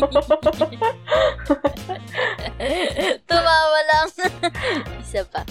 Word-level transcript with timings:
Tumawa 3.28 3.80
lang. 3.84 4.08
Isa 5.04 5.28
pa. 5.28 5.44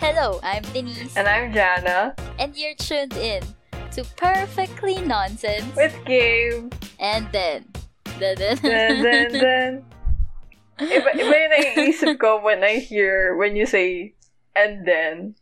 Hello, 0.00 0.40
I'm 0.40 0.64
Denise. 0.72 1.12
And 1.12 1.28
I'm 1.28 1.52
Jana. 1.52 2.16
And 2.40 2.56
you're 2.56 2.72
tuned 2.80 3.12
in 3.20 3.44
to 3.92 4.00
Perfectly 4.16 5.04
Nonsense. 5.04 5.68
With 5.76 5.92
Gabe. 6.08 6.72
And 6.96 7.28
then. 7.36 7.68
Dun, 8.16 8.40
dun, 8.40 8.56
Dun, 8.64 9.04
dun, 9.04 9.28
dun. 9.36 9.72
Iba, 10.80 11.12
iba 11.12 11.34
yung 11.36 11.52
naiisip 11.52 12.16
ko 12.16 12.40
when 12.40 12.64
I 12.64 12.80
hear, 12.80 13.36
when 13.36 13.60
you 13.60 13.68
say, 13.68 14.16
and 14.56 14.88
then, 14.88 15.36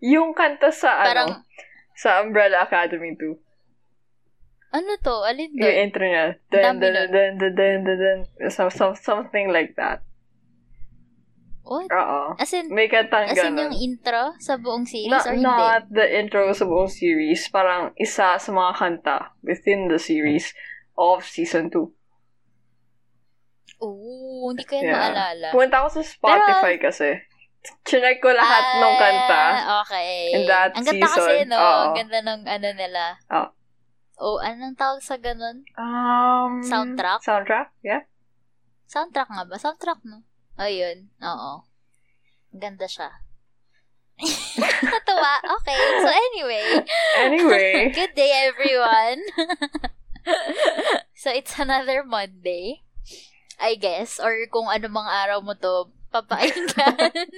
yung 0.00 0.32
kanta 0.32 0.72
sa, 0.72 1.04
Parang, 1.04 1.28
ano, 1.28 1.44
sa 1.92 2.24
Umbrella 2.24 2.64
Academy 2.64 3.12
2. 3.12 3.43
Ano 4.74 4.90
to? 4.98 5.22
Alin 5.22 5.50
Yung 5.52 5.62
doon? 5.62 5.76
intro 5.80 6.02
niya. 6.02 6.26
Dun, 6.48 6.76
dun, 6.76 6.92
dun, 6.92 7.08
dun, 7.08 7.32
dun, 7.38 7.54
dun, 7.80 7.96
dun. 7.96 8.18
Some, 8.48 8.68
some, 8.68 8.92
something 8.92 9.48
like 9.48 9.72
that. 9.74 10.02
What? 11.62 11.88
Oo. 11.88 12.36
As 12.36 12.52
in, 12.52 12.68
May 12.68 12.92
kantang 12.92 13.24
as 13.26 13.38
in 13.38 13.54
ganun. 13.54 13.70
yung 13.70 13.76
intro 13.80 14.36
sa 14.36 14.58
buong 14.58 14.84
series 14.84 15.08
Not, 15.08 15.24
or 15.24 15.32
hindi? 15.32 15.46
not 15.46 15.82
the 15.88 16.04
intro 16.12 16.52
sa 16.52 16.66
buong 16.66 16.92
series. 16.92 17.48
Parang 17.48 17.94
isa 17.96 18.36
sa 18.36 18.50
mga 18.50 18.72
kanta 18.74 19.16
within 19.40 19.88
the 19.88 19.96
series 19.96 20.52
of 20.92 21.24
season 21.24 21.72
2. 21.72 21.88
Oo, 23.80 24.50
hindi 24.50 24.64
ko 24.64 24.72
yan 24.74 24.84
Yeah. 24.86 24.96
maalala. 24.98 25.46
Pumunta 25.50 25.76
ako 25.80 25.88
sa 25.94 26.02
Spotify 26.04 26.74
kasi. 26.78 27.16
Chinek 27.82 28.20
ko 28.20 28.28
lahat 28.28 28.64
ng 28.76 28.94
kanta. 28.94 29.42
Ah, 29.58 29.80
okay. 29.80 30.36
in 30.36 30.44
that 30.44 30.68
Ang 30.74 30.84
ganda 30.84 31.00
kasi, 31.02 31.16
season. 31.16 31.48
no? 31.48 31.56
Oo. 31.56 31.80
Ang 31.82 31.96
ganda 31.96 32.18
ng 32.22 32.40
ano 32.44 32.68
nila. 32.70 33.02
Oo. 33.32 33.48
Oh, 34.14 34.38
anong 34.38 34.78
tawag 34.78 35.02
sa 35.02 35.18
ganun? 35.18 35.66
Um, 35.74 36.62
Soundtrack? 36.62 37.26
Soundtrack, 37.26 37.74
yeah. 37.82 38.06
Soundtrack 38.86 39.26
nga 39.26 39.42
ba? 39.42 39.58
Soundtrack, 39.58 40.00
no? 40.06 40.22
Oh, 40.54 40.70
yun. 40.70 41.10
Oo. 41.18 41.66
Ang 42.54 42.60
Ganda 42.62 42.86
siya. 42.86 43.10
Natuwa. 44.86 45.42
Okay. 45.58 45.78
So, 45.98 46.08
anyway. 46.08 46.66
Anyway. 47.18 47.72
Good 47.98 48.14
day, 48.14 48.30
everyone. 48.46 49.18
so, 51.18 51.34
it's 51.34 51.58
another 51.58 52.06
Monday. 52.06 52.86
I 53.58 53.74
guess. 53.74 54.22
Or 54.22 54.34
kung 54.46 54.70
ano 54.70 54.86
mang 54.86 55.10
araw 55.10 55.42
mo 55.42 55.58
to 55.58 55.90
papakinggan. 56.14 57.10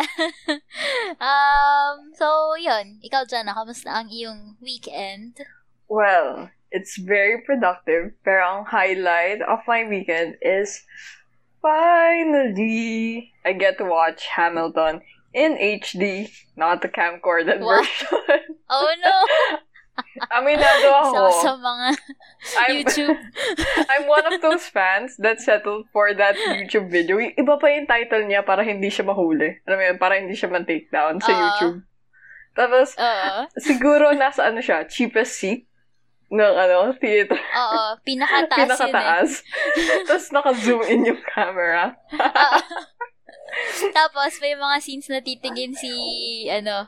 um, 1.20 1.96
so, 2.16 2.56
yun. 2.56 2.98
Ikaw, 3.04 3.28
Jana, 3.28 3.52
kamusta 3.52 3.92
ang 3.92 4.08
iyong 4.08 4.56
weekend? 4.64 5.44
Well, 5.88 6.48
it's 6.70 6.96
very 6.96 7.42
productive, 7.44 8.16
pero 8.24 8.40
ang 8.46 8.64
highlight 8.72 9.42
of 9.42 9.60
my 9.66 9.84
weekend 9.84 10.38
is 10.40 10.86
finally 11.60 13.32
I 13.44 13.52
get 13.52 13.76
to 13.78 13.84
watch 13.84 14.26
Hamilton 14.32 15.02
in 15.34 15.58
HD, 15.58 16.30
not 16.56 16.82
the 16.82 16.88
camcorded 16.88 17.60
Wow. 17.60 17.82
version. 17.84 18.56
Oh, 18.70 18.88
no! 19.02 19.16
Aminado 20.30 20.88
ako. 20.90 21.30
Sa, 21.38 21.52
sa 21.52 21.52
mga 21.54 21.86
I'm, 22.58 22.70
YouTube. 22.82 23.18
I'm 23.92 24.04
one 24.10 24.26
of 24.26 24.42
those 24.42 24.66
fans 24.66 25.14
that 25.22 25.38
settled 25.38 25.86
for 25.94 26.10
that 26.12 26.34
YouTube 26.34 26.90
video. 26.90 27.18
Iba 27.18 27.54
pa 27.56 27.70
yung 27.70 27.86
title 27.86 28.26
niya 28.26 28.42
para 28.42 28.66
hindi 28.66 28.90
siya 28.90 29.06
mahuli. 29.06 29.62
Alam 29.62 29.76
mo 29.78 29.84
yun, 29.86 29.98
para 30.02 30.18
hindi 30.18 30.34
siya 30.34 30.50
man-take 30.50 30.90
down 30.90 31.22
sa 31.22 31.30
Ah. 31.30 31.38
YouTube. 31.38 31.78
Tapos, 32.50 32.98
Oo. 32.98 33.46
siguro 33.56 34.10
nasa 34.12 34.50
ano 34.50 34.58
siya, 34.58 34.82
cheapest 34.82 35.38
seat 35.38 35.62
ng 36.30 36.54
ano, 36.58 36.90
theater. 36.98 37.38
Oo. 37.38 37.82
Pinakataas 38.02 38.58
yun 38.58 38.66
eh. 38.66 38.66
Pinakataas. 38.66 39.30
Tapos 40.06 40.26
naka-zoom 40.30 40.82
in 40.86 41.06
yung 41.06 41.22
camera. 41.22 41.94
Oo. 42.10 42.58
Tapos, 43.90 44.38
may 44.38 44.54
mga 44.54 44.76
scenes 44.78 45.10
na 45.10 45.18
titigin 45.18 45.74
si, 45.74 45.90
ano, 46.46 46.86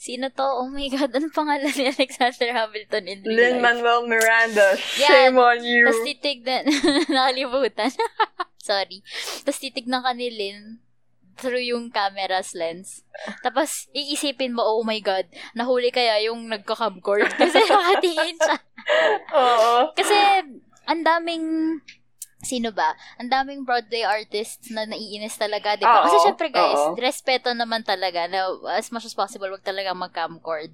sino 0.00 0.32
to? 0.32 0.40
Oh 0.42 0.72
my 0.72 0.88
God, 0.88 1.12
ano 1.12 1.28
pangalan 1.28 1.68
ni 1.76 1.92
Alexander 1.92 2.56
Hamilton 2.56 3.04
in 3.04 3.18
real 3.20 3.28
life? 3.28 3.36
Lin-Manuel 3.60 4.02
Miranda, 4.08 4.68
Yan. 4.96 5.04
shame 5.04 5.36
on 5.36 5.60
you. 5.60 5.84
Tapos 5.84 6.08
titignan, 6.08 6.64
nakalimutan. 7.12 7.92
Sorry. 8.64 9.04
Tapos 9.44 9.60
titignan 9.60 10.00
ka 10.00 10.16
ni 10.16 10.32
Lin 10.32 10.80
through 11.36 11.64
yung 11.64 11.88
camera's 11.88 12.52
lens. 12.52 13.00
Tapos, 13.40 13.88
iisipin 13.96 14.52
mo, 14.52 14.60
oh 14.60 14.84
my 14.84 15.00
God, 15.00 15.24
nahuli 15.56 15.88
kaya 15.88 16.20
yung 16.28 16.52
nagka-camcord 16.52 17.32
kasi 17.40 17.64
nakatingin 17.64 18.36
siya. 18.36 18.56
Oo. 19.32 19.88
Kasi, 19.96 20.16
ang 20.84 21.00
daming, 21.00 21.80
sino 22.40 22.72
ba? 22.72 22.96
Ang 23.20 23.28
daming 23.28 23.62
Broadway 23.68 24.00
artists 24.00 24.72
na 24.72 24.88
naiinis 24.88 25.36
talaga, 25.36 25.76
di 25.76 25.84
ba? 25.84 26.00
Oo, 26.00 26.04
Kasi 26.08 26.16
syempre 26.24 26.48
guys, 26.48 26.80
oo. 26.80 26.96
respeto 26.96 27.52
naman 27.52 27.84
talaga 27.84 28.24
na 28.26 28.48
as 28.72 28.88
much 28.88 29.04
as 29.04 29.16
possible, 29.16 29.52
wag 29.52 29.64
talaga 29.64 29.92
mag-camcord. 29.92 30.72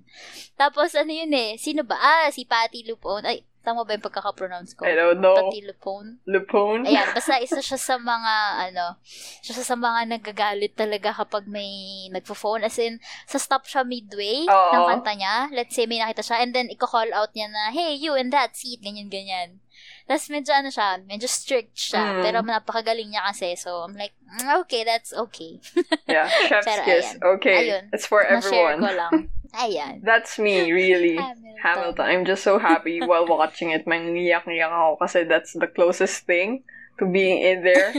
Tapos, 0.55 0.94
ano 0.94 1.10
yun 1.10 1.34
eh, 1.34 1.59
sino 1.59 1.82
ba? 1.82 1.99
Ah, 1.99 2.31
si 2.31 2.47
Patty 2.47 2.87
Lupone. 2.87 3.26
Ay, 3.26 3.38
tama 3.66 3.82
ba 3.82 3.99
yung 3.99 4.06
pagkaka-pronounce 4.06 4.78
ko? 4.78 4.87
I 4.87 4.94
don't 4.94 5.19
know. 5.19 5.34
Patty 5.34 5.66
Lupone. 5.66 6.22
Lupone? 6.22 6.87
Ayan, 6.87 7.10
basta 7.10 7.34
isa 7.47 7.59
siya 7.59 7.78
sa 7.82 7.99
mga, 7.99 8.34
ano, 8.71 9.03
siya 9.43 9.59
sa 9.66 9.75
mga 9.75 10.06
nagagalit 10.06 10.78
talaga 10.78 11.10
kapag 11.19 11.50
may 11.50 12.06
nagpo-phone. 12.15 12.62
As 12.62 12.78
in, 12.78 13.03
sa 13.26 13.43
stop 13.43 13.66
siya 13.66 13.82
midway 13.82 14.47
Oo. 14.47 14.71
ng 14.71 14.84
kanta 14.87 15.19
niya. 15.19 15.50
Let's 15.50 15.75
say 15.75 15.91
may 15.91 15.99
nakita 15.99 16.22
siya 16.22 16.47
and 16.47 16.55
then 16.55 16.71
i-call 16.71 17.10
out 17.10 17.34
niya 17.34 17.50
na, 17.50 17.75
hey, 17.75 17.99
you 17.99 18.15
in 18.15 18.31
that 18.31 18.55
seat, 18.55 18.87
ganyan-ganyan. 18.87 19.59
Tapos 20.06 20.31
medyo 20.31 20.55
ano 20.55 20.71
siya, 20.71 21.03
medyo 21.03 21.27
strict 21.27 21.75
siya. 21.75 22.19
Mm. 22.19 22.22
Pero 22.22 22.39
napakagaling 22.47 23.11
niya 23.11 23.27
kasi. 23.27 23.59
So, 23.59 23.83
I'm 23.83 23.99
like, 23.99 24.15
mm, 24.22 24.62
okay, 24.62 24.87
that's 24.87 25.11
okay. 25.11 25.59
Yeah, 26.06 26.31
chef's 26.47 26.62
Pero 26.62 26.83
kiss. 26.87 27.06
ayan. 27.11 27.17
Okay, 27.37 27.59
Ayun. 27.67 27.84
it's 27.91 28.06
for 28.06 28.22
Na-share 28.22 28.78
ko 28.78 28.87
everyone. 28.87 28.97
lang. 28.97 29.12
Ayan. 29.56 30.05
That's 30.05 30.37
me, 30.37 30.69
really. 30.69 31.17
Hamilton. 31.17 31.56
Hamilton. 31.65 32.06
I'm 32.06 32.25
just 32.28 32.44
so 32.44 32.61
happy 32.61 33.00
while 33.09 33.25
watching 33.25 33.72
it. 33.72 33.89
Mangiyak-ngiyak 33.89 34.69
ako 34.69 35.00
kasi 35.00 35.25
that's 35.25 35.56
the 35.56 35.67
closest 35.67 36.28
thing 36.28 36.61
to 37.00 37.09
being 37.09 37.41
in 37.41 37.65
there. 37.65 37.97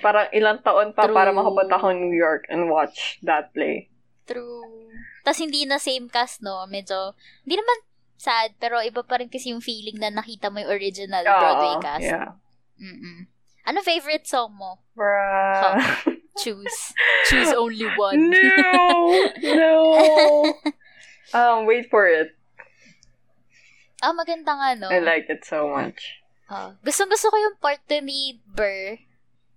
Parang 0.00 0.30
ilang 0.30 0.62
taon 0.62 0.94
pa 0.94 1.10
True. 1.10 1.16
para 1.18 1.34
makapunta 1.34 1.82
ako 1.82 1.92
New 1.98 2.14
York 2.14 2.46
and 2.46 2.70
watch 2.70 3.18
that 3.26 3.50
play. 3.50 3.90
True. 4.24 4.86
Tapos 5.26 5.42
hindi 5.42 5.66
na 5.66 5.82
same 5.82 6.06
cast, 6.06 6.46
no? 6.46 6.62
Medyo, 6.70 7.18
hindi 7.42 7.58
naman 7.58 7.78
sad, 8.20 8.52
pero 8.60 8.84
iba 8.84 9.00
pa 9.00 9.16
rin 9.16 9.32
kasi 9.32 9.48
yung 9.48 9.64
feeling 9.64 9.96
na 9.96 10.12
nakita 10.12 10.52
mo 10.52 10.60
yung 10.60 10.68
original 10.68 11.24
Broadway 11.24 11.72
Oo, 11.72 11.80
cast. 11.80 12.04
Yeah. 12.04 12.36
Mm-mm. 12.76 13.24
Ano 13.64 13.80
favorite 13.80 14.28
song 14.28 14.60
mo? 14.60 14.84
Bruh. 14.92 15.80
Choose. 16.44 16.92
Choose 17.32 17.52
only 17.56 17.88
one. 17.96 18.28
no! 18.28 18.84
No! 19.40 19.72
um, 21.36 21.64
wait 21.64 21.88
for 21.88 22.04
it. 22.04 22.36
ah, 24.04 24.12
maganda 24.12 24.52
nga, 24.52 24.68
no? 24.76 24.88
I 24.92 25.00
like 25.00 25.28
it 25.32 25.44
so 25.44 25.72
much. 25.72 26.20
Ah, 26.48 26.76
gustong-gusto 26.84 27.32
ko 27.32 27.36
yung 27.40 27.56
part 27.56 27.80
to 27.88 28.00
ni 28.04 28.40
Burr, 28.44 29.00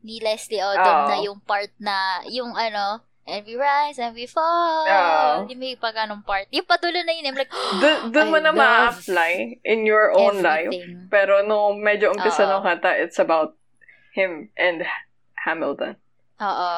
ni 0.04 0.20
Leslie 0.24 0.64
Odom, 0.64 0.84
Oo. 0.84 1.08
na 1.12 1.18
yung 1.20 1.40
part 1.44 1.72
na, 1.80 2.24
yung 2.32 2.56
ano, 2.56 3.04
and 3.24 3.46
we 3.48 3.56
rise 3.56 4.00
and 4.00 4.16
we 4.16 4.28
fall. 4.28 4.84
Oo. 4.84 5.48
Yung 5.48 5.60
may 5.60 5.76
pag 5.76 5.96
anong 5.96 6.24
part. 6.24 6.48
Yung 6.52 6.68
patulo 6.68 7.00
na 7.00 7.14
yun, 7.14 7.28
I'm 7.32 7.38
like, 7.40 7.52
Doon 7.82 8.12
doon 8.12 8.28
mo 8.32 8.38
na 8.40 8.52
ma-apply 8.52 9.64
in 9.64 9.88
your 9.88 10.12
own 10.12 10.44
life. 10.44 10.72
everything. 10.72 11.08
Pero 11.08 11.44
no, 11.44 11.72
medyo 11.74 12.12
umpisa 12.12 12.44
ng 12.44 12.64
kanta, 12.64 12.92
it's 13.00 13.20
about 13.20 13.56
him 14.12 14.52
and 14.60 14.84
Hamilton. 15.48 15.96
Oo. 16.40 16.74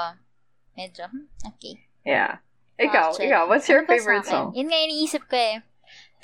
Medyo, 0.76 1.10
hmm, 1.10 1.28
okay. 1.56 1.82
Yeah. 2.06 2.44
Ikaw, 2.76 3.16
Actually. 3.16 3.32
ikaw, 3.32 3.42
what's 3.48 3.68
your 3.72 3.88
Ano 3.88 3.90
favorite 3.90 4.28
song? 4.28 4.52
Yun 4.52 4.68
nga 4.68 4.80
iniisip 4.84 5.24
ko 5.32 5.36
eh. 5.40 5.64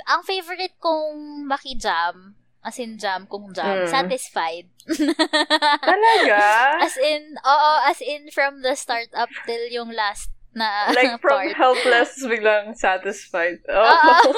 Ang 0.06 0.22
favorite 0.28 0.76
kong 0.78 1.48
maki-jam, 1.48 2.36
as 2.62 2.78
in 2.78 2.96
jam 2.96 3.26
kong 3.26 3.52
jam, 3.52 3.84
Mm. 3.84 3.90
satisfied. 3.90 4.70
Talaga? 5.82 6.42
as 6.82 6.96
in, 6.98 7.36
oo, 7.38 7.72
as 7.86 8.00
in 8.02 8.30
from 8.30 8.62
the 8.62 8.76
start 8.76 9.10
up 9.14 9.30
till 9.46 9.66
yung 9.70 9.92
last 9.92 10.30
na 10.52 10.68
like 10.98 11.16
from 11.24 11.32
part. 11.48 11.56
helpless, 11.56 12.20
biglang 12.22 12.76
satisfied. 12.76 13.64
Oo. 13.72 13.88
Oh. 13.88 14.34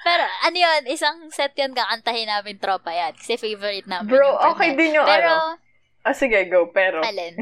Pero 0.00 0.24
ano 0.46 0.56
yun, 0.56 0.82
isang 0.86 1.26
set 1.28 1.52
yun 1.54 1.74
kakantahin 1.74 2.30
namin 2.30 2.56
tropa 2.56 2.94
yan. 2.94 3.12
Kasi 3.12 3.34
favorite 3.34 3.84
namin 3.84 4.08
Bro, 4.08 4.30
okay 4.54 4.72
yun. 4.72 4.78
din 4.78 4.96
yung 4.96 5.08
Pero, 5.08 5.26
ano. 5.26 5.58
Ah, 6.06 6.14
sige, 6.14 6.38
go. 6.46 6.70
Pero, 6.70 7.02
alin? 7.02 7.34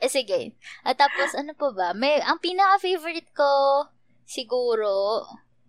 Eh, 0.00 0.08
sige. 0.08 0.56
At 0.82 0.96
tapos, 0.96 1.36
ano 1.36 1.52
pa 1.52 1.68
ba? 1.70 1.88
May, 1.92 2.16
ang 2.18 2.40
pinaka-favorite 2.40 3.28
ko, 3.30 3.84
siguro, 4.24 5.20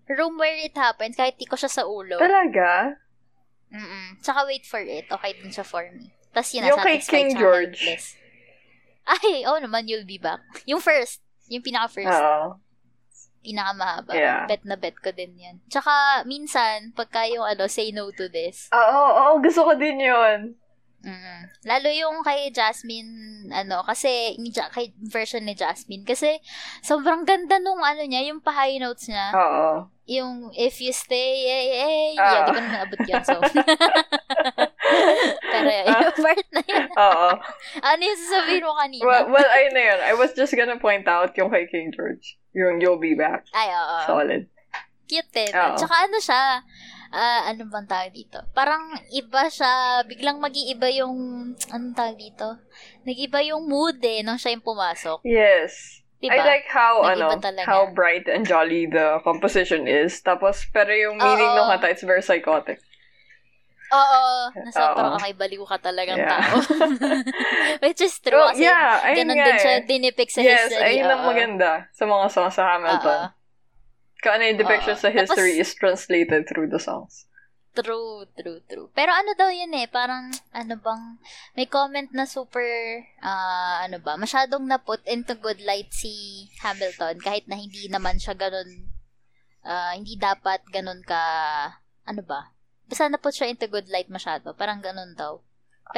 Room 0.08 0.40
Where 0.40 0.58
It 0.58 0.74
Happens, 0.74 1.14
kahit 1.14 1.36
di 1.36 1.44
ko 1.44 1.54
siya 1.54 1.68
sa 1.68 1.84
ulo. 1.84 2.16
talaga? 2.18 3.03
Mm-mm. 3.74 4.22
Tsaka 4.22 4.46
Wait 4.46 4.64
For 4.70 4.80
It, 4.86 5.10
okay 5.10 5.34
din 5.34 5.50
siya 5.50 5.66
for 5.66 5.82
me. 5.90 6.14
Tapos 6.30 6.54
yun, 6.54 6.70
Yung 6.70 6.82
kay 6.82 7.02
King 7.02 7.34
George. 7.34 7.82
Helpless. 7.82 8.18
Ay, 9.04 9.44
oh 9.44 9.60
naman, 9.60 9.90
You'll 9.90 10.08
Be 10.08 10.22
Back. 10.22 10.42
Yung 10.70 10.80
first, 10.80 11.20
yung 11.52 11.66
pinaka-first. 11.66 12.14
Oo. 12.14 12.62
Pinakamahaba. 13.44 14.16
Yeah. 14.16 14.48
Bet 14.48 14.64
na 14.64 14.80
bet 14.80 14.96
ko 15.04 15.12
din 15.12 15.36
yan. 15.36 15.60
Tsaka, 15.68 16.24
minsan, 16.24 16.96
pagka 16.96 17.28
yung 17.28 17.44
ano, 17.44 17.68
say 17.68 17.92
no 17.92 18.08
to 18.16 18.32
this. 18.32 18.72
Oo, 18.72 18.80
oo, 18.80 19.12
oo, 19.12 19.34
gusto 19.44 19.68
ko 19.68 19.76
din 19.76 20.00
yun. 20.00 20.56
Mm. 21.04 21.52
Lalo 21.68 21.88
yung 21.92 22.24
kay 22.24 22.48
Jasmine, 22.48 23.12
ano, 23.52 23.84
kasi, 23.84 24.40
yung 24.40 24.48
ja- 24.50 24.72
kay 24.72 24.96
version 24.98 25.44
ni 25.44 25.52
Jasmine, 25.52 26.08
kasi, 26.08 26.40
sobrang 26.80 27.28
ganda 27.28 27.60
nung 27.60 27.84
ano 27.84 28.00
niya, 28.02 28.24
yung 28.24 28.40
pa-high 28.40 28.80
notes 28.80 29.12
niya. 29.12 29.36
Oo. 29.36 29.92
Yung, 30.06 30.52
if 30.54 30.80
you 30.80 30.92
stay, 30.92 31.44
eh, 31.44 31.66
eh, 31.76 32.08
Ah. 32.16 32.24
yeah, 32.24 32.32
di 32.32 32.50
ko 32.50 32.52
naman 32.58 32.76
abot 32.82 33.00
yun, 33.04 33.24
so. 33.24 33.36
Pero, 35.44 35.70
yung 35.70 36.16
part 36.16 36.48
na 36.52 36.62
yun. 36.64 36.88
Oo. 36.92 37.30
Ano 37.80 38.02
yung 38.02 38.20
sasabihin 38.20 38.64
mo 38.64 38.74
kanina? 38.76 39.04
Well, 39.04 39.26
well, 39.30 39.50
ayun 39.50 39.74
na 39.74 39.84
yun. 39.84 40.00
I 40.04 40.14
was 40.14 40.32
just 40.34 40.56
gonna 40.56 40.80
point 40.80 41.08
out 41.08 41.36
yung 41.36 41.52
kay 41.52 41.68
King 41.68 41.92
George. 41.92 42.40
Yung 42.54 42.80
You'll 42.80 43.00
Be 43.00 43.16
Back. 43.16 43.44
Ay, 43.52 43.72
oo. 43.72 43.98
Solid. 44.06 44.48
Cute 45.08 45.32
din. 45.32 45.52
Oo. 45.52 45.76
Tsaka 45.76 46.08
ano 46.08 46.18
siya, 46.20 46.64
ah, 47.14 47.46
ano 47.46 47.70
bang 47.70 47.86
tawag 47.86 48.12
dito? 48.12 48.42
Parang 48.52 48.90
iba 49.14 49.46
siya, 49.48 50.02
biglang 50.04 50.42
mag-iiba 50.42 50.90
yung, 50.90 51.14
anong 51.70 51.94
tawag 51.94 52.18
dito? 52.18 52.58
Nag-iba 53.06 53.40
yung 53.46 53.70
mood 53.70 54.02
eh, 54.02 54.26
nung 54.26 54.42
siya 54.42 54.58
yung 54.58 54.66
pumasok. 54.66 55.22
Yes. 55.22 56.02
Diba? 56.18 56.40
I 56.40 56.40
like 56.42 56.68
how, 56.72 57.04
Nag-iba 57.06 57.36
ano, 57.36 57.44
talaga. 57.44 57.68
how 57.68 57.84
bright 57.92 58.26
and 58.26 58.48
jolly 58.48 58.88
the 58.88 59.20
composition 59.22 59.86
is. 59.86 60.18
Tapos, 60.24 60.66
pero 60.72 60.90
yung 60.90 61.20
meaning 61.20 61.52
ng 61.54 61.68
kanta, 61.70 61.92
it's 61.92 62.02
very 62.02 62.24
psychotic. 62.24 62.80
Oo. 63.94 64.50
Na 64.58 64.72
sobrang 64.74 65.14
Oo. 65.14 65.18
okay, 65.22 65.38
baliw 65.38 65.62
ka 65.70 65.78
talagang 65.78 66.18
Yeah. 66.18 66.32
tao. 66.34 66.56
Which 67.86 68.02
is 68.02 68.18
true. 68.18 68.42
Oh, 68.42 68.50
kasi 68.50 68.66
yeah, 68.66 69.06
ganun 69.14 69.38
din 69.38 69.58
siya 69.62 69.76
eh. 69.78 69.86
dinipik 69.86 70.34
sa 70.34 70.42
yes, 70.42 70.72
history. 70.74 70.98
ayun 70.98 71.14
ang 71.14 71.22
maganda 71.30 71.86
sa 71.94 72.10
mga 72.10 72.26
songs 72.34 72.56
sa 72.58 72.64
Hamilton. 72.74 73.20
Oo. 73.30 73.43
Kung 74.24 74.40
ano 74.40 74.48
yung 74.48 74.56
depiction 74.64 74.96
Oo. 74.96 75.04
sa 75.04 75.12
history 75.12 75.60
Tapos- 75.60 75.68
is 75.68 75.76
translated 75.76 76.48
through 76.48 76.72
the 76.72 76.80
songs. 76.80 77.28
True, 77.74 78.30
true, 78.38 78.62
true. 78.70 78.88
Pero 78.94 79.10
ano 79.10 79.34
daw 79.34 79.50
yun 79.50 79.74
eh, 79.74 79.90
parang, 79.90 80.30
ano 80.54 80.78
bang, 80.78 81.18
may 81.58 81.66
comment 81.66 82.06
na 82.14 82.30
super, 82.30 82.62
ah, 83.18 83.82
ano 83.82 83.98
ba, 83.98 84.14
masyadong 84.14 84.70
na-put 84.70 85.02
into 85.10 85.34
good 85.34 85.58
light 85.66 85.90
si 85.90 86.46
Hamilton, 86.62 87.18
kahit 87.18 87.50
na 87.50 87.58
hindi 87.58 87.90
naman 87.90 88.22
siya 88.22 88.38
ganun, 88.38 88.94
ah, 89.66 89.98
hindi 89.98 90.14
dapat 90.14 90.62
ganun 90.70 91.02
ka, 91.02 91.18
ano 92.06 92.22
ba, 92.22 92.54
basta 92.86 93.10
na-put 93.10 93.34
siya 93.34 93.50
into 93.50 93.66
good 93.66 93.90
light 93.90 94.06
masyado, 94.06 94.54
parang 94.54 94.78
ganun 94.78 95.18
daw. 95.18 95.42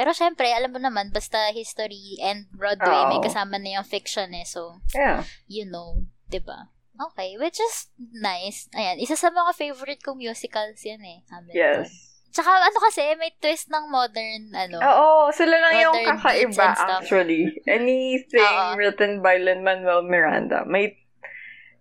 Pero 0.00 0.16
syempre, 0.16 0.48
alam 0.56 0.72
mo 0.72 0.80
naman, 0.80 1.12
basta 1.12 1.52
history 1.52 2.16
and 2.24 2.48
Broadway, 2.56 3.04
may 3.12 3.20
Oo. 3.20 3.26
kasama 3.28 3.60
na 3.60 3.76
yung 3.76 3.86
fiction 3.86 4.32
eh, 4.32 4.48
so, 4.48 4.80
Yeah. 4.96 5.28
you 5.44 5.68
know, 5.68 6.08
ba? 6.40 6.72
Okay, 6.96 7.36
which 7.36 7.60
is 7.60 7.92
nice. 7.98 8.72
Ayan, 8.72 8.96
isa 8.96 9.16
sa 9.16 9.28
mga 9.28 9.52
favorite 9.52 10.00
kong 10.00 10.16
musicals 10.16 10.80
yan 10.80 11.02
eh. 11.04 11.20
Hamilton. 11.28 11.56
Yes. 11.56 12.16
Tsaka 12.32 12.52
ano 12.52 12.78
kasi, 12.84 13.16
may 13.16 13.32
twist 13.40 13.72
ng 13.72 13.88
modern, 13.88 14.52
ano. 14.52 14.76
Oo, 14.76 15.32
sila 15.32 15.56
lang 15.56 15.72
yung 15.80 15.96
kakaiba 16.04 16.76
and 16.76 17.00
actually. 17.00 17.48
Anything 17.64 18.56
Oo. 18.60 18.76
written 18.76 19.24
by 19.24 19.40
Lin-Manuel 19.40 20.04
Miranda, 20.04 20.68
may 20.68 21.00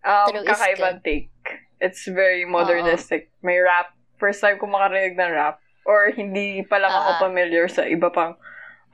um, 0.07 0.31
True, 0.31 0.47
kakaibang 0.47 1.03
take. 1.03 1.27
It's 1.83 2.07
very 2.07 2.47
modernistic. 2.47 3.35
May 3.43 3.59
rap. 3.59 3.91
First 4.15 4.39
time 4.39 4.55
ko 4.55 4.71
makarinig 4.71 5.19
ng 5.19 5.31
rap. 5.35 5.59
Or 5.83 6.07
hindi 6.09 6.63
pa 6.63 6.79
lang 6.79 6.89
ako 6.89 7.29
familiar 7.29 7.67
sa 7.67 7.83
iba 7.83 8.07
pang 8.07 8.39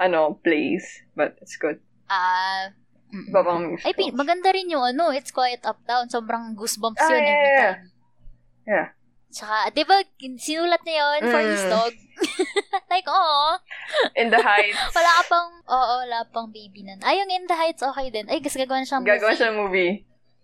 ano, 0.01 0.41
plays. 0.41 1.05
But 1.13 1.37
it's 1.45 1.61
good. 1.61 1.77
Ah, 2.09 2.73
mm, 2.73 2.80
Iba 3.11 3.39
pang 3.41 3.75
Ay, 3.77 3.91
pin- 3.91 4.15
maganda 4.15 4.49
rin 4.49 4.67
yung 4.67 4.83
ano, 4.85 5.11
It's 5.11 5.29
Quiet 5.29 5.61
Uptown. 5.61 6.07
Sobrang 6.07 6.55
goosebumps 6.55 6.97
Ah, 6.97 7.09
yun 7.09 7.19
yeah, 7.19 7.27
every 7.27 7.43
yeah. 7.45 7.61
time. 7.61 7.83
Yeah. 8.63 8.87
Tsaka, 9.31 9.55
di 9.71 9.83
ba, 9.83 9.95
sinulat 10.37 10.81
niya 10.83 10.95
yun 10.99 11.23
for 11.27 11.39
his 11.41 11.63
Mm. 11.63 11.71
dog? 11.71 11.93
like, 12.91 13.07
oo. 13.07 13.47
In 14.15 14.27
the 14.27 14.39
Heights. 14.39 14.75
Wala 14.95 15.11
ka 15.17 15.23
pang, 15.25 15.49
oo, 15.65 15.93
wala 16.03 16.27
pang 16.27 16.51
baby 16.51 16.83
nun. 16.83 16.99
Ay, 17.01 17.15
yung 17.17 17.31
In 17.31 17.47
the 17.47 17.55
Heights, 17.55 17.79
okay 17.81 18.11
din. 18.11 18.27
Ay, 18.27 18.39
gusto 18.39 18.59
gagawa 18.59 18.79
na 18.79 18.87
siyang 18.87 19.03
movie. 19.03 19.11
Gagawa 19.15 19.31
siya 19.31 19.47
ng 19.47 19.59
movie. 19.59 19.93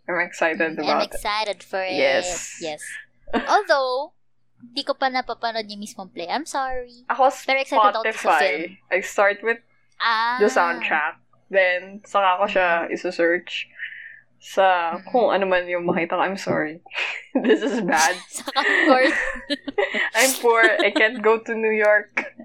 I'm 0.07 0.23
excited 0.23 0.71
Mm, 0.73 0.79
I'm 0.79 0.87
about 0.87 1.03
it. 1.03 1.11
excited 1.11 1.59
for 1.61 1.83
it. 1.83 1.99
Yes. 1.99 2.59
Yes. 2.59 2.79
Although, 3.51 4.15
di 4.57 4.81
ko 4.81 4.95
pa 4.95 5.11
napapanood 5.11 5.67
yung 5.67 5.83
mismong 5.83 6.07
play. 6.09 6.31
I'm 6.31 6.47
sorry. 6.47 7.03
Ako, 7.07 7.27
Pero 7.43 7.59
excited 7.59 7.91
ako 7.91 8.07
sa 8.07 8.07
film. 8.07 8.15
Spotify. 8.15 8.55
I 8.87 8.99
start 9.03 9.43
with 9.43 9.59
Ah. 9.99 10.39
the 10.39 10.47
soundtrack. 10.47 11.19
Then, 11.47 12.03
saka 12.03 12.43
ko 12.43 12.45
siya 12.47 12.67
isa-search 12.91 13.71
sa 14.37 14.97
kung 15.09 15.33
ano 15.33 15.49
man 15.49 15.65
yung 15.65 15.87
makita 15.87 16.19
ko. 16.19 16.21
I'm 16.21 16.37
sorry. 16.37 16.79
This 17.33 17.63
is 17.63 17.81
bad. 17.81 18.15
Saka, 18.29 18.59
of 18.61 18.79
course, 18.85 19.17
I'm 20.17 20.33
poor. 20.41 20.61
I 20.61 20.91
can't 20.93 21.21
go 21.21 21.39
to 21.41 21.53
New 21.55 21.73
York. 21.73 22.37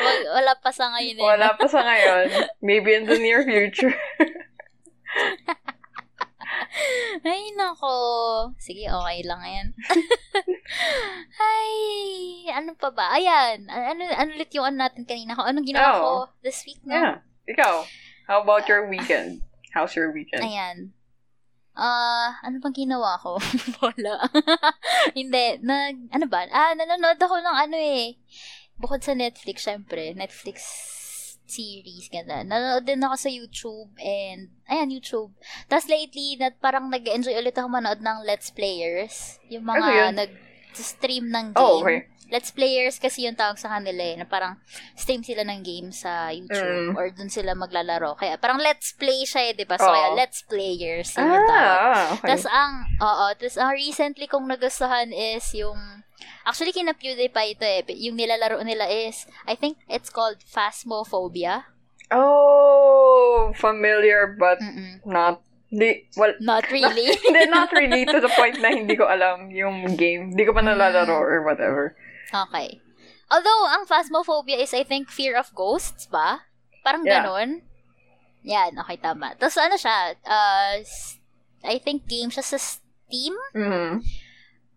wal- 0.00 0.28
wala 0.40 0.52
pa 0.60 0.70
sa 0.72 0.92
ngayon 0.92 1.16
eh. 1.18 1.24
Wala 1.24 1.56
pa 1.56 1.66
sa 1.68 1.80
ngayon. 1.84 2.26
Maybe 2.60 2.94
in 2.94 3.04
the 3.08 3.18
near 3.18 3.44
future. 3.44 3.94
Ay, 7.26 7.52
nako. 7.54 7.94
Sige, 8.56 8.86
okay 8.86 9.20
lang 9.24 9.42
yan. 9.42 9.68
Ay, 11.40 11.70
ano 12.52 12.74
pa 12.76 12.90
ba? 12.90 13.16
Ayan. 13.16 13.66
Ano, 13.66 14.02
ano 14.06 14.30
ulit 14.34 14.52
yung 14.54 14.66
ano 14.66 14.86
natin 14.86 15.04
kanina? 15.04 15.36
Anong 15.38 15.66
ginawa 15.66 15.90
Oh. 15.96 16.00
ko 16.00 16.12
this 16.42 16.62
week, 16.66 16.80
no? 16.84 16.94
Yeah. 16.94 17.16
Ikaw, 17.50 17.74
how 18.26 18.42
about 18.42 18.68
your 18.68 18.86
weekend? 18.86 19.42
How's 19.72 19.94
your 19.94 20.10
weekend? 20.12 20.44
Ayan. 20.44 20.94
Ah, 21.74 22.36
ano 22.42 22.58
bang 22.60 22.86
ginawa 22.86 23.16
ko? 23.18 23.38
Wala. 23.84 24.26
Hindi, 25.14 25.62
nag, 25.62 26.12
ano 26.12 26.26
ba? 26.26 26.44
Ah, 26.50 26.74
nanonood 26.74 27.16
ako 27.16 27.40
ng 27.40 27.56
ano 27.68 27.76
eh. 27.78 28.18
Bukod 28.76 29.00
sa 29.00 29.14
Netflix, 29.16 29.64
syempre. 29.64 30.12
Netflix 30.12 30.58
series, 31.50 32.06
ganda. 32.06 32.40
Nanonood 32.40 32.86
din 32.86 33.02
ako 33.02 33.16
sa 33.18 33.28
YouTube 33.28 33.90
and, 33.98 34.48
ayan, 34.64 34.88
YouTube. 34.88 35.34
Tapos 35.66 35.84
lately, 35.84 36.38
na, 36.38 36.48
parang 36.50 36.86
nag-enjoy 36.86 37.34
ulit 37.34 37.52
ako 37.52 37.66
manood 37.66 37.98
ng 37.98 38.22
Let's 38.22 38.48
Players. 38.48 39.42
Yung 39.50 39.66
Ano 39.66 39.82
mga 39.82 39.90
yun? 39.90 40.12
nag-stream 40.16 41.26
ng 41.28 41.46
game. 41.52 41.60
Oh, 41.60 41.82
okay. 41.82 42.06
Let's 42.30 42.54
Players 42.54 43.02
kasi 43.02 43.26
yung 43.26 43.34
tawag 43.34 43.58
sa 43.58 43.66
kanila 43.66 43.98
eh, 43.98 44.14
na 44.14 44.22
parang 44.22 44.54
stream 44.94 45.26
sila 45.26 45.42
ng 45.42 45.66
game 45.66 45.90
sa 45.90 46.30
YouTube 46.30 46.94
Mm. 46.94 46.94
or 46.94 47.10
dun 47.10 47.26
sila 47.26 47.58
maglalaro. 47.58 48.14
Kaya 48.14 48.38
parang 48.38 48.62
Let's 48.62 48.94
Play 48.94 49.26
siya 49.26 49.50
eh, 49.50 49.58
di 49.58 49.66
ba? 49.66 49.74
So, 49.74 49.90
Oo. 49.90 49.92
kaya 49.92 50.14
Let's 50.14 50.46
Players 50.46 51.10
yun 51.10 51.26
yung 51.26 51.46
tawag. 51.50 51.74
Ah, 51.74 52.06
okay. 52.14 52.26
Tapos 52.30 52.46
ang, 52.46 52.72
oo, 53.02 53.26
tapos 53.34 53.58
ang 53.58 53.74
recently 53.74 54.30
kong 54.30 54.46
nagustuhan 54.46 55.10
is 55.10 55.42
yung, 55.58 56.06
actually 56.44 56.72
kina 56.72 56.92
PewDiePie 56.92 57.54
ito 57.54 57.64
eh, 57.64 57.84
yung 57.96 58.16
nilalaro 58.16 58.60
nila 58.62 58.86
is, 58.86 59.26
I 59.46 59.54
think 59.54 59.78
it's 59.86 60.08
called 60.08 60.40
Phasmophobia. 60.42 61.68
Oh, 62.10 63.52
familiar 63.54 64.36
but 64.38 64.58
Mm-mm. 64.58 65.00
not 65.06 65.42
Di, 65.70 66.02
well, 66.18 66.34
Not 66.42 66.66
really. 66.74 67.14
hindi, 67.30 67.46
not 67.46 67.70
really 67.70 68.02
to 68.02 68.18
the 68.18 68.26
point 68.34 68.58
na 68.58 68.74
hindi 68.74 68.98
ko 68.98 69.06
alam 69.06 69.54
yung 69.54 69.94
game. 69.94 70.34
Hindi 70.34 70.42
ko 70.42 70.50
pa 70.50 70.66
nalalaro 70.66 71.14
or 71.14 71.46
whatever. 71.46 71.94
okay. 72.34 72.82
Although, 73.30 73.70
ang 73.70 73.86
Phasmophobia 73.86 74.58
is, 74.58 74.74
I 74.74 74.82
think, 74.82 75.06
fear 75.14 75.38
of 75.38 75.54
ghosts 75.54 76.10
ba? 76.10 76.42
Parang 76.82 77.06
Yeah. 77.06 77.22
ganon. 77.22 77.62
Yan, 78.42 78.74
okay, 78.82 78.98
tama. 78.98 79.38
Tapos 79.38 79.54
ano 79.62 79.78
siya, 79.78 80.18
uh, 80.26 80.82
I 81.62 81.78
think 81.78 82.10
game 82.10 82.34
siya 82.34 82.42
sa 82.42 82.58
Steam. 82.58 83.38
Mhm. 83.54 84.02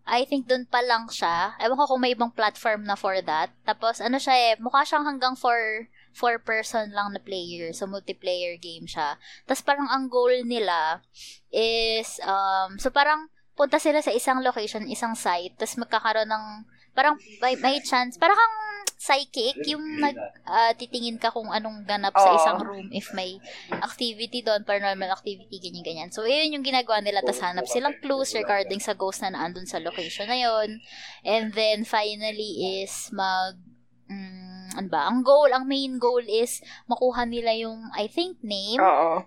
I 0.03 0.27
think 0.27 0.51
dun 0.51 0.67
pa 0.67 0.83
lang 0.83 1.07
siya. 1.07 1.55
Ewan 1.63 1.79
ko 1.79 1.95
kung 1.95 2.03
may 2.03 2.11
ibang 2.11 2.35
platform 2.35 2.83
na 2.83 2.99
for 2.99 3.15
that. 3.23 3.55
Tapos 3.63 4.03
ano 4.03 4.19
siya 4.19 4.35
eh, 4.35 4.53
mukha 4.59 4.83
siyang 4.83 5.07
hanggang 5.07 5.35
for 5.39 5.87
four 6.11 6.37
person 6.43 6.91
lang 6.91 7.15
na 7.15 7.23
player. 7.23 7.71
So 7.71 7.87
multiplayer 7.87 8.59
game 8.59 8.83
siya. 8.83 9.15
Tapos 9.47 9.63
parang 9.63 9.87
ang 9.87 10.11
goal 10.11 10.43
nila 10.43 11.01
is 11.49 12.19
um 12.23 12.75
so 12.75 12.91
parang 12.91 13.31
punta 13.53 13.77
sila 13.77 14.01
sa 14.01 14.11
isang 14.11 14.41
location, 14.41 14.89
isang 14.89 15.13
site, 15.13 15.53
tapos 15.55 15.77
magkakaroon 15.77 16.29
ng 16.29 16.45
parang 16.93 17.17
may, 17.41 17.57
may 17.57 17.77
chance, 17.81 18.15
parang 18.17 18.37
kang 18.37 18.57
psychic, 19.03 19.59
yung 19.67 19.99
nag, 19.99 20.15
ah, 20.47 20.71
titingin 20.71 21.19
ka 21.19 21.27
kung 21.27 21.51
anong 21.51 21.83
ganap 21.83 22.15
sa 22.15 22.39
isang 22.39 22.63
room 22.63 22.87
if 22.95 23.11
may 23.11 23.35
activity 23.83 24.39
doon, 24.39 24.63
paranormal 24.63 25.11
activity, 25.11 25.59
ganyan-ganyan. 25.59 26.07
So, 26.07 26.23
yun 26.23 26.55
yung 26.55 26.63
ginagawa 26.63 27.03
nila, 27.03 27.19
tapos 27.19 27.43
hanap 27.43 27.67
silang 27.67 27.99
clues 27.99 28.31
regarding 28.31 28.79
sa 28.79 28.95
ghost 28.95 29.19
na 29.19 29.35
naandun 29.35 29.67
sa 29.67 29.83
location 29.83 30.31
na 30.31 30.39
yun. 30.39 30.79
And 31.27 31.51
then, 31.51 31.83
finally 31.83 32.79
is 32.79 33.11
mag, 33.11 33.59
mm, 34.07 34.79
ano 34.79 34.87
ba, 34.87 35.11
ang 35.11 35.19
goal, 35.19 35.51
ang 35.51 35.67
main 35.67 35.99
goal 35.99 36.23
is 36.23 36.63
makuha 36.87 37.27
nila 37.27 37.51
yung, 37.59 37.91
I 37.91 38.07
think, 38.07 38.39
name 38.39 38.79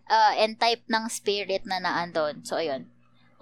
uh, 0.09 0.33
and 0.41 0.57
type 0.57 0.89
ng 0.89 1.05
spirit 1.13 1.69
na 1.69 1.85
naandun. 1.85 2.49
So, 2.49 2.57
ayun. 2.57 2.89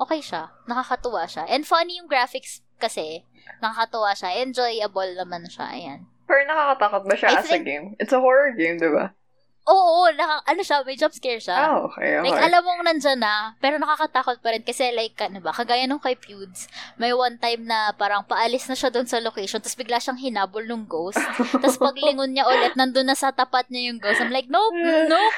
Okay 0.02 0.19
siya. 0.19 0.50
Nakakatuwa 0.66 1.31
siya. 1.31 1.47
And 1.47 1.62
funny 1.62 2.02
yung 2.02 2.11
graphics 2.11 2.66
kasi. 2.83 3.23
Nakakatuwa 3.61 4.13
siya. 4.13 4.31
Enjoyable 4.43 5.13
naman 5.17 5.49
siya. 5.49 5.67
Ayan. 5.71 6.01
Pero 6.25 6.41
nakakatakot 6.49 7.03
ba 7.05 7.15
siya 7.17 7.29
I 7.31 7.37
as 7.41 7.47
a 7.47 7.49
think- 7.53 7.67
game? 7.69 7.87
It's 8.01 8.13
a 8.13 8.21
horror 8.21 8.53
game, 8.57 8.81
di 8.81 8.89
ba? 8.89 9.13
Oo, 9.65 10.13
naka, 10.13 10.45
ano 10.45 10.61
siya, 10.61 10.85
may 10.85 10.93
jump 10.93 11.17
scare 11.17 11.41
siya. 11.41 11.57
Ah, 11.57 11.89
okay, 11.89 12.21
okay. 12.21 12.29
Like, 12.29 12.37
alam 12.37 12.61
mong 12.61 12.85
nandyan 12.85 13.17
na, 13.17 13.57
pero 13.65 13.81
nakakatakot 13.81 14.45
pa 14.45 14.53
rin. 14.53 14.61
Kasi, 14.61 14.93
like, 14.93 15.17
ano 15.17 15.41
ba, 15.41 15.57
kagaya 15.57 15.89
nung 15.89 16.05
kay 16.05 16.21
Feuds, 16.21 16.69
may 17.01 17.17
one 17.17 17.41
time 17.41 17.65
na 17.65 17.97
parang 17.97 18.29
paalis 18.29 18.69
na 18.69 18.77
siya 18.77 18.93
doon 18.93 19.09
sa 19.09 19.25
location, 19.25 19.65
tapos 19.65 19.81
bigla 19.81 19.97
siyang 19.97 20.21
hinabol 20.21 20.69
ng 20.69 20.85
ghost. 20.85 21.17
tapos 21.65 21.81
paglingon 21.81 22.37
niya 22.37 22.45
ulit, 22.45 22.77
nandun 22.77 23.09
na 23.09 23.17
sa 23.17 23.33
tapat 23.33 23.65
niya 23.73 23.89
yung 23.89 24.05
ghost. 24.05 24.21
I'm 24.21 24.29
like, 24.37 24.53
nope, 24.53 24.77
nope. 25.09 25.37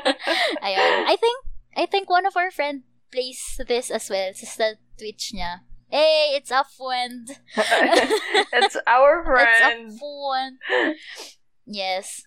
Ayun. 0.68 0.92
I 1.08 1.16
think, 1.16 1.36
I 1.72 1.88
think 1.88 2.12
one 2.12 2.28
of 2.28 2.36
our 2.36 2.52
friend 2.52 2.84
plays 3.08 3.56
this 3.56 3.88
as 3.88 4.12
well 4.12 4.36
sa 4.36 4.76
Twitch 5.00 5.32
niya. 5.32 5.64
Hey, 5.92 6.32
it's 6.40 6.48
Upwind. 6.48 7.36
it's 8.56 8.76
our 8.88 9.20
It's 9.20 9.28
friend. 9.28 9.92
Upwind. 9.92 10.56
Yes. 11.68 12.24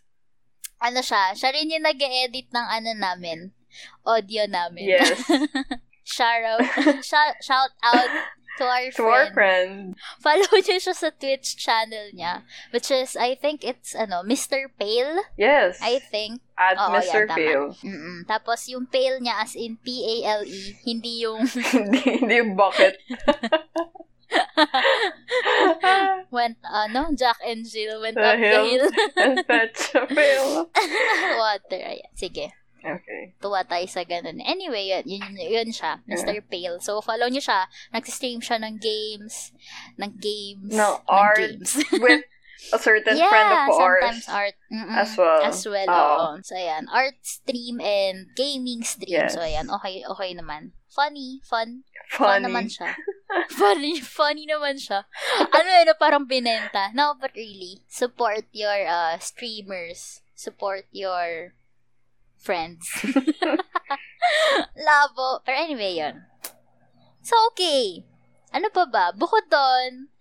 Ano 0.77 1.01
siya? 1.01 1.33
Siya 1.33 1.49
rin 1.49 1.73
yung 1.73 1.81
nag-edit 1.81 2.53
ng 2.53 2.67
ano 2.69 2.93
namin. 2.93 3.57
Audio 4.05 4.45
namin. 4.45 4.85
Yes. 4.85 5.17
shout 6.05 6.45
out. 6.45 6.61
shout 7.41 7.73
out 7.81 8.11
to 8.57 8.63
our 8.63 8.87
To 8.89 9.03
friend. 9.03 9.11
our 9.11 9.27
friend. 9.33 9.73
Follow 10.23 10.47
niyo 10.61 10.77
siya 10.79 10.95
sa 10.95 11.09
Twitch 11.11 11.55
channel 11.55 12.11
niya. 12.11 12.43
Which 12.71 12.89
is, 12.89 13.15
I 13.15 13.35
think 13.35 13.63
it's, 13.63 13.93
ano, 13.93 14.23
Mr. 14.23 14.71
Pale. 14.79 15.21
Yes. 15.37 15.79
I 15.81 15.99
think. 15.99 16.41
At 16.55 16.79
Oo, 16.79 16.95
Mr. 16.95 17.27
yan. 17.27 17.35
Phil. 17.35 17.65
Mm-mm. 17.83 18.17
Tapos, 18.25 18.67
yung 18.71 18.87
Pale 18.87 19.19
niya 19.19 19.43
as 19.43 19.55
in 19.55 19.75
P-A-L-E. 19.79 20.79
Hindi 20.83 21.27
yung 21.27 21.43
hindi, 21.75 21.99
hindi 22.23 22.35
yung 22.39 22.55
bucket. 22.55 22.95
went, 26.31 26.57
ano, 26.63 27.11
Jack 27.15 27.37
and 27.45 27.65
Jill 27.65 28.01
went 28.01 28.15
The 28.15 28.23
up 28.23 28.35
the 28.35 28.43
hill. 28.43 28.65
hill. 28.65 28.87
And 29.15 29.45
fetch 29.45 29.95
a 29.95 30.07
Phil. 30.07 30.67
Water. 31.37 31.81
Ayan. 31.83 32.11
Sige. 32.15 32.51
Okay. 32.85 33.33
tuwa 33.41 33.65
tayo 33.65 33.89
sa 33.89 34.05
ganun. 34.05 34.37
Anyway, 34.45 34.93
yun, 34.93 35.03
yun, 35.09 35.33
yun 35.33 35.69
siya, 35.73 36.05
Mr. 36.05 36.37
Pale. 36.45 36.77
So, 36.79 37.01
follow 37.01 37.25
niyo 37.25 37.41
siya. 37.41 37.65
Nag-stream 37.89 38.39
siya 38.45 38.61
ng 38.61 38.77
games, 38.77 39.49
ng 39.97 40.13
games, 40.21 40.69
No, 40.69 41.01
ng 41.01 41.09
art 41.09 41.41
games. 41.41 41.81
With 42.03 42.23
a 42.73 42.79
certain 42.79 43.17
yeah, 43.17 43.29
friend 43.29 43.49
of 43.51 43.77
ours. 43.77 44.01
sometimes 44.01 44.25
art. 44.29 44.55
Mm-mm, 44.71 44.93
as 44.93 45.11
well. 45.17 45.41
As 45.43 45.59
well, 45.65 45.89
Oo. 45.89 45.97
oo. 45.97 46.29
So, 46.45 46.53
ayan. 46.53 46.85
Art 46.93 47.17
stream 47.25 47.81
and 47.81 48.29
gaming 48.37 48.85
stream. 48.85 49.25
Yes. 49.25 49.33
So, 49.33 49.41
ayan. 49.41 49.67
Okay, 49.81 50.05
okay 50.05 50.31
naman. 50.37 50.71
Funny, 50.93 51.43
fun. 51.43 51.83
Fun 52.07 52.45
naman 52.45 52.69
Funny. 52.69 52.71
siya. 52.71 52.89
funny, 53.59 53.93
funny 53.99 54.45
naman 54.47 54.77
siya. 54.79 55.03
Ano 55.51 55.67
yun, 55.67 55.91
parang 55.99 56.23
binenta. 56.23 56.93
No, 56.95 57.17
but 57.19 57.33
really, 57.35 57.81
support 57.89 58.45
your 58.55 58.85
uh, 58.87 59.17
streamers. 59.19 60.21
Support 60.37 60.87
your 60.95 61.51
friends. 62.45 62.85
Labo. 64.85 65.41
Pero 65.41 65.57
anyway, 65.57 65.97
yun. 65.97 66.21
So, 67.25 67.33
okay. 67.51 68.05
Ano 68.53 68.69
pa 68.69 68.85
ba? 68.85 69.11
Bukod 69.11 69.49
doon, 69.49 70.13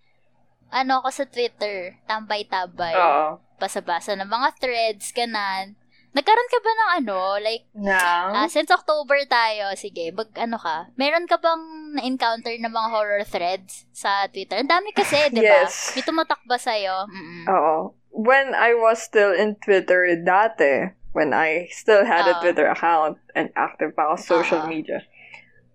ano 0.73 0.99
ako 0.99 1.09
sa 1.13 1.25
Twitter, 1.29 2.01
tambay-tabay, 2.09 2.97
Oo. 2.97 3.39
basa-basa 3.61 4.17
ng 4.17 4.27
mga 4.27 4.49
threads, 4.59 5.13
ganan. 5.15 5.77
Nagkaroon 6.15 6.51
ka 6.51 6.59
ba 6.63 6.71
ng 6.71 6.91
ano, 7.03 7.19
like, 7.43 7.67
Now, 7.75 8.31
ah, 8.31 8.47
since 8.47 8.71
October 8.71 9.19
tayo, 9.27 9.75
sige, 9.75 10.15
mag, 10.15 10.31
ano 10.39 10.55
ka, 10.55 10.87
meron 10.95 11.27
ka 11.27 11.35
bang 11.35 11.63
na-encounter 11.99 12.55
ng 12.55 12.71
mga 12.71 12.89
horror 12.91 13.23
threads 13.27 13.83
sa 13.91 14.27
Twitter? 14.31 14.63
Ang 14.63 14.71
dami 14.71 14.95
kasi, 14.95 15.19
di 15.31 15.43
ba? 15.43 15.67
Yes. 15.67 15.91
May 15.95 16.03
tumatak 16.07 16.39
ba 16.47 16.55
sa'yo? 16.55 17.07
Mm-mm. 17.11 17.43
Oo. 17.51 17.75
When 18.15 18.55
I 18.55 18.71
was 18.79 19.03
still 19.03 19.35
in 19.35 19.59
Twitter 19.59 20.07
dati, 20.15 20.95
when 21.15 21.31
I 21.31 21.71
still 21.71 22.03
had 22.03 22.27
a. 22.27 22.35
Twitter 22.43 22.67
account 22.67 23.17
and 23.33 23.47
active 23.55 23.95
sa 23.95 24.19
social 24.19 24.67
Oo. 24.67 24.69
media, 24.69 24.99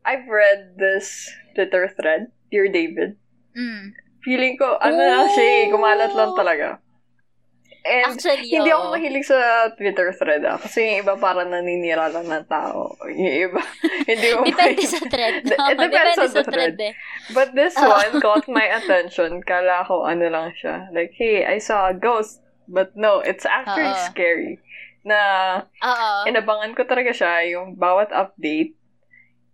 I've 0.04 0.28
read 0.28 0.76
this 0.76 1.26
Twitter 1.56 1.88
thread, 1.88 2.28
Dear 2.52 2.68
David. 2.68 3.16
Mm. 3.56 3.96
Feeling 4.20 4.60
ko, 4.60 4.76
ano 4.76 5.00
lang 5.00 5.32
siya 5.32 5.44
eh, 5.48 5.62
kumalat 5.72 6.12
lang 6.12 6.36
talaga. 6.36 6.68
And 7.80 8.12
Actually, 8.12 8.52
hindi 8.52 8.68
oo. 8.68 8.76
ako 8.76 8.84
mahilig 8.92 9.24
sa 9.24 9.72
Twitter 9.72 10.12
thread 10.12 10.44
ah. 10.44 10.60
Kasi 10.60 10.84
yung 10.84 11.08
iba 11.08 11.16
parang 11.16 11.48
naninira 11.48 12.12
lang 12.12 12.28
ng 12.28 12.44
tao. 12.44 12.92
Yung 13.08 13.48
iba, 13.48 13.64
hindi 14.12 14.36
mo 14.36 14.44
Depende 14.52 14.84
sa 14.84 15.00
thread. 15.08 15.48
No? 15.48 15.56
it 15.56 15.76
depends 15.80 15.88
Depende 15.88 16.20
on 16.20 16.28
sa 16.28 16.36
the 16.36 16.44
thread, 16.44 16.74
thread. 16.76 16.92
eh. 16.92 16.94
But 17.32 17.56
this 17.56 17.72
Oo. 17.80 17.88
one 17.88 18.20
caught 18.20 18.44
my 18.52 18.68
attention. 18.84 19.40
Kala 19.40 19.88
ko 19.88 20.04
ano 20.04 20.28
lang 20.28 20.52
siya. 20.52 20.92
Like, 20.92 21.16
hey, 21.16 21.48
I 21.48 21.56
saw 21.56 21.88
a 21.88 21.96
ghost. 21.96 22.44
But 22.68 22.92
no, 23.00 23.24
it's 23.24 23.48
actually 23.48 23.96
Oo. 23.96 24.04
scary. 24.12 24.60
Na 25.04 25.18
Oo. 25.80 26.10
inabangan 26.28 26.76
ko 26.76 26.84
talaga 26.84 27.12
siya 27.16 27.44
yung 27.56 27.76
bawat 27.76 28.12
update. 28.12 28.76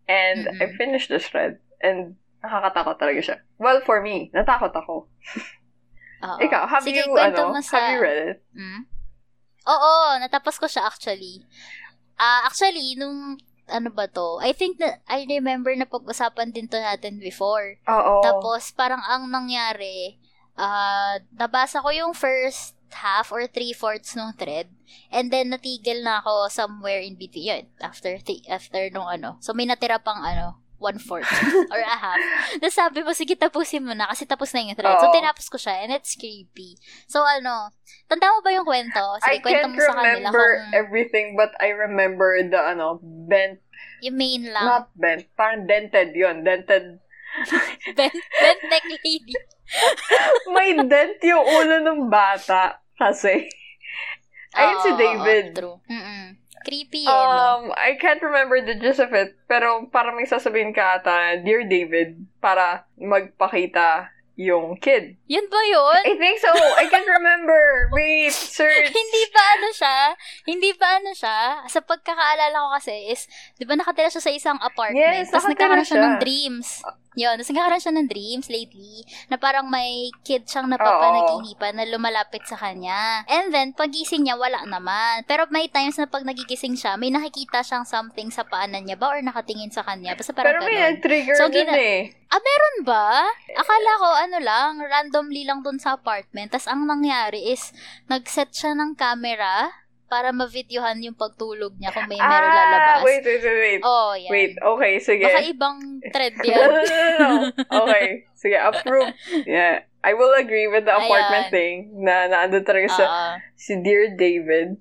And 0.07 0.47
I 0.63 0.71
Mm-mm. 0.71 0.79
finished 0.79 1.11
the 1.11 1.19
thread. 1.19 1.59
And 1.83 2.15
nakakatakot 2.43 2.97
talaga 2.99 3.21
siya. 3.23 3.37
Well, 3.59 3.83
for 3.83 3.99
me, 4.03 4.31
natakot 4.31 4.71
ako. 4.75 5.11
Oo. 6.23 6.39
Ikaw, 6.47 6.63
have 6.71 6.85
Sige, 6.87 7.03
you, 7.07 7.19
ano, 7.19 7.59
sa... 7.63 7.79
have 7.79 7.91
you 7.91 8.01
read 8.03 8.19
it? 8.35 8.39
Mm? 8.55 8.87
Oo, 9.67 9.93
natapos 10.23 10.63
ko 10.63 10.71
siya 10.71 10.87
actually. 10.87 11.43
Ah, 12.17 12.47
actually, 12.47 12.95
nung 12.95 13.37
ano 13.67 13.91
ba 13.91 14.07
to? 14.07 14.39
I 14.39 14.55
think 14.55 14.79
na 14.79 15.03
I 15.11 15.27
remember 15.27 15.75
na 15.75 15.91
pag-usapan 15.91 16.55
din 16.55 16.71
to 16.71 16.79
natin 16.79 17.19
before. 17.19 17.83
Oo. 17.91 18.23
Tapos 18.23 18.71
parang 18.71 19.03
ang 19.03 19.27
nangyari, 19.27 20.23
ah, 20.55 21.19
nabasa 21.35 21.83
ko 21.83 21.91
yung 21.91 22.15
first 22.15 22.76
half 22.91 23.33
or 23.33 23.47
three-fourths 23.47 24.15
nung 24.15 24.33
thread. 24.35 24.71
And 25.11 25.31
then 25.31 25.51
natigil 25.51 26.03
na 26.05 26.23
ako 26.23 26.49
somewhere 26.49 27.01
in 27.03 27.19
between. 27.19 27.47
Yun, 27.47 27.65
after 27.83 28.19
th- 28.19 28.47
after 28.47 28.89
nung 28.91 29.07
ano. 29.09 29.37
So 29.43 29.53
may 29.53 29.67
natira 29.67 29.99
pang 30.03 30.23
ano, 30.23 30.63
one-fourth 30.79 31.27
or 31.73 31.81
a 31.81 31.97
half. 31.97 32.21
Tapos 32.61 32.77
sabi 32.77 33.01
mo, 33.01 33.13
sige, 33.17 33.33
tapusin 33.37 33.85
mo 33.85 33.97
na 33.97 34.09
kasi 34.13 34.29
tapos 34.29 34.53
na 34.53 34.61
yung 34.61 34.77
thread. 34.77 34.97
So, 35.01 35.09
Oo. 35.09 35.15
tinapos 35.17 35.49
ko 35.49 35.57
siya 35.57 35.85
and 35.85 35.93
it's 35.93 36.13
creepy. 36.15 36.77
So, 37.09 37.25
ano, 37.25 37.73
tanda 38.09 38.29
mo 38.29 38.45
ba 38.45 38.53
yung 38.53 38.69
kwento? 38.69 39.01
I 39.25 39.41
Sige, 39.41 39.43
kwento 39.45 39.73
can't 39.73 39.77
mo 39.77 39.81
sa 39.81 39.95
kanila 39.97 40.29
remember 40.29 40.49
kung 40.61 40.73
everything, 40.77 41.27
but 41.33 41.53
I 41.61 41.73
remember 41.73 42.29
the, 42.45 42.61
ano, 42.61 43.01
bent, 43.03 43.65
yung 44.05 44.17
main 44.21 44.53
lang. 44.53 44.65
not 44.69 44.87
bent, 44.93 45.25
parang 45.33 45.65
dented 45.65 46.13
yon 46.13 46.45
dented. 46.45 47.01
bent, 47.97 48.17
bent 48.17 48.61
neck 48.69 48.85
lady. 48.85 49.33
May 50.55 50.77
dent 50.87 51.19
yung 51.23 51.45
ulo 51.45 51.77
ng 51.83 52.01
bata 52.09 52.81
kasi. 52.97 53.51
Ayun 54.57 54.79
si 54.81 54.91
Oo, 54.91 54.95
oo, 54.95 55.01
David. 55.01 55.47
true. 55.53 55.79
Mm-mm. 55.91 56.39
Creepy 56.67 57.07
eh, 57.07 57.07
no? 57.07 57.71
Um, 57.71 57.71
I 57.79 57.95
can't 57.95 58.19
remember 58.19 58.59
the 58.59 58.75
gist 58.75 58.99
of 58.99 59.15
it, 59.15 59.39
pero 59.47 59.87
parang 59.87 60.19
may 60.19 60.27
sasabihin 60.27 60.75
ka 60.75 60.99
ata, 60.99 61.39
Dear 61.39 61.63
David, 61.63 62.27
para 62.43 62.91
magpakita 62.99 64.11
yung 64.37 64.77
kid. 64.77 65.17
Yun 65.27 65.47
ba 65.47 65.61
yun? 65.65 66.03
I 66.05 66.15
think 66.15 66.37
so. 66.39 66.53
I 66.53 66.87
can't 66.87 67.09
remember. 67.19 67.89
Wait, 67.91 68.31
search. 68.31 68.93
hindi 68.93 69.23
ba 69.29 69.43
ano 69.51 69.69
siya? 69.71 69.97
Hindi 70.45 70.71
ba 70.73 70.89
ano 70.95 71.11
siya? 71.11 71.39
Sa 71.67 71.81
pagkakaalala 71.81 72.53
ko 72.55 72.69
kasi 72.71 73.09
is, 73.09 73.25
di 73.55 73.65
ba 73.65 73.75
nakatira 73.75 74.07
siya 74.07 74.21
sa 74.21 74.31
isang 74.31 74.59
apartment? 74.59 75.01
Yes, 75.01 75.29
Tapos 75.29 75.49
nagkakaroon 75.49 75.83
siya 75.83 75.99
ng 75.99 76.15
siya. 76.15 76.21
dreams. 76.21 76.69
Yun, 77.17 77.33
tapos 77.35 77.49
nagkakaroon 77.49 77.81
siya 77.81 77.97
ng 77.97 78.07
dreams 78.07 78.47
lately 78.47 79.01
na 79.27 79.37
parang 79.37 79.65
may 79.67 80.13
kid 80.21 80.45
siyang 80.45 80.69
napapanaginipan 80.69 81.73
na 81.73 81.85
lumalapit 81.87 82.45
sa 82.45 82.55
kanya. 82.55 83.25
And 83.27 83.49
then, 83.49 83.73
pagising 83.73 84.29
niya, 84.29 84.37
wala 84.37 84.61
naman. 84.63 85.25
Pero 85.25 85.49
may 85.49 85.65
times 85.67 85.97
na 85.97 86.05
pag 86.05 86.23
nagigising 86.23 86.77
siya, 86.77 86.95
may 86.95 87.09
nakikita 87.09 87.65
siyang 87.65 87.85
something 87.85 88.29
sa 88.29 88.45
paanan 88.45 88.85
niya 88.85 89.01
ba 89.01 89.11
or 89.11 89.21
nakatingin 89.23 89.73
sa 89.73 89.81
kanya. 89.81 90.13
Basta 90.13 90.37
parang 90.37 90.61
Pero 90.61 90.69
may 90.69 90.77
ganun. 90.77 90.87
nag-trigger 90.93 91.35
So, 91.35 91.49
dun 91.49 91.65
gina- 91.65 91.73
eh. 91.75 92.01
Ah, 92.27 92.37
meron 92.37 92.77
ba? 92.85 93.23
Akala 93.55 93.91
ko, 93.97 94.09
ano 94.27 94.39
lang, 94.43 94.83
randomly 94.83 95.47
lang 95.47 95.63
dun 95.63 95.79
sa 95.79 95.95
apartment. 95.95 96.51
Tapos 96.51 96.67
ang 96.67 96.83
nangyari 96.85 97.55
is, 97.55 97.71
nag-set 98.11 98.51
siya 98.51 98.75
ng 98.75 98.99
camera 98.99 99.71
para 100.07 100.31
ma-videohan 100.31 101.03
yung 101.03 101.19
pagtulog 101.19 101.75
niya 101.79 101.91
kung 101.91 102.07
may 102.07 102.19
meron 102.19 102.51
lalabas. 102.51 103.03
Ah, 103.03 103.07
wait, 103.07 103.23
wait, 103.27 103.43
wait, 103.43 103.59
wait. 103.59 103.83
Oh, 103.83 104.15
yan. 104.15 104.31
Wait, 104.31 104.53
okay, 104.55 104.93
sige. 105.03 105.27
Baka 105.27 105.43
ibang 105.47 105.79
thread 106.15 106.35
no, 106.39 106.45
yan. 106.47 106.69
no, 106.71 106.79
no, 106.79 106.99
no. 107.19 107.29
Okay, 107.87 108.07
sige, 108.39 108.55
approve. 108.55 109.11
Yeah, 109.47 109.83
I 110.07 110.15
will 110.15 110.35
agree 110.39 110.71
with 110.71 110.87
the 110.87 110.95
apartment 110.95 111.51
Ayan. 111.51 111.55
thing 111.55 111.75
na 112.07 112.31
naandun 112.31 112.63
talaga 112.63 112.89
sa 112.95 113.05
si 113.59 113.75
Dear 113.83 114.15
David. 114.15 114.79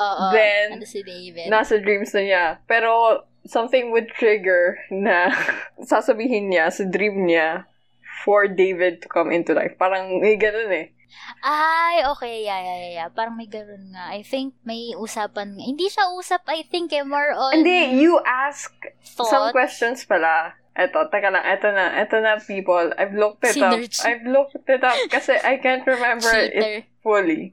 Oo. 0.00 0.32
Then, 0.32 0.80
Ano 0.80 0.88
si 0.88 1.04
David? 1.04 1.52
Nasa 1.52 1.76
dreams 1.76 2.16
na 2.16 2.22
niya. 2.24 2.44
Pero, 2.64 3.20
something 3.44 3.92
would 3.92 4.08
trigger 4.16 4.80
na 4.88 5.28
sasabihin 5.92 6.48
niya 6.48 6.72
sa 6.72 6.88
dream 6.88 7.26
niya 7.28 7.66
for 8.24 8.46
David 8.46 9.02
to 9.02 9.08
come 9.10 9.30
into 9.30 9.52
life. 9.52 9.74
Parang 9.76 10.22
may 10.22 10.38
ganun 10.38 10.70
eh. 10.70 10.86
Ay, 11.44 12.02
okay. 12.08 12.46
Yeah, 12.46 12.60
yeah, 12.60 12.78
yeah, 12.78 12.92
yeah. 13.04 13.08
Parang 13.12 13.36
may 13.36 13.46
ganun 13.46 13.92
nga. 13.92 14.14
I 14.14 14.24
think 14.24 14.54
may 14.64 14.96
usapan 14.96 15.58
nga. 15.58 15.62
Hindi 15.62 15.86
siya 15.90 16.08
usap, 16.16 16.46
I 16.48 16.64
think, 16.64 16.94
eh. 16.94 17.04
More 17.04 17.34
on 17.36 17.52
Hindi, 17.60 18.00
you 18.00 18.16
ask 18.24 18.72
some 19.04 19.28
thought. 19.28 19.52
questions 19.52 20.06
pala. 20.08 20.56
Eto, 20.72 21.04
teka 21.12 21.28
lang, 21.28 21.44
eto 21.44 21.68
na, 21.68 22.00
eto 22.00 22.16
na 22.16 22.40
people. 22.40 22.96
I've 22.96 23.12
looked 23.12 23.44
it 23.44 23.60
up. 23.60 23.76
Sinerge. 23.76 24.00
I've 24.08 24.24
looked 24.24 24.64
it 24.64 24.80
up 24.80 24.96
kasi 25.12 25.36
I 25.36 25.60
can't 25.60 25.84
remember 25.84 26.32
it 26.32 26.88
fully. 27.04 27.52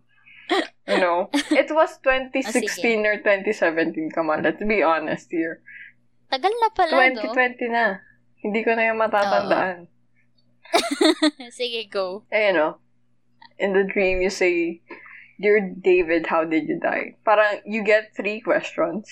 You 0.88 0.97
know? 1.03 1.27
It 1.51 1.67
was 1.69 1.99
Ah, 1.99 2.31
2016 2.31 3.05
or 3.05 3.19
2017. 3.19 4.15
Come 4.15 4.31
on, 4.31 4.41
let's 4.41 4.63
be 4.63 4.79
honest 4.81 5.27
here. 5.29 5.59
Tagal 6.31 6.53
na 6.63 6.69
pala, 6.71 7.11
no? 7.11 7.27
2020 7.35 7.75
na. 7.75 7.99
Hindi 8.39 8.63
ko 8.63 8.71
na 8.71 8.88
yung 8.88 8.97
matatandaan. 9.03 9.91
Sige, 11.57 11.89
go. 11.89 12.23
You 12.31 12.53
know, 12.53 12.77
in 13.57 13.73
the 13.73 13.83
dream, 13.83 14.21
you 14.21 14.29
say, 14.29 14.81
Dear 15.39 15.71
David, 15.71 16.27
how 16.27 16.43
did 16.43 16.67
you 16.67 16.79
die? 16.79 17.15
Parang, 17.23 17.63
you 17.63 17.79
get 17.79 18.11
three 18.11 18.43
questions. 18.43 19.07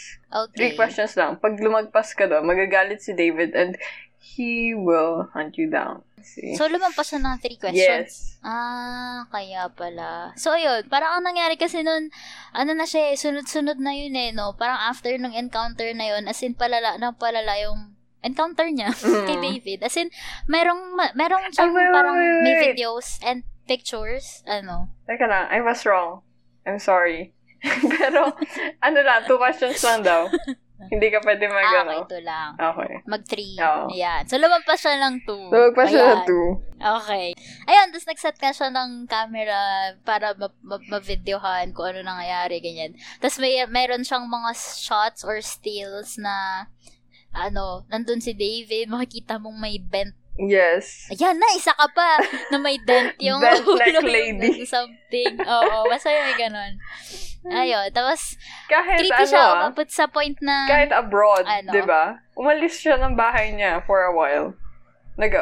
Three 0.59 0.75
Okay. 0.75 0.75
questions 0.75 1.15
lang. 1.15 1.39
Pag 1.39 1.55
lumagpas 1.63 2.11
ka 2.11 2.27
doon, 2.27 2.43
magagalit 2.43 2.99
si 2.99 3.15
David 3.15 3.55
and 3.55 3.79
he 4.19 4.75
will 4.75 5.31
hunt 5.31 5.55
you 5.55 5.71
down. 5.71 6.03
See? 6.19 6.59
So, 6.59 6.67
lumampas 6.67 7.15
siya 7.15 7.23
ng 7.23 7.39
three 7.39 7.55
questions? 7.55 8.35
yes. 8.35 8.43
Ah, 8.43 9.23
kaya 9.31 9.71
pala. 9.71 10.35
So, 10.35 10.51
ayun. 10.51 10.83
Parang 10.91 11.15
ang 11.15 11.23
nangyari 11.23 11.55
kasi 11.55 11.79
nun, 11.79 12.11
ano 12.51 12.71
na 12.75 12.83
siya 12.83 13.11
eh, 13.11 13.15
sunod-sunod 13.15 13.79
na 13.79 13.95
yun 13.95 14.11
eh, 14.19 14.35
no? 14.35 14.51
Parang 14.59 14.83
after 14.83 15.15
nung 15.15 15.31
encounter 15.31 15.87
na 15.95 16.11
yun, 16.11 16.27
as 16.27 16.43
in 16.43 16.59
palala, 16.59 16.99
na 16.99 17.15
palala 17.15 17.55
yung 17.63 17.95
encounter 18.27 18.67
niya 18.67 18.91
kay 19.27 19.34
Mm. 19.34 19.43
David. 19.46 19.79
As 19.81 19.96
in, 19.96 20.12
merong, 20.46 20.81
merong 21.13 21.48
siyang 21.50 21.72
wait, 21.72 21.81
wait, 21.81 21.96
parang 21.96 22.15
wait, 22.15 22.43
may 22.43 22.53
wait. 22.53 22.63
videos 22.69 23.17
and 23.22 23.41
pictures. 23.63 24.43
Ano? 24.43 24.91
Teka 25.03 25.24
lang, 25.24 25.48
I 25.48 25.60
was 25.60 25.81
wrong. 25.84 26.22
I'm 26.63 26.77
sorry. 26.77 27.31
Pero, 27.89 28.36
ano 28.79 29.00
lang, 29.01 29.24
two 29.24 29.36
questions 29.36 29.79
lang 29.81 30.03
daw. 30.03 30.27
Hindi 30.77 31.10
ka 31.10 31.25
pwede 31.25 31.50
mag, 31.50 31.65
Ah, 31.65 31.81
ano. 31.81 31.89
okay, 31.89 32.00
ito 32.05 32.17
lang. 32.22 32.50
Okay. 32.53 32.91
Mag-three. 33.03 33.57
Oo. 33.57 33.89
Ayan. 33.89 34.29
So, 34.29 34.38
lumampas 34.38 34.77
siya 34.77 35.01
ng 35.01 35.25
two. 35.25 35.50
Lumagpas 35.50 35.89
siya 35.89 36.05
na 36.05 36.15
two. 36.22 36.62
Okay. 36.77 37.34
Ayun, 37.65 37.89
tapos 37.89 38.05
nag-set 38.05 38.38
ka 38.38 38.53
siya 38.53 38.69
ng 38.69 39.10
camera 39.10 39.57
para 40.05 40.38
ma- 40.38 40.53
ma- 40.62 40.86
ma-videohan 40.88 41.74
kung 41.74 41.89
ano 41.89 42.05
nangyayari, 42.05 42.62
ganyan. 42.62 42.93
Tapos 43.17 43.41
may, 43.41 43.57
meron 43.65 44.05
siyang 44.05 44.29
mga 44.29 44.53
shots 44.53 45.25
or 45.25 45.41
stills 45.41 46.13
na, 46.15 46.69
ano, 47.31 47.84
nandun 47.88 48.19
si 48.19 48.31
David, 48.31 48.88
makikita 48.88 49.38
mong 49.38 49.57
may 49.57 49.77
bent. 49.77 50.13
Yes. 50.38 51.10
Ayan 51.10 51.34
na, 51.34 51.50
isa 51.51 51.74
ka 51.74 51.89
pa, 51.89 52.22
na 52.48 52.62
may 52.62 52.77
dent 52.77 53.17
yung 53.25 53.41
Bent 53.41 53.65
lady. 54.03 54.62
ng 54.62 54.69
something. 54.69 55.34
Oo, 55.41 55.89
basta 55.89 56.13
may 56.13 56.38
ganon. 56.38 56.77
Ayun, 57.48 57.89
tapos, 57.89 58.38
Kahit 58.67 59.01
creepy 59.01 59.17
ano 59.17 59.25
siya, 59.25 59.41
ah, 59.41 59.53
umabot 59.65 59.88
sa 59.88 60.05
point 60.05 60.38
na, 60.39 60.67
kahit 60.67 60.91
abroad, 60.91 61.41
Ano? 61.41 61.72
di 61.72 61.81
ba? 61.81 62.22
Umalis 62.36 62.77
siya 62.77 63.00
ng 63.00 63.17
bahay 63.17 63.50
niya 63.50 63.81
for 63.81 64.03
a 64.03 64.13
while. 64.13 64.53
Nag, 65.15 65.34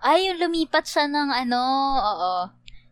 ay, 0.00 0.30
yung 0.30 0.38
lumipat 0.38 0.86
siya 0.86 1.04
ng 1.04 1.28
ano, 1.28 1.60
oo, 1.98 2.32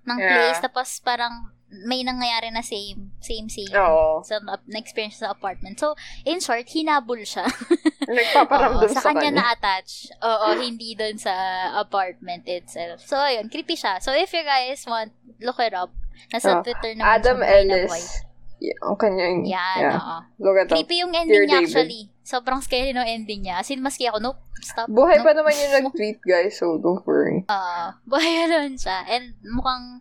ng 0.04 0.18
Yeah. 0.18 0.28
place, 0.28 0.60
tapos 0.60 0.88
parang 1.00 1.55
may 1.68 2.00
nangyayari 2.00 2.48
na 2.48 2.62
same, 2.62 3.10
same, 3.18 3.50
same. 3.50 3.68
oo. 3.72 4.22
sa 4.22 4.38
na-experience 4.66 5.18
sa 5.18 5.30
apartment. 5.30 5.76
So, 5.76 5.98
in 6.22 6.38
short, 6.38 6.66
hinabol 6.66 7.20
siya. 7.20 7.42
Nagpaparamdam 8.06 8.86
Oo, 8.86 8.94
sa, 8.94 9.02
sa 9.02 9.10
kanya 9.10 9.28
kanya. 9.28 9.42
na-attach. 9.42 10.14
Oo, 10.22 10.54
hindi 10.64 10.94
doon 10.94 11.18
sa 11.18 11.34
apartment 11.76 12.46
itself. 12.46 13.02
So, 13.02 13.18
ayun, 13.18 13.50
creepy 13.50 13.74
siya. 13.74 13.98
So, 13.98 14.14
if 14.14 14.30
you 14.30 14.42
guys 14.42 14.86
want, 14.86 15.10
look 15.42 15.58
it 15.58 15.74
up. 15.74 15.90
Nasa 16.30 16.58
Oh, 16.58 16.62
Twitter 16.62 16.94
naman 16.94 17.06
Adam 17.18 17.38
Ellis. 17.42 18.24
Yeah, 18.56 18.80
ang 18.80 18.96
kanyang, 18.96 19.44
Yan, 19.44 19.76
yeah. 19.76 20.00
oo. 20.00 20.16
Look 20.40 20.56
at. 20.56 20.72
Creepy 20.72 21.04
yung 21.04 21.12
ending 21.12 21.44
Dear 21.44 21.46
niya 21.46 21.60
David. 21.60 21.68
actually. 21.68 22.02
Sobrang 22.24 22.58
scary 22.58 22.90
ng 22.90 23.04
ending 23.04 23.44
niya. 23.44 23.60
As 23.60 23.68
in, 23.68 23.84
maski 23.84 24.08
ako, 24.08 24.18
nope, 24.18 24.40
stop. 24.58 24.88
Buhay 24.88 25.20
nope. 25.20 25.28
pa 25.28 25.36
naman 25.36 25.52
yung 25.52 25.72
nag-tweet, 25.78 26.24
guys, 26.24 26.56
so 26.56 26.80
don't 26.80 27.04
worry. 27.04 27.44
Ah, 27.46 28.00
buhay 28.02 28.48
naman 28.48 28.74
siya. 28.74 29.04
And 29.06 29.36
mukhang, 29.44 30.00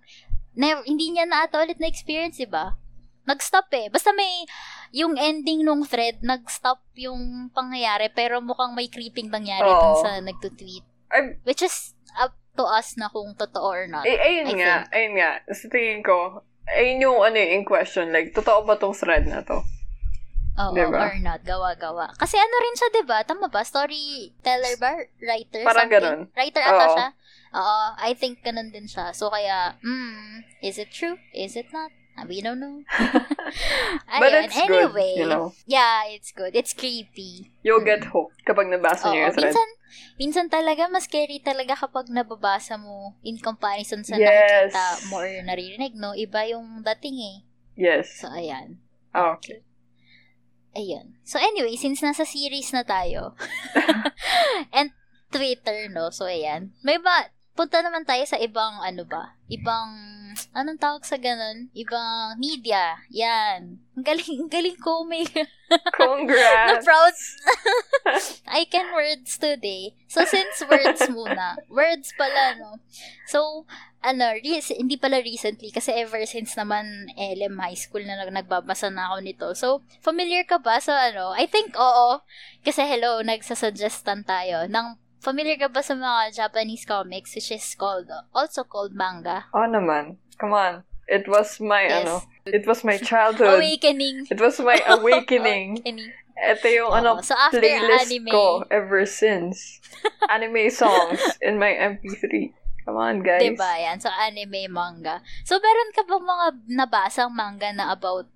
never, 0.55 0.81
hindi 0.83 1.11
niya 1.11 1.27
na 1.27 1.45
ata 1.45 1.61
ulit 1.61 1.77
na-experience, 1.77 2.39
diba? 2.39 2.75
Nag-stop 3.25 3.67
eh. 3.73 3.89
Basta 3.89 4.13
may, 4.13 4.45
yung 4.93 5.17
ending 5.17 5.65
nung 5.65 5.83
thread, 5.83 6.21
nag-stop 6.21 6.81
yung 6.95 7.49
pangyayari, 7.51 8.09
pero 8.13 8.39
mukhang 8.39 8.73
may 8.73 8.87
creeping 8.87 9.29
nangyari 9.29 9.65
Oo. 9.65 9.81
dun 9.81 9.95
sa 10.01 10.11
nagtutweet. 10.21 10.85
Ay, 11.09 11.37
Which 11.43 11.61
is 11.61 11.93
up 12.15 12.33
to 12.55 12.63
us 12.63 12.95
na 12.95 13.09
kung 13.09 13.35
totoo 13.35 13.65
or 13.65 13.85
not. 13.89 14.05
eh, 14.05 14.15
ayun 14.15 14.53
I 14.53 14.55
nga, 14.61 14.75
ayun 14.93 15.13
nga. 15.17 15.31
Sa 15.51 15.67
tingin 15.67 16.05
ko, 16.05 16.45
ayun 16.69 17.01
yung 17.01 17.19
ano 17.19 17.35
eh, 17.35 17.57
in 17.57 17.65
question, 17.65 18.13
like, 18.13 18.31
totoo 18.31 18.63
ba 18.63 18.77
tong 18.77 18.95
thread 18.95 19.25
na 19.25 19.41
to? 19.41 19.59
Oo, 20.55 20.71
diba? 20.71 21.11
or 21.11 21.19
not. 21.19 21.43
Gawa-gawa. 21.43 22.15
Kasi 22.15 22.39
ano 22.39 22.55
rin 22.63 22.75
siya, 22.79 22.89
diba? 22.95 23.19
Tama 23.27 23.51
ba? 23.51 23.59
Storyteller 23.59 24.79
ba? 24.79 24.95
Writer? 25.19 25.67
Parang 25.67 25.91
something? 25.91 25.99
ganun. 25.99 26.19
Writer 26.31 26.63
ata 26.63 26.85
Oo. 26.87 26.93
siya? 26.95 27.07
Oo, 27.55 27.79
I 27.95 28.11
think 28.11 28.43
ganun 28.43 28.75
din 28.75 28.83
siya. 28.85 29.15
So, 29.15 29.31
kaya, 29.31 29.79
hmm, 29.79 30.43
is 30.59 30.75
it 30.75 30.91
true? 30.91 31.15
Is 31.31 31.55
it 31.55 31.71
not? 31.71 31.91
We 32.27 32.39
don't 32.39 32.59
know. 32.59 32.83
But 34.19 34.31
Ayun, 34.31 34.43
it's 34.47 34.55
good, 34.55 34.71
anyway. 34.71 35.13
you 35.19 35.27
know. 35.27 35.51
Yeah, 35.67 36.07
it's 36.07 36.31
good. 36.31 36.55
It's 36.55 36.71
creepy. 36.71 37.51
You'll 37.63 37.83
get 37.83 38.07
hooked 38.11 38.43
kapag 38.47 38.71
nabasa 38.71 39.11
niyo 39.11 39.27
yung 39.27 39.35
thread. 39.35 39.51
minsan, 39.51 39.69
minsan 40.15 40.47
talaga, 40.47 40.87
mas 40.87 41.07
scary 41.07 41.43
talaga 41.43 41.75
kapag 41.75 42.07
nababasa 42.11 42.79
mo 42.79 43.15
in 43.19 43.35
comparison 43.39 44.03
sa 44.03 44.15
Yes. 44.15 44.71
nakikita 44.71 45.11
mo 45.11 45.15
or 45.19 45.27
naririnig, 45.43 45.93
no? 45.95 46.15
Iba 46.15 46.47
yung 46.47 46.83
dating 46.83 47.19
eh. 47.19 47.37
Yes. 47.75 48.19
So, 48.19 48.31
ayan. 48.31 48.79
Ah, 49.11 49.35
okay. 49.35 49.63
Ayun. 50.75 51.19
So, 51.23 51.39
anyway, 51.39 51.75
since 51.75 51.99
nasa 52.03 52.23
series 52.27 52.71
na 52.71 52.83
tayo, 52.83 53.35
and 54.75 54.91
Twitter, 55.31 55.87
no? 55.91 56.11
So, 56.11 56.27
ayan. 56.31 56.75
May 56.83 56.95
ba, 56.99 57.31
punta 57.55 57.79
naman 57.79 58.03
tayo 58.03 58.21
sa 58.27 58.35
ibang, 58.35 58.83
ano 58.83 59.07
ba? 59.07 59.33
Ibang, 59.47 59.89
anong 60.51 60.79
tawag 60.79 61.07
sa 61.07 61.15
ganun? 61.15 61.71
Ibang 61.71 62.35
media. 62.35 62.99
Yan. 63.09 63.79
Ang 63.95 64.03
galing, 64.03 64.43
ang 64.43 64.51
galing 64.51 64.75
ko. 64.75 65.07
May, 65.07 65.23
na 65.23 65.47
Congrats! 65.97 66.83
proud. 66.83 67.15
I 68.59 68.67
can 68.67 68.91
words 68.91 69.39
today. 69.39 69.95
So, 70.11 70.27
since 70.27 70.61
words 70.67 71.07
muna, 71.07 71.55
words 71.71 72.11
pala, 72.19 72.59
no? 72.59 72.83
So, 73.25 73.63
ano, 74.03 74.35
re- 74.35 74.61
hindi 74.75 74.99
pala 74.99 75.23
recently, 75.23 75.71
kasi 75.71 75.95
ever 75.95 76.21
since 76.27 76.53
naman 76.53 77.09
LM 77.17 77.57
High 77.57 77.79
School 77.79 78.03
na 78.03 78.19
nag- 78.19 78.35
nagbabasa 78.35 78.91
na 78.91 79.09
ako 79.09 79.17
nito. 79.23 79.47
So, 79.55 79.81
familiar 80.03 80.43
ka 80.43 80.59
ba 80.59 80.77
sa 80.83 81.09
ano? 81.09 81.31
I 81.33 81.47
think, 81.47 81.73
oo. 81.79 82.19
Kasi 82.61 82.83
hello, 82.85 83.23
nagsasuggestan 83.23 84.27
tayo 84.27 84.67
ng 84.67 84.99
Familiar 85.25 85.57
ka 85.57 85.73
ba 85.73 85.81
sa 85.81 85.97
mga 85.97 86.37
Japanese 86.37 86.85
comics 86.85 87.33
which 87.33 87.49
is 87.49 87.65
called, 87.73 88.05
also 88.29 88.61
called 88.61 88.93
manga? 88.93 89.49
Oh 89.57 89.65
naman. 89.65 90.21
Come 90.37 90.53
on. 90.53 90.85
It 91.09 91.25
was 91.25 91.57
my, 91.57 91.89
Yes. 91.89 92.05
ano, 92.05 92.21
it 92.45 92.69
was 92.69 92.85
my 92.85 93.01
childhood. 93.01 93.57
Awakening. 93.57 94.29
It 94.29 94.37
was 94.37 94.61
my 94.61 94.77
awakening. 94.85 95.81
Awakening. 95.81 96.13
Ito 96.37 96.67
yung, 96.69 96.89
Oo. 96.93 96.97
ano, 97.01 97.09
So, 97.25 97.33
after 97.33 97.57
playlist 97.57 98.05
anime- 98.05 98.29
ko 98.29 98.69
ever 98.69 99.01
since. 99.09 99.81
anime 100.33 100.69
songs 100.69 101.17
in 101.41 101.57
my 101.57 101.73
MP3. 101.73 102.53
Come 102.85 103.01
on, 103.01 103.25
guys. 103.25 103.41
Diba 103.41 103.81
yan? 103.81 103.97
So, 103.97 104.13
anime, 104.13 104.69
manga. 104.69 105.25
So, 105.41 105.57
meron 105.57 105.89
ka 105.89 106.05
bang 106.05 106.21
mga 106.21 106.47
nabasang 106.69 107.33
manga 107.33 107.73
na 107.73 107.89
about 107.89 108.29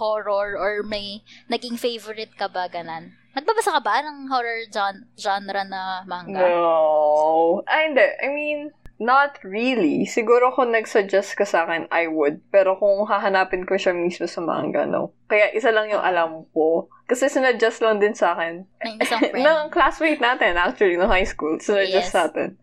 horror 0.00 0.56
or 0.56 0.80
may 0.80 1.20
naging 1.52 1.76
favorite 1.76 2.32
ka 2.40 2.48
ba 2.48 2.64
ganan? 2.64 3.19
Nagbabasa 3.30 3.70
ka 3.70 3.80
ba 3.80 4.00
ng 4.00 4.26
horror 4.26 4.66
gen- 4.66 5.06
genre 5.14 5.62
na 5.64 6.02
manga? 6.04 6.38
No. 6.40 7.62
Ay, 7.64 7.88
hindi. 7.88 8.06
I 8.20 8.28
mean, 8.28 8.60
not 8.98 9.38
really. 9.40 10.04
Siguro 10.04 10.50
kung 10.50 10.70
nag-suggest 10.70 11.32
ka 11.32 11.42
sa 11.42 11.64
akin, 11.64 11.88
I 11.88 12.04
would. 12.04 12.42
Pero 12.48 12.76
kung 12.76 13.06
hahanapin 13.06 13.64
ko 13.64 13.74
siya 13.74 13.90
mismo 13.90 14.26
sa 14.26 14.38
manga, 14.38 14.84
no. 14.84 15.16
Kaya 15.24 15.48
isa 15.50 15.70
lang 15.70 15.88
yung 15.88 16.02
alam 16.02 16.44
ko. 16.50 16.90
Kasi 17.06 17.26
sinuggest 17.26 17.80
lang 17.80 17.96
din 17.96 18.12
sa 18.12 18.34
akin. 18.34 18.66
Ng 18.84 18.96
isang 19.00 19.22
friend? 19.30 19.40
ng 19.40 19.62
classmate 19.68 20.20
natin, 20.20 20.54
actually, 20.54 20.94
no 20.94 21.08
high 21.08 21.24
school. 21.24 21.56
Sinuggest 21.56 22.10
Yes. 22.10 22.12
sa 22.12 22.28
atin. 22.28 22.59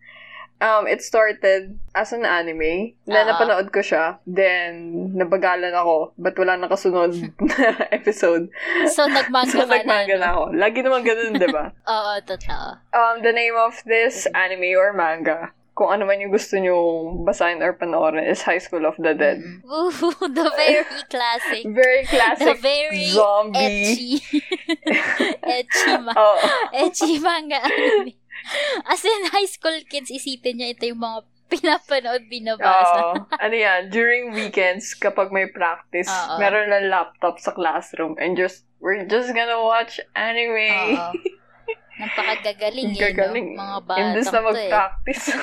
Um, 0.57 0.89
it 0.89 1.05
started 1.05 1.77
as 1.93 2.09
an 2.11 2.25
anime. 2.25 2.97
Na 3.05 3.21
Oo. 3.21 3.27
napanood 3.29 3.69
ko 3.69 3.77
siya. 3.79 4.17
Then, 4.25 4.89
nabagalan 5.13 5.69
ako. 5.69 6.17
Ba't 6.17 6.33
wala 6.33 6.57
nakasunod 6.57 7.13
na 7.53 7.65
episode? 7.93 8.49
so, 8.89 9.05
nagmanga 9.05 9.53
So, 9.53 9.61
nagmanga 9.63 10.17
na. 10.17 10.19
na 10.19 10.27
ako. 10.33 10.43
Lagi 10.57 10.79
naman 10.81 11.05
ganun, 11.05 11.37
di 11.37 11.45
ba? 11.47 11.69
Oo, 11.93 12.13
totoo. 12.25 12.67
Um, 12.89 13.21
the 13.21 13.29
name 13.31 13.53
of 13.53 13.77
this 13.85 14.25
anime 14.33 14.73
or 14.73 14.97
manga, 14.97 15.53
kung 15.77 15.93
ano 15.93 16.09
man 16.09 16.17
yung 16.17 16.33
gusto 16.33 16.57
nyo 16.57 16.73
basahin 17.21 17.61
or 17.61 17.77
panoorin, 17.77 18.25
is 18.25 18.41
High 18.41 18.57
School 18.57 18.81
of 18.81 18.97
the 18.97 19.13
Dead. 19.13 19.37
Mm. 19.37 19.61
Ooh, 19.61 19.93
the 20.33 20.47
very 20.57 20.81
classic. 21.05 21.69
Very 21.69 22.01
The 22.01 22.09
classic 22.09 22.57
very 22.65 23.13
zombie. 23.13 23.93
etchy. 23.93 24.09
etchy 25.45 25.93
ma- 26.01 26.17
Oh, 26.17 26.37
etchy 26.73 27.21
manga 27.21 27.61
anime. 27.61 28.17
As 28.91 29.03
in, 29.03 29.31
high 29.31 29.49
school 29.49 29.75
kids, 29.88 30.12
isipin 30.12 30.60
niya 30.60 30.75
ito 30.75 30.83
yung 30.88 31.01
mga 31.01 31.19
pinapanood, 31.47 32.27
binabasa. 32.27 33.15
Oo. 33.15 33.23
ano 33.39 33.55
yan, 33.55 33.88
during 33.88 34.36
weekends, 34.36 34.91
kapag 34.93 35.31
may 35.31 35.47
practice, 35.47 36.12
Oo. 36.12 36.39
meron 36.39 36.67
lang 36.67 36.91
laptop 36.91 37.39
sa 37.39 37.55
classroom 37.55 38.19
and 38.19 38.36
just, 38.36 38.67
we're 38.83 38.99
just 39.07 39.31
gonna 39.31 39.60
watch 39.60 39.99
anime. 40.15 40.71
Oo. 40.71 41.12
Napakagagaling 41.97 42.93
eh, 42.93 43.10
Gagaling. 43.10 43.57
no? 43.57 43.57
Mga 43.57 43.79
batang 43.89 44.13
Imbes 44.13 44.29
na 44.29 44.38
eh. 44.38 44.45
mag-practice. 44.45 45.25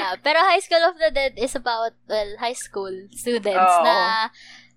yeah, 0.00 0.16
pero 0.24 0.40
High 0.40 0.64
School 0.64 0.80
of 0.88 0.96
the 0.96 1.12
Dead 1.12 1.36
is 1.36 1.52
about, 1.52 1.92
well, 2.08 2.32
high 2.40 2.56
school 2.56 3.12
students 3.12 3.76
Oo. 3.76 3.84
na 3.84 4.32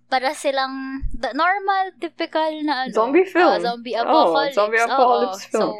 para 0.09 0.33
silang 0.33 1.05
the 1.13 1.29
normal, 1.31 1.93
typical 2.01 2.49
na 2.65 2.89
ano. 2.89 2.93
Zombie 2.93 3.23
film. 3.23 3.45
ah, 3.45 3.61
zombie 3.61 3.93
apocalypse. 3.93 4.57
zombie 4.57 4.81
Oo. 4.81 4.89
apocalypse 4.89 5.43
film. 5.47 5.69
So, 5.69 5.77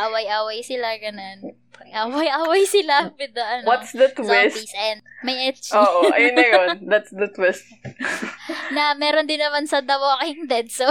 away-away 0.00 0.60
sila, 0.64 0.96
ganun. 0.96 1.52
Away-away 1.86 2.64
sila 2.66 3.12
with 3.14 3.36
the, 3.36 3.44
ano, 3.44 3.64
What's 3.68 3.92
the 3.92 4.08
twist? 4.10 4.56
zombies 4.58 4.74
and 4.74 4.98
may 5.22 5.52
etchi. 5.52 5.70
Oo, 5.72 6.08
ayun 6.16 6.34
na 6.34 6.44
yun. 6.44 6.68
That's 6.88 7.12
the 7.12 7.28
twist. 7.28 7.68
na 8.72 8.96
meron 8.96 9.28
din 9.28 9.38
naman 9.38 9.68
sa 9.68 9.84
The 9.84 9.94
Walking 9.94 10.48
Dead. 10.48 10.72
So, 10.72 10.88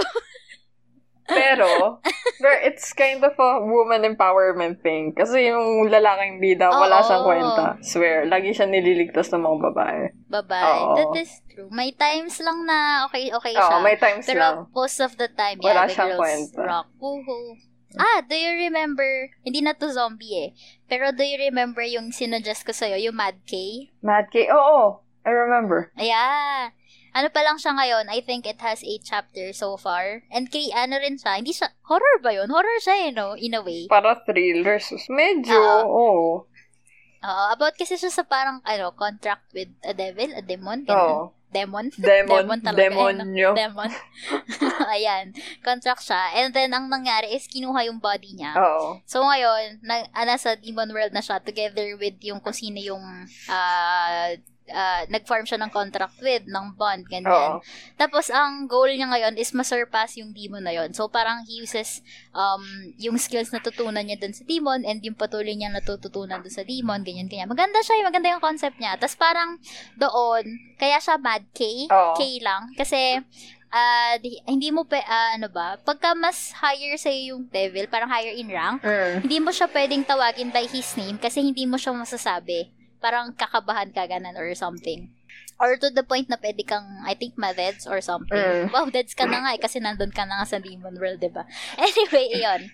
Pero, 1.25 1.97
but 2.37 2.57
it's 2.61 2.93
kind 2.93 3.17
of 3.25 3.33
a 3.33 3.51
woman 3.65 4.05
empowerment 4.05 4.81
thing. 4.85 5.09
Kasi 5.11 5.49
yung 5.49 5.89
lalaking 5.89 6.37
bida, 6.37 6.69
wala 6.69 7.01
Oo. 7.01 7.05
siyang 7.05 7.23
kwenta. 7.25 7.65
Swear, 7.81 8.29
lagi 8.29 8.53
siya 8.53 8.69
nililigtas 8.69 9.33
ng 9.33 9.41
mga 9.41 9.57
babae. 9.73 10.01
babae. 10.29 10.79
Oo. 10.85 10.95
That 10.95 11.13
is 11.17 11.31
true. 11.49 11.65
May 11.73 11.97
times 11.97 12.37
lang 12.41 12.69
na 12.69 13.09
okay 13.09 13.33
okay 13.33 13.57
siya. 13.57 13.81
may 13.81 13.97
times 13.97 14.25
Pero 14.29 14.41
lang. 14.41 14.57
most 14.69 15.01
of 15.01 15.17
the 15.17 15.29
time, 15.33 15.57
Wala 15.65 15.85
yeah, 15.85 15.89
the 15.89 15.95
girls 15.97 16.21
kwenta. 16.21 16.61
rock. 16.61 16.87
Woohoo. 17.01 17.57
Ah, 17.95 18.19
do 18.27 18.35
you 18.35 18.51
remember, 18.67 19.31
hindi 19.47 19.63
na 19.63 19.71
to 19.71 19.87
zombie 19.87 20.35
eh, 20.35 20.49
pero 20.91 21.15
do 21.15 21.23
you 21.23 21.39
remember 21.39 21.79
yung 21.79 22.11
sinuggest 22.11 22.67
ko 22.67 22.75
sa'yo, 22.75 22.99
yung 22.99 23.15
Mad 23.15 23.39
K? 23.47 23.87
Mad 24.03 24.27
K, 24.35 24.51
oo, 24.51 24.99
I 25.23 25.31
remember. 25.31 25.95
Ayan. 25.95 26.75
Ano 27.15 27.31
pa 27.31 27.47
lang 27.47 27.55
siya 27.55 27.71
ngayon, 27.71 28.11
I 28.11 28.19
think 28.19 28.43
it 28.43 28.59
has 28.59 28.83
8 28.83 28.99
chapters 29.07 29.63
so 29.63 29.79
far. 29.79 30.27
And 30.27 30.51
kay 30.51 30.67
ano 30.75 30.99
rin 30.99 31.15
siya, 31.15 31.39
hindi 31.39 31.55
siya, 31.55 31.71
horror 31.87 32.19
ba 32.19 32.35
yun? 32.35 32.51
Horror 32.51 32.83
siya 32.83 33.07
eh, 33.07 33.11
no? 33.15 33.39
In 33.39 33.55
a 33.55 33.63
way. 33.63 33.87
Para 33.87 34.19
thrillers. 34.27 34.91
Medyo, 35.07 35.55
Oo. 35.55 35.87
oo. 35.87 36.27
Oo, 37.25 37.43
about 37.55 37.79
kasi 37.79 37.95
siya 37.95 38.11
sa 38.11 38.27
parang, 38.27 38.59
ano, 38.67 38.91
contract 38.91 39.47
with 39.55 39.71
a 39.81 39.95
devil, 39.95 40.27
a 40.35 40.43
demon, 40.43 40.83
ganun. 40.83 41.31
Demon? 41.55 41.87
Demon, 41.95 42.59
talaga. 42.59 42.83
eh, 42.83 42.91
no? 42.91 43.07
demonyo. 43.15 43.49
Demon. 43.55 43.87
Ayan. 44.91 45.31
Contract 45.63 46.03
siya. 46.03 46.35
And 46.35 46.51
then, 46.51 46.75
ang 46.75 46.91
nangyari 46.91 47.31
is, 47.31 47.47
kinuha 47.47 47.87
yung 47.87 48.03
body 48.03 48.35
niya. 48.35 48.59
Oo. 48.59 48.99
So, 49.07 49.23
ngayon, 49.23 49.79
na, 49.79 50.03
ah, 50.11 50.27
nasa 50.27 50.59
demon 50.59 50.91
world 50.91 51.15
na 51.15 51.23
siya 51.23 51.39
together 51.39 51.95
with 51.95 52.19
yung 52.19 52.43
kung 52.43 52.51
sino 52.51 52.75
yung 52.83 52.99
ah 53.47 54.35
ah, 54.67 55.05
nag-form 55.07 55.43
siya 55.43 55.61
ng 55.61 55.69
contract 55.69 56.17
with, 56.19 56.45
ng 56.45 56.73
bond, 56.73 57.05
ganyan. 57.05 57.29
Oo. 57.29 57.61
Tapos, 57.95 58.29
ang 58.29 58.65
goal 58.65 58.89
niya 58.89 59.05
ngayon 59.05 59.35
is 59.35 59.51
masurpass 59.51 60.17
yung 60.17 60.31
demon 60.31 60.61
na 60.61 60.73
yon 60.73 60.89
So, 60.91 61.05
parang 61.07 61.45
he 61.45 61.61
uses 61.61 62.01
um, 62.31 62.65
yung 62.97 63.15
skills 63.15 63.49
na 63.49 63.59
tutunan 63.59 64.01
niya 64.01 64.17
dun 64.17 64.33
sa 64.33 64.41
demon 64.43 64.81
and 64.81 65.01
yung 65.01 65.13
patuloy 65.13 65.53
niyang 65.53 65.73
natututunan 65.73 66.41
dun 66.41 66.49
sa 66.49 66.63
demon, 66.63 67.05
ganyan, 67.05 67.29
ganyan. 67.29 67.45
Maganda 67.45 67.81
siya, 67.81 68.01
maganda 68.01 68.29
yung 68.29 68.41
concept 68.41 68.77
niya. 68.77 68.97
Tapos, 68.97 69.13
parang 69.15 69.57
doon, 69.95 70.43
kaya 70.75 70.97
siya 70.97 71.17
Mad 71.17 71.45
K, 71.53 71.85
Oo. 71.87 72.13
K 72.13 72.41
lang. 72.41 72.73
Kasi, 72.73 73.21
ah, 73.69 74.15
di- 74.17 74.41
hindi 74.45 74.71
mo 74.71 74.87
pa, 74.87 74.97
ah, 74.99 75.35
ano 75.35 75.51
ba, 75.51 75.75
pagka 75.77 76.15
mas 76.15 76.55
higher 76.55 76.95
sa'yo 76.95 77.35
yung 77.35 77.43
devil, 77.47 77.85
parang 77.85 78.07
higher 78.07 78.31
in 78.31 78.47
rank, 78.47 78.79
Mm. 78.81 79.21
hindi 79.21 79.37
mo 79.37 79.51
siya 79.51 79.67
pwedeng 79.67 80.01
tawagin 80.01 80.49
by 80.49 80.65
his 80.65 80.89
name 80.95 81.17
kasi 81.17 81.43
hindi 81.43 81.67
mo 81.67 81.75
siya 81.75 81.91
masasabi. 81.91 82.71
Parang 83.03 83.33
kakabahan 83.35 83.91
ka 83.93 84.07
ganan 84.07 84.35
or 84.37 84.51
something. 84.55 85.11
Or 85.55 85.79
to 85.79 85.87
the 85.87 86.03
point 86.03 86.27
na 86.27 86.35
pwede 86.35 86.67
kang, 86.67 86.83
I 87.07 87.15
think, 87.15 87.39
ma-deads 87.39 87.87
or 87.87 88.03
something. 88.03 88.35
Mm. 88.35 88.75
Wow, 88.75 88.91
deads 88.91 89.15
ka 89.15 89.23
na 89.23 89.39
nga 89.39 89.55
eh, 89.55 89.61
kasi 89.61 89.79
nandun 89.79 90.11
ka 90.11 90.27
na 90.27 90.43
nga 90.43 90.47
sa 90.47 90.59
demon 90.59 90.99
world, 90.99 91.23
di 91.23 91.31
ba? 91.31 91.47
Anyway, 91.79 92.43
yun. 92.43 92.67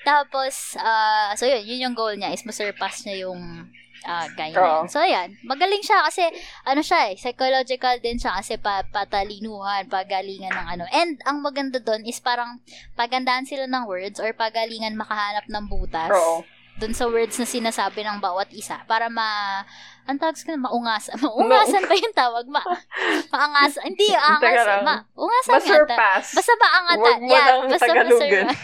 Tapos, 0.00 0.80
ah 0.80 1.36
so 1.36 1.44
yun, 1.44 1.60
yun 1.60 1.84
yung 1.90 1.96
goal 1.96 2.16
niya, 2.16 2.32
is 2.32 2.48
masurpass 2.48 3.04
niya 3.04 3.28
yung 3.28 3.68
ah 4.08 4.26
guy. 4.32 4.50
Oo. 4.56 4.88
So, 4.88 5.04
yan. 5.04 5.36
Magaling 5.44 5.84
siya 5.84 6.02
kasi, 6.08 6.24
ano 6.64 6.80
siya 6.80 7.12
eh, 7.12 7.20
psychological 7.20 8.00
din 8.00 8.18
siya 8.18 8.34
kasi 8.40 8.56
pa, 8.56 8.82
patalinuhan, 8.88 9.86
pagalingan 9.86 10.56
ng 10.56 10.68
ano. 10.72 10.84
And, 10.90 11.20
ang 11.28 11.44
maganda 11.44 11.78
doon 11.78 12.08
is 12.08 12.18
parang 12.18 12.64
pagandaan 12.98 13.46
sila 13.46 13.68
ng 13.68 13.84
words 13.86 14.18
or 14.18 14.32
pagalingan 14.34 14.98
makahanap 14.98 15.46
ng 15.46 15.64
butas 15.68 16.10
Oo. 16.10 16.42
Dun 16.80 16.96
sa 16.96 17.08
words 17.08 17.36
na 17.36 17.46
sinasabi 17.46 18.00
ng 18.02 18.18
bawat 18.18 18.48
isa 18.52 18.80
para 18.88 19.12
ma 19.12 19.62
ang 20.02 20.18
tawag 20.18 20.34
sa 20.34 20.50
kanila, 20.50 20.66
maungasan. 20.66 21.14
Maungasan 21.22 21.86
ba 21.86 21.94
yung 21.94 22.16
tawag? 22.16 22.44
Ma, 22.50 22.62
maangasan. 23.32 23.94
Hindi, 23.94 24.10
angas. 24.10 24.82
Ma, 24.82 24.98
ungasan 25.14 25.62
nga. 25.62 25.86
ta-. 25.86 26.18
Basta 26.18 26.52
maangatan. 26.58 26.98
Huwag 26.98 27.22
mo 27.22 27.30
yeah, 27.30 27.48
basta 27.70 27.92
masurpass. 27.94 28.60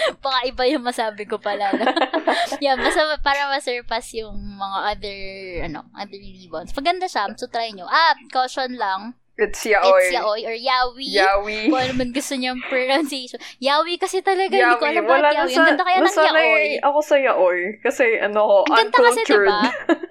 Baka 0.24 0.38
iba 0.48 0.64
yung 0.64 0.84
masabi 0.84 1.24
ko 1.28 1.36
pala. 1.40 1.72
No? 1.72 1.84
yeah, 2.60 2.76
basta 2.76 3.16
para 3.24 3.48
masurpass 3.48 4.12
yung 4.16 4.36
mga 4.36 4.78
other, 4.92 5.20
ano, 5.72 5.88
other 5.96 6.20
ribbons. 6.20 6.76
Paganda 6.76 7.08
siya, 7.08 7.32
so 7.36 7.48
try 7.48 7.72
nyo. 7.72 7.88
Ah, 7.88 8.12
caution 8.28 8.76
lang. 8.76 9.16
It's 9.40 9.56
It's 9.58 9.72
yaoi. 9.72 10.12
yaoi 10.12 10.40
or 10.44 10.52
yawi. 10.52 11.06
Yawi. 11.08 11.58
Kung 11.66 11.80
ano 11.80 11.92
man 11.94 12.10
gusto 12.10 12.34
niyang 12.34 12.60
pronunciation. 12.68 13.40
Yawi 13.56 13.96
kasi 13.96 14.20
talaga, 14.20 14.52
hindi 14.52 14.76
ko 14.76 14.84
Yawi. 14.84 14.92
alam 14.92 15.04
Wala 15.04 15.20
bakit 15.22 15.36
yawi. 15.38 15.50
Ang 15.50 15.66
ganda 15.66 15.82
kaya 15.82 15.98
ng 15.98 16.12
yaoi. 16.12 16.68
ako 16.80 16.98
sa 17.00 17.16
yaoi. 17.16 17.62
Kasi 17.78 18.04
ano 18.18 18.40
ko, 18.40 18.56
Ang 18.66 18.76
ganda 18.78 18.98
kasi, 19.02 19.20
diba? 19.24 19.60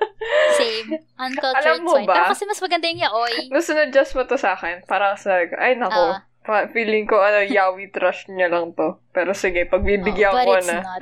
Same. 0.57 0.89
Uncultured 1.15 1.79
Alam 1.79 1.83
mo 1.83 1.93
ba? 2.01 2.11
Pero 2.11 2.25
kasi 2.27 2.43
mas 2.43 2.59
maganda 2.59 2.85
yung 2.85 3.01
yaoi. 3.01 3.35
Nung 3.47 3.61
sinadjust 3.61 4.13
mo 4.13 4.23
to 4.23 4.35
sa 4.35 4.53
akin, 4.53 4.81
parang 4.83 5.15
sa 5.15 5.39
ay 5.39 5.73
nako, 5.75 6.19
pa- 6.41 6.67
feeling 6.67 7.05
ko 7.05 7.17
ano, 7.17 7.39
yawi 7.39 7.87
trash 7.87 8.25
niya 8.27 8.47
lang 8.47 8.73
to. 8.73 8.97
Pero 9.09 9.31
sige, 9.31 9.63
pagbibigyan 9.63 10.31
Oh, 10.31 10.35
but 10.35 10.45
ko 10.45 10.53
it's 10.55 10.67
na. 10.67 10.81
not. 10.81 11.01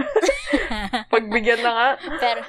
Pagbigyan 1.12 1.60
na 1.60 1.72
nga, 1.72 1.88
pero, 2.18 2.42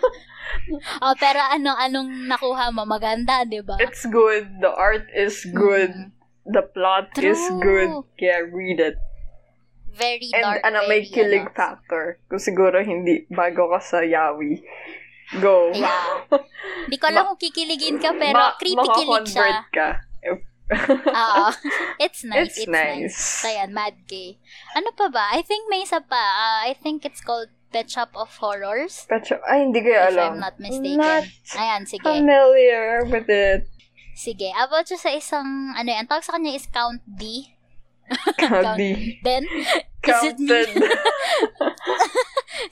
oh, 1.05 1.15
pero 1.17 1.41
ano, 1.41 1.75
anong 1.75 2.27
nakuha 2.27 2.71
mo? 2.71 2.85
Maganda, 2.85 3.45
di 3.45 3.61
ba? 3.61 3.77
it's 3.79 4.05
good. 4.05 4.49
The 4.61 4.71
art 4.71 5.07
is 5.13 5.45
good. 5.47 5.91
Mm. 5.91 6.11
The 6.49 6.65
plot 6.65 7.13
is 7.21 7.37
True. 7.37 7.61
good. 7.61 7.91
Kaya 8.17 8.49
read 8.49 8.81
it. 8.81 8.97
Very 9.93 10.31
And 10.33 10.45
dark. 10.47 10.63
ano, 10.65 10.87
may 10.87 11.05
kilig 11.05 11.45
ano. 11.45 11.53
factor. 11.53 12.05
Kung 12.27 12.39
siguro 12.39 12.79
hindi, 12.79 13.27
bago 13.29 13.69
ka 13.69 13.83
sa 13.83 14.01
yawi, 14.01 14.63
go. 15.43 15.75
Yeah. 15.75 16.25
Hindi 16.87 16.97
ko 16.97 17.05
alam 17.11 17.29
kung 17.29 17.41
kikiligin 17.43 17.99
ka, 17.99 18.15
pero 18.15 18.39
Ma- 18.39 18.57
creepy 18.57 18.79
kilig 18.79 19.27
siya. 19.29 19.45
makakonvert 19.45 19.65
ka. 19.75 19.89
Oo. 21.25 21.47
It's 21.99 22.23
nice. 22.25 22.55
It's 22.55 22.59
It's, 22.63 22.69
nice. 22.69 23.13
nice. 23.13 23.19
So, 23.43 23.49
yan, 23.49 23.73
Mad 23.73 24.05
Gay. 24.05 24.37
Ano 24.73 24.93
pa 24.93 25.09
ba? 25.09 25.33
I 25.33 25.41
think 25.41 25.65
may 25.67 25.83
isa 25.83 25.99
pa. 25.99 26.21
Ah, 26.21 26.61
I 26.65 26.77
think 26.77 27.05
it's 27.05 27.21
called 27.21 27.49
Pet 27.69 27.89
Shop 27.91 28.11
of 28.17 28.33
Horrors. 28.41 29.05
Pero, 29.09 29.39
ay, 29.45 29.69
hindi 29.69 29.85
ko 29.85 29.91
If 29.93 30.01
I'm 30.01 30.13
alam. 30.17 30.33
not 30.41 30.57
mistaken. 30.57 30.97
Not 30.99 31.25
Ayan, 31.55 31.83
sige. 31.85 32.05
familiar 32.05 33.05
with 33.05 33.29
it. 33.29 33.69
Sige. 34.17 34.51
About 34.53 34.89
sa 34.89 35.13
isang, 35.13 35.77
ano 35.77 35.89
yan, 35.89 36.09
tawag 36.09 36.25
sa 36.25 36.35
kanya 36.35 36.57
is 36.57 36.67
Count 36.67 37.05
D. 37.05 37.55
Kadi. 38.41 38.93
Then, 39.27 39.45
Counted. 39.99 40.71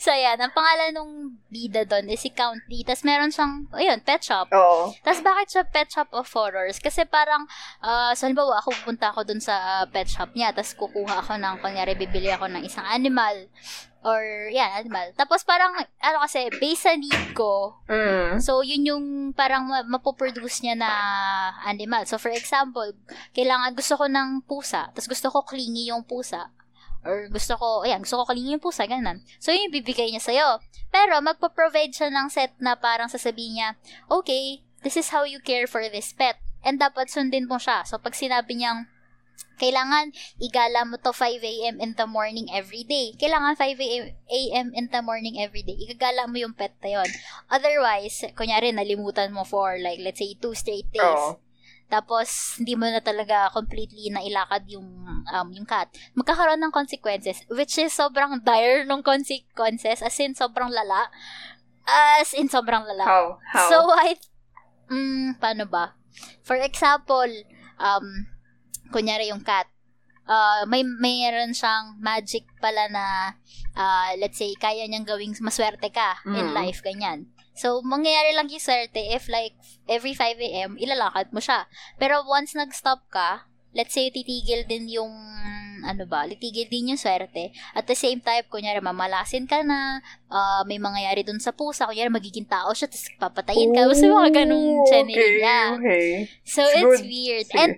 so, 0.04 0.14
yan. 0.14 0.38
Ang 0.38 0.54
pangalan 0.54 0.90
nung 0.94 1.12
bida 1.50 1.82
doon 1.82 2.06
is 2.10 2.22
si 2.22 2.30
Count 2.30 2.62
D. 2.70 2.86
Tapos 2.86 3.02
meron 3.02 3.34
siyang, 3.34 3.66
ayun, 3.74 3.98
pet 4.02 4.22
shop. 4.22 4.50
Oo. 4.54 4.94
Tapos 5.02 5.20
bakit 5.22 5.46
siya 5.50 5.62
pet 5.66 5.90
shop 5.90 6.10
of 6.14 6.30
horrors? 6.30 6.78
Kasi 6.78 7.02
parang, 7.06 7.46
ah, 7.82 8.14
so 8.14 8.26
halimbawa, 8.26 8.62
ako 8.62 8.70
pupunta 8.82 9.10
ako 9.10 9.26
dun 9.26 9.42
sa 9.42 9.82
ah, 9.82 9.86
pet 9.90 10.06
shop 10.06 10.34
niya, 10.38 10.54
tapos 10.54 10.74
kukuha 10.78 11.26
ako 11.26 11.38
ng, 11.38 11.54
kunyari, 11.58 11.98
bibili 11.98 12.30
ako 12.30 12.46
ng 12.46 12.62
isang 12.62 12.86
animal. 12.86 13.50
Or, 14.06 14.22
yan, 14.54 14.86
animal. 14.86 15.10
Tapos 15.18 15.42
parang, 15.42 15.74
ano 15.82 16.18
kasi, 16.22 16.46
based 16.62 16.86
sa 16.86 16.94
need 16.94 17.34
ko, 17.34 17.82
Mm. 17.90 18.38
So, 18.38 18.62
yun 18.62 18.86
yung 18.86 19.04
parang 19.34 19.66
ma- 19.66 19.86
mapoproduce 19.86 20.62
niya 20.62 20.78
na 20.78 20.90
animal. 21.66 22.06
So, 22.06 22.18
for 22.18 22.30
example, 22.30 22.94
kailangan 23.34 23.74
gusto 23.74 23.98
ko 23.98 24.06
ng 24.06 24.46
pusa, 24.46 24.94
tapos 24.94 25.10
gusto 25.10 25.26
ko 25.30 25.42
clingy 25.42 25.90
yung 25.90 26.06
pusa. 26.06 26.54
Or 27.06 27.30
gusto 27.30 27.54
ko, 27.54 27.86
ayan, 27.86 28.02
gusto 28.02 28.18
ko 28.20 28.26
clingy 28.26 28.52
yung 28.52 28.62
pusa, 28.62 28.84
ganun. 28.90 29.22
So, 29.38 29.54
yun 29.54 29.70
yung 29.70 29.76
bibigay 29.80 30.10
niya 30.10 30.20
sa'yo. 30.20 30.58
Pero, 30.90 31.22
magpo-provide 31.22 31.94
siya 31.94 32.10
ng 32.10 32.28
set 32.28 32.52
na 32.58 32.74
parang 32.74 33.06
sasabihin 33.06 33.62
niya, 33.62 33.68
okay, 34.10 34.66
this 34.82 34.98
is 34.98 35.14
how 35.14 35.22
you 35.22 35.38
care 35.38 35.70
for 35.70 35.86
this 35.86 36.10
pet. 36.10 36.36
And 36.66 36.82
dapat 36.82 37.08
sundin 37.08 37.46
mo 37.46 37.62
siya. 37.62 37.86
So, 37.86 38.02
pag 38.02 38.18
sinabi 38.18 38.58
niyang, 38.58 38.90
kailangan 39.56 40.12
igala 40.36 40.84
mo 40.84 41.00
to 41.00 41.16
5 41.16 41.40
a.m. 41.40 41.80
in 41.80 41.96
the 41.96 42.04
morning 42.04 42.52
every 42.52 42.84
day. 42.84 43.16
Kailangan 43.16 43.56
5 43.56 43.80
a.m. 44.28 44.66
in 44.76 44.86
the 44.92 45.00
morning 45.00 45.40
every 45.40 45.64
day. 45.64 45.76
Igagala 45.80 46.28
mo 46.28 46.36
yung 46.36 46.52
pet 46.52 46.76
na 46.84 47.00
yun. 47.00 47.08
Otherwise, 47.48 48.28
kunyari, 48.36 48.74
nalimutan 48.74 49.32
mo 49.32 49.48
for 49.48 49.80
like, 49.80 50.00
let's 50.04 50.20
say, 50.20 50.36
two 50.36 50.52
straight 50.52 50.88
days. 50.92 51.04
Oo. 51.06 51.45
Tapos, 51.86 52.58
hindi 52.58 52.74
mo 52.74 52.90
na 52.90 52.98
talaga 52.98 53.50
completely 53.54 54.10
na 54.10 54.22
ilakad 54.22 54.66
yung, 54.66 54.86
um, 55.22 55.48
yung 55.54 55.66
cat. 55.66 55.86
Magkakaroon 56.18 56.58
ng 56.58 56.74
consequences, 56.74 57.46
which 57.46 57.78
is 57.78 57.94
sobrang 57.94 58.42
dire 58.42 58.82
ng 58.82 59.02
consequences, 59.06 60.02
as 60.02 60.18
in, 60.18 60.34
sobrang 60.34 60.70
lala. 60.70 61.06
As 61.86 62.34
in, 62.34 62.50
sobrang 62.50 62.82
lala. 62.82 63.06
How? 63.06 63.24
How? 63.54 63.68
So, 63.70 63.76
I, 63.94 64.18
mm, 64.90 65.38
paano 65.38 65.70
ba? 65.70 65.94
For 66.42 66.58
example, 66.58 67.30
um, 67.78 68.26
kunyari 68.90 69.30
yung 69.30 69.46
cat, 69.46 69.70
uh, 70.26 70.66
may 70.66 70.82
mayroon 70.82 71.54
siyang 71.54 71.98
magic 72.02 72.46
pala 72.58 72.90
na 72.90 73.04
uh, 73.78 74.10
let's 74.18 74.38
say 74.38 74.52
kaya 74.58 74.84
niyang 74.86 75.06
gawing 75.06 75.34
maswerte 75.38 75.88
ka 75.90 76.18
mm. 76.26 76.34
in 76.34 76.46
life 76.52 76.82
ganyan. 76.82 77.30
So, 77.56 77.80
mangyayari 77.80 78.36
lang 78.36 78.52
yung 78.52 78.62
swerte 78.62 79.00
if 79.16 79.26
like 79.32 79.56
every 79.88 80.12
5 80.12 80.36
a.m. 80.38 80.70
ilalakad 80.76 81.32
mo 81.32 81.40
siya. 81.40 81.64
Pero 81.96 82.22
once 82.28 82.52
nag-stop 82.52 83.08
ka, 83.08 83.48
let's 83.72 83.96
say 83.96 84.12
titigil 84.12 84.68
din 84.68 84.88
yung 84.88 85.12
ano 85.86 86.02
ba, 86.08 86.26
litigil 86.26 86.66
din 86.66 86.92
yung 86.92 87.00
swerte. 87.00 87.54
At 87.76 87.86
the 87.86 87.94
same 87.94 88.18
time, 88.18 88.42
kunyari, 88.50 88.82
mamalasin 88.82 89.46
ka 89.46 89.62
na, 89.62 90.02
uh, 90.26 90.66
may 90.66 90.82
mangyayari 90.82 91.22
dun 91.22 91.38
sa 91.38 91.54
pusa, 91.54 91.86
kunyari, 91.86 92.10
magiging 92.10 92.48
tao 92.48 92.74
siya, 92.74 92.90
tapos 92.90 93.06
papatayin 93.22 93.70
ka. 93.70 93.86
Basta 93.86 94.10
mga 94.10 94.32
ganung 94.34 94.82
channel 94.90 95.14
okay, 95.14 95.38
niya. 95.38 95.60
Okay. 95.78 96.08
So, 96.42 96.66
it's, 96.66 96.82
it's 96.82 97.02
weird. 97.06 97.46
Sige. 97.46 97.58
And, 97.62 97.72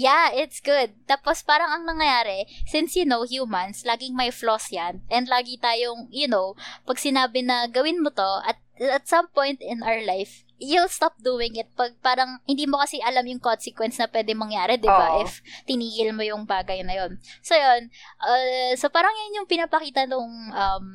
Yeah, 0.00 0.32
it's 0.32 0.64
good. 0.64 0.96
Tapos 1.04 1.44
parang 1.44 1.68
ang 1.76 1.84
nangyayari, 1.84 2.48
since 2.64 2.96
you 2.96 3.04
know 3.04 3.28
humans, 3.28 3.84
laging 3.84 4.16
may 4.16 4.32
flaws 4.32 4.72
yan. 4.72 5.04
And 5.12 5.28
lagi 5.28 5.60
tayong, 5.60 6.08
you 6.08 6.24
know, 6.24 6.56
pag 6.88 6.96
sinabi 6.96 7.44
na 7.44 7.68
gawin 7.68 8.00
mo 8.00 8.08
to, 8.16 8.30
at 8.48 8.56
at 8.80 9.04
some 9.04 9.28
point 9.28 9.60
in 9.60 9.84
our 9.84 10.00
life, 10.00 10.48
you'll 10.60 10.92
stop 10.92 11.16
doing 11.18 11.56
it 11.56 11.66
pag 11.72 11.96
parang 12.04 12.38
hindi 12.44 12.68
mo 12.68 12.76
kasi 12.78 13.00
alam 13.00 13.24
yung 13.24 13.40
consequence 13.40 13.96
na 13.96 14.06
pwede 14.12 14.36
mangyari, 14.36 14.76
'di 14.76 14.86
ba? 14.86 15.24
If 15.24 15.40
tinigil 15.64 16.12
mo 16.12 16.20
yung 16.20 16.44
bagay 16.44 16.84
na 16.84 16.94
'yon. 17.00 17.16
So 17.40 17.56
'yon. 17.56 17.88
Uh, 18.20 18.76
so 18.76 18.92
parang 18.92 19.10
'yan 19.10 19.42
yung 19.42 19.48
pinapakita 19.48 20.04
nung 20.04 20.28
um 20.52 20.86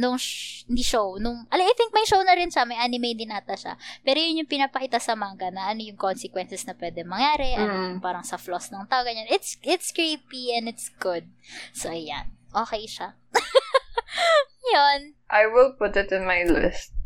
nung 0.00 0.16
sh- 0.16 0.64
hindi 0.64 0.80
show, 0.80 1.20
nung 1.20 1.44
ala 1.52 1.60
I 1.60 1.76
think 1.76 1.92
may 1.92 2.08
show 2.08 2.24
na 2.24 2.32
rin 2.32 2.48
siya, 2.48 2.64
may 2.64 2.80
anime 2.80 3.12
din 3.12 3.28
ata 3.28 3.52
siya. 3.52 3.76
Pero 4.00 4.16
yun 4.16 4.40
yung 4.40 4.50
pinapakita 4.50 4.96
sa 4.96 5.12
manga 5.12 5.52
na 5.52 5.68
ano 5.68 5.84
yung 5.84 6.00
consequences 6.00 6.64
na 6.64 6.72
pwede 6.72 7.04
mangyari, 7.04 7.52
mm. 7.52 7.60
ano 7.60 7.72
yung 7.92 8.00
parang 8.00 8.24
sa 8.24 8.40
flaws 8.40 8.72
ng 8.72 8.88
tao 8.88 9.04
ganyan. 9.04 9.28
It's 9.28 9.60
it's 9.60 9.92
creepy 9.92 10.56
and 10.56 10.64
it's 10.64 10.88
good. 10.96 11.28
So 11.76 11.92
ayan. 11.92 12.32
Okay 12.52 12.88
siya. 12.88 13.16
Yun. 14.72 15.16
I 15.28 15.44
will 15.48 15.76
put 15.76 15.96
it 15.96 16.12
in 16.12 16.24
my 16.24 16.44
list. 16.44 16.96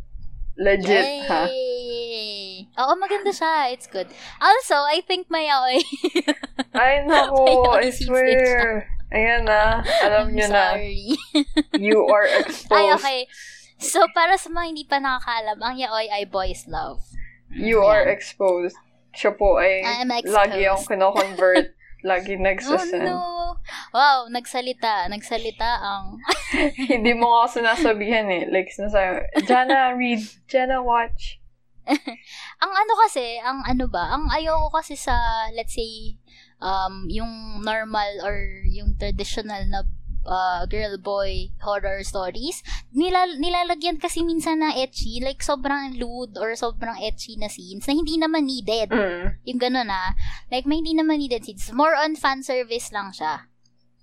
Legit, 0.57 1.05
Yay! 1.05 1.27
ha? 1.29 1.45
Oo, 2.77 2.93
maganda 2.97 3.33
siya. 3.33 3.73
It's 3.73 3.89
good. 3.89 4.05
Also, 4.37 4.77
I 4.85 5.01
think 5.05 5.29
may 5.29 5.49
aoy. 5.49 5.81
Ay, 6.77 7.05
naku. 7.05 7.73
I 7.73 7.89
swear. 7.89 8.85
Ayan 9.09 9.49
na. 9.49 9.81
Alam 10.05 10.33
niyo 10.33 10.47
na. 10.49 10.77
you 11.77 12.05
are 12.05 12.27
exposed. 12.41 12.73
Ay, 12.73 12.85
okay. 12.93 13.19
So, 13.77 14.05
para 14.13 14.37
sa 14.37 14.49
mga 14.49 14.65
hindi 14.73 14.85
pa 14.85 14.97
nakakaalam, 14.97 15.57
ang 15.61 15.75
yaoy 15.77 16.09
ay 16.09 16.25
boys 16.25 16.65
love. 16.65 17.01
You 17.53 17.81
Ayan. 17.81 17.89
are 17.93 18.05
exposed. 18.09 18.77
Siya 19.17 19.33
po 19.33 19.57
ay 19.57 19.81
lagi 20.25 20.65
yung 20.65 20.81
kino-convert 20.85 21.73
Lagi 22.05 22.37
nagsasend. 22.37 23.09
Oh, 23.09 23.57
no. 23.57 23.57
Wow, 23.93 24.29
nagsalita. 24.29 25.09
Nagsalita 25.09 25.81
ang... 25.81 26.21
Hindi 26.93 27.17
mo 27.17 27.41
ako 27.41 27.61
sinasabihan 27.61 28.29
eh. 28.29 28.43
Like, 28.47 28.69
sinasabi, 28.69 29.25
Jana, 29.49 29.97
read. 29.97 30.21
Jana, 30.45 30.79
watch. 30.79 31.41
ang 32.63 32.71
ano 32.75 32.93
kasi, 33.07 33.39
ang 33.39 33.63
ano 33.63 33.87
ba, 33.87 34.11
ang 34.11 34.27
ayoko 34.27 34.69
kasi 34.75 34.99
sa, 34.99 35.15
let's 35.55 35.73
say, 35.73 36.19
um, 36.59 37.07
yung 37.07 37.63
normal 37.63 38.07
or 38.27 38.35
yung 38.67 38.99
traditional 38.99 39.63
na 39.71 39.87
uh, 40.27 40.67
girl-boy 40.67 41.55
horror 41.63 42.03
stories, 42.03 42.61
nilal- 42.91 43.39
nilalagyan 43.39 43.97
kasi 43.97 44.21
minsan 44.21 44.59
na 44.61 44.75
ecchi, 44.75 45.23
like 45.23 45.39
sobrang 45.39 45.95
lewd 45.95 46.35
or 46.37 46.53
sobrang 46.53 46.99
ecchi 46.99 47.39
na 47.39 47.47
scenes 47.47 47.87
na 47.87 47.95
hindi 47.95 48.19
naman 48.19 48.45
needed. 48.45 48.91
Mm. 48.91 49.39
Yung 49.47 49.59
gano'n 49.59 49.87
na, 49.87 50.13
like 50.51 50.67
may 50.67 50.83
hindi 50.83 50.93
naman 50.93 51.23
needed 51.23 51.47
scenes. 51.47 51.71
More 51.71 51.95
on 51.95 52.19
fan 52.19 52.43
service 52.43 52.91
lang 52.91 53.15
siya. 53.15 53.47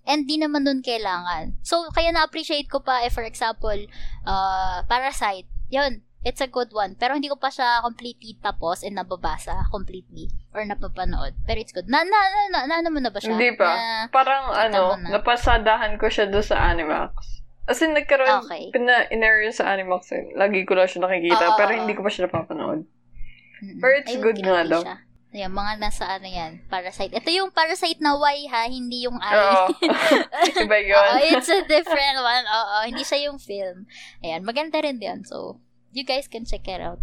And 0.05 0.29
di 0.29 0.37
naman 0.37 0.69
nun 0.69 0.85
kailangan. 0.85 1.65
So, 1.65 1.89
kaya 1.89 2.13
na-appreciate 2.13 2.69
ko 2.69 2.85
pa, 2.85 3.09
if 3.09 3.17
for 3.17 3.25
example, 3.25 3.89
uh, 4.29 4.85
Parasite, 4.85 5.49
yun, 5.73 6.04
it's 6.25 6.41
a 6.41 6.49
good 6.49 6.73
one. 6.73 6.97
Pero 6.97 7.15
hindi 7.15 7.29
ko 7.29 7.37
pa 7.37 7.53
siya 7.53 7.85
completely 7.85 8.35
tapos 8.41 8.81
and 8.83 8.97
nababasa 8.97 9.69
completely 9.69 10.33
or 10.57 10.65
napapanood. 10.65 11.37
Pero 11.45 11.61
it's 11.61 11.71
good. 11.71 11.87
Na, 11.87 12.03
na, 12.03 12.19
na, 12.51 12.65
na, 12.67 12.81
na, 12.81 12.89
na, 12.89 12.91
na 12.91 13.13
ba 13.13 13.21
siya? 13.21 13.37
Hindi 13.37 13.53
pa. 13.55 13.69
Na, 13.69 14.09
Parang 14.09 14.51
ano, 14.51 14.97
na. 14.99 15.21
napasadahan 15.21 16.01
ko 16.01 16.09
siya 16.09 16.33
doon 16.33 16.43
sa 16.43 16.73
Animax. 16.73 17.45
As 17.65 17.81
in, 17.81 17.97
nagkaroon, 17.97 18.45
okay. 18.45 18.69
pina-in 18.73 19.53
sa 19.53 19.73
Animax. 19.73 20.13
Eh. 20.13 20.37
Lagi 20.37 20.69
ko 20.69 20.77
lang 20.77 20.89
siya 20.89 21.05
nakikita, 21.05 21.45
oh, 21.53 21.57
pero 21.57 21.73
hindi 21.73 21.97
ko 21.97 22.05
pa 22.05 22.13
siya 22.13 22.29
napapanood. 22.29 22.85
Mm-hmm. 22.85 23.81
Pero 23.81 23.93
it's 23.97 24.13
Ayun, 24.13 24.25
good 24.25 24.39
nga 24.45 24.65
daw. 24.69 24.83
Siya. 24.85 24.97
Ayan, 25.35 25.51
mga 25.51 25.83
nasa 25.83 26.07
ano 26.07 26.31
yan, 26.31 26.63
Parasite. 26.71 27.11
Ito 27.11 27.27
yung 27.27 27.51
Parasite 27.51 27.99
na 27.99 28.15
Y 28.15 28.47
ha, 28.55 28.71
hindi 28.71 29.03
yung 29.03 29.19
I. 29.19 29.35
Oo. 29.35 29.67
Iba 30.63 30.79
yun. 30.79 30.95
Oo, 30.95 31.19
it's 31.27 31.51
a 31.51 31.59
different 31.67 32.23
one. 32.23 32.47
Oo, 32.47 32.77
hindi 32.87 33.03
siya 33.03 33.27
yung 33.27 33.43
film. 33.43 33.83
Ayan, 34.23 34.47
maganda 34.47 34.79
rin 34.79 35.03
din. 35.03 35.27
So, 35.27 35.59
You 35.95 36.03
guys 36.03 36.27
can 36.27 36.43
check 36.43 36.67
it 36.67 36.83
out. 36.83 36.99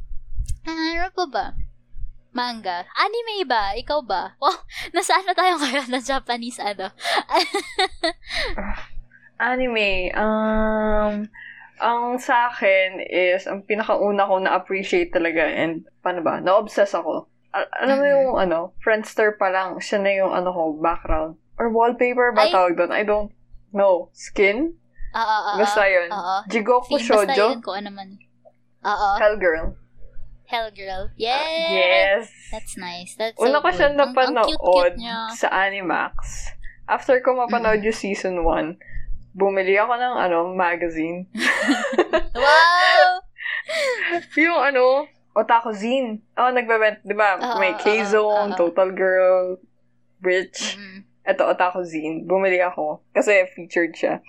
Ah, 0.67 1.07
ano 1.07 1.07
pa 1.15 1.25
ba? 1.31 1.45
Manga. 2.35 2.83
Anime 2.91 3.47
ba? 3.47 3.71
Ikaw 3.79 4.03
ba? 4.03 4.35
Wow, 4.43 4.67
nasaan 4.91 5.23
na 5.23 5.31
tayo 5.31 5.55
ngayon 5.55 5.87
na 5.87 6.03
Japanese 6.03 6.59
ano? 6.59 6.91
Anime. 9.39 10.11
Um, 10.11 11.31
ang 11.79 12.19
sa 12.19 12.51
akin 12.51 12.99
is, 13.07 13.47
ang 13.47 13.63
pinakauna 13.63 14.27
ko 14.27 14.43
na-appreciate 14.43 15.15
talaga 15.15 15.47
and, 15.47 15.87
paano 16.03 16.19
ba, 16.19 16.43
na-obsess 16.43 16.91
ako. 16.91 17.31
Al- 17.55 17.71
alam 17.79 17.95
mo 17.95 18.05
yung, 18.05 18.27
ano, 18.43 18.75
Friendster 18.83 19.39
pa 19.39 19.47
lang, 19.55 19.79
siya 19.79 20.03
na 20.03 20.11
yung, 20.11 20.35
ano 20.35 20.51
ko, 20.51 20.75
background. 20.83 21.39
Or 21.55 21.71
wallpaper 21.71 22.35
ba 22.35 22.43
Ay, 22.43 22.51
tawag 22.51 22.75
doon? 22.75 22.91
I 22.91 23.07
don't 23.07 23.31
know. 23.71 24.11
Skin? 24.11 24.75
Oo, 25.15 25.23
oo, 25.23 25.39
oo. 25.55 25.59
Basta 25.63 25.87
yun. 25.87 26.11
Oo. 26.11 26.35
Jigoku 26.51 26.99
Shoujo. 26.99 27.23
Basta 27.23 27.55
yun 27.55 27.63
ko 27.63 27.71
ano 27.71 27.87
man. 27.95 28.19
Oo. 28.81 29.09
Hellgirl. 29.21 29.77
Hellgirl. 30.49 31.13
Yes! 31.15 31.71
yes! 31.71 32.21
That's 32.51 32.75
nice. 32.75 33.15
That's 33.15 33.39
Una 33.39 33.61
so 33.61 33.63
ko 33.63 33.69
siya 33.71 33.89
napanood 33.95 34.51
sa 35.37 35.47
Animax. 35.47 36.15
After 36.91 37.23
ko 37.23 37.39
mapanood 37.39 37.79
mm. 37.79 37.87
yung 37.87 37.95
season 37.95 38.35
1, 38.43 38.75
bumili 39.31 39.79
ako 39.79 39.95
ng 39.95 40.15
ano, 40.19 40.51
magazine. 40.51 41.23
wow! 42.35 43.07
yung 44.35 44.59
ano, 44.59 45.07
Otaku 45.31 45.71
Zine. 45.71 46.19
Oh, 46.35 46.51
nagbebent, 46.51 46.99
di 47.07 47.15
ba? 47.15 47.39
Uh, 47.39 47.55
May 47.55 47.71
K-Zone, 47.79 48.51
uh, 48.51 48.55
uh, 48.55 48.59
Total 48.59 48.91
Girl, 48.91 49.55
Rich. 50.19 50.75
Mm-hmm. 50.75 51.31
Ito, 51.31 51.43
Otaku 51.47 51.87
Zine. 51.87 52.27
Bumili 52.27 52.59
ako. 52.59 52.99
Kasi 53.15 53.47
featured 53.55 53.95
siya. 53.95 54.19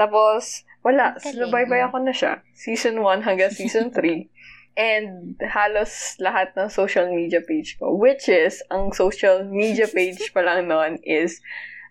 Tapos, 0.00 0.64
wala. 0.86 1.18
Sinubaybay 1.18 1.82
ako 1.90 2.06
na 2.06 2.14
siya. 2.14 2.46
Season 2.54 3.02
1 3.02 3.26
hanggang 3.26 3.50
season 3.58 3.90
3. 3.90 4.30
And 4.78 5.34
halos 5.42 6.14
lahat 6.22 6.54
ng 6.54 6.70
social 6.70 7.10
media 7.10 7.42
page 7.42 7.74
ko. 7.82 7.90
Which 7.90 8.30
is, 8.30 8.62
ang 8.70 8.94
social 8.94 9.42
media 9.42 9.90
page 9.96 10.30
pa 10.30 10.46
lang 10.46 10.70
noon 10.70 11.02
is 11.02 11.42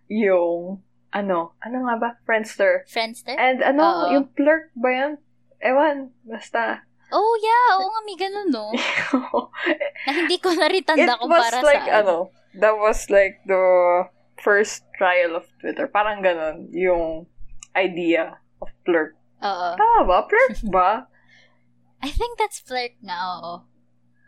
yung, 0.08 0.80
ano, 1.12 1.52
ano 1.60 1.78
nga 1.92 1.96
ba? 2.00 2.10
Friendster. 2.24 2.88
Friendster? 2.88 3.36
And 3.36 3.60
ano, 3.60 3.84
Uh-oh. 3.84 4.12
yung 4.16 4.26
Plurk 4.32 4.72
ba 4.80 4.90
yan? 4.96 5.12
Ewan, 5.60 6.16
basta. 6.24 6.88
Oh, 7.12 7.34
yeah. 7.44 7.68
Oo 7.82 7.90
nga, 7.92 8.02
may 8.08 8.18
ganun, 8.18 8.48
no? 8.54 8.70
na 10.06 10.12
hindi 10.14 10.38
ko 10.40 10.54
na 10.56 10.70
rin 10.72 10.86
tanda 10.86 11.18
kung 11.20 11.32
para 11.32 11.60
like, 11.66 11.84
saan. 11.90 12.06
ano, 12.06 12.30
that 12.60 12.76
was 12.78 13.10
like 13.10 13.42
the 13.50 13.66
first 14.40 14.86
trial 14.94 15.36
of 15.36 15.50
Twitter. 15.58 15.90
Parang 15.90 16.22
ganun, 16.22 16.70
yung 16.70 17.26
idea 17.74 18.45
flirt. 18.86 19.18
Oo. 19.42 19.68
Tama 19.76 20.00
ba? 20.08 20.18
Flirt 20.30 20.62
ba? 20.76 20.90
I 22.06 22.14
think 22.14 22.38
that's 22.38 22.62
flirt 22.62 22.94
nga, 23.02 23.18
oo. 23.18 23.66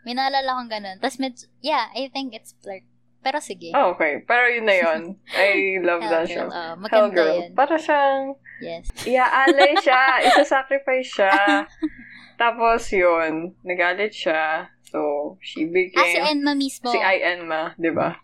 May 0.02 0.18
naalala 0.18 0.58
kong 0.58 0.70
ganun. 0.70 0.98
Tapos, 0.98 1.18
med- 1.22 1.48
yeah, 1.62 1.88
I 1.94 2.10
think 2.10 2.34
it's 2.34 2.54
flirt. 2.58 2.82
Pero 3.18 3.42
sige. 3.42 3.74
Oh, 3.74 3.94
okay. 3.94 4.22
Pero 4.26 4.46
yun 4.46 4.66
na 4.66 4.76
yun. 4.78 5.00
I 5.34 5.82
love 5.82 6.02
that 6.06 6.30
show. 6.30 6.46
Uh, 6.46 6.78
maganda 6.78 7.18
Hellgirl. 7.18 7.34
yun. 7.34 7.50
Para 7.54 7.76
siyang... 7.78 8.38
Yes. 8.62 8.86
Iaalay 9.06 9.74
siya. 9.82 10.02
Isa-sacrifice 10.32 11.08
siya. 11.18 11.34
Tapos 12.38 12.86
yun, 12.94 13.58
nagalit 13.66 14.14
siya. 14.14 14.70
So, 14.88 15.36
she 15.42 15.66
became... 15.66 15.98
Ah, 15.98 16.08
si 16.08 16.18
Enma 16.22 16.52
mismo. 16.54 16.88
Si 16.88 16.98
I 16.98 17.20
Enma, 17.36 17.74
di 17.76 17.90
ba? 17.90 18.16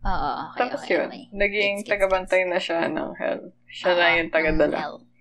Oo, 0.00 0.30
okay, 0.52 0.58
Tapos 0.64 0.80
okay, 0.84 0.96
yun, 0.96 1.08
okay. 1.12 1.24
naging 1.32 1.74
gets, 1.84 1.88
tagabantay 1.92 2.42
gets. 2.44 2.52
na 2.52 2.58
siya 2.58 2.78
ng 2.88 3.10
hell. 3.20 3.42
Siya 3.68 3.92
uh, 3.92 3.96
na 3.96 4.06
yung 4.16 4.30
tagadala. 4.32 4.78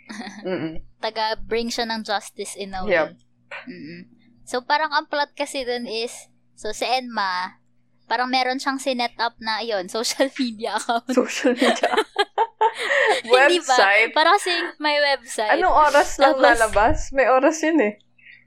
Taga-bring 1.04 1.69
siya 1.69 1.86
ng 1.88 2.02
justice 2.04 2.58
in 2.58 2.74
a 2.74 2.84
way. 2.84 2.98
Yep. 2.98 3.10
Mm-mm. 3.69 4.02
So, 4.50 4.65
parang 4.65 4.89
ang 4.89 5.06
plot 5.06 5.38
kasi 5.38 5.62
dun 5.62 5.86
is, 5.86 6.12
so 6.58 6.74
si 6.74 6.82
Enma, 6.82 7.62
parang 8.10 8.26
meron 8.26 8.58
siyang 8.58 8.82
sinet 8.82 9.13
up 9.22 9.38
na, 9.38 9.62
yon 9.62 9.86
social 9.93 10.34
media 10.34 10.82
account. 10.82 11.06
Social 11.13 11.54
media. 11.54 11.93
website? 13.30 14.12
Parang 14.17 14.36
kasi 14.41 14.54
may 14.82 14.98
website. 14.98 15.54
Anong 15.54 15.76
oras 15.76 16.17
lang 16.17 16.34
Tapos, 16.34 16.45
lalabas? 16.45 16.98
May 17.13 17.30
oras 17.30 17.62
yun 17.62 17.78
eh. 17.78 17.93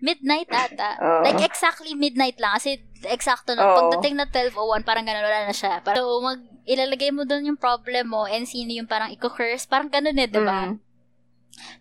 Midnight 0.02 0.50
ata. 0.50 0.98
Oo. 0.98 1.22
like, 1.22 1.46
exactly 1.46 1.94
midnight 1.94 2.34
lang. 2.42 2.58
Kasi, 2.58 2.82
eksakto 3.06 3.54
na. 3.54 3.62
Oo. 3.62 3.74
Pagdating 3.86 4.18
na 4.18 4.26
12.01, 4.26 4.82
parang 4.82 5.06
ganun, 5.06 5.22
wala 5.22 5.46
na 5.46 5.54
siya. 5.54 5.78
So, 5.86 6.18
mag, 6.18 6.42
ilalagay 6.66 7.14
mo 7.14 7.22
doon 7.22 7.54
yung 7.54 7.60
problem 7.60 8.10
mo 8.10 8.26
and 8.26 8.50
sino 8.50 8.74
yung 8.74 8.90
parang 8.90 9.14
i-curse. 9.14 9.70
Parang 9.70 9.86
ganun 9.86 10.18
eh, 10.18 10.26
diba? 10.26 10.74
Mm. 10.74 10.82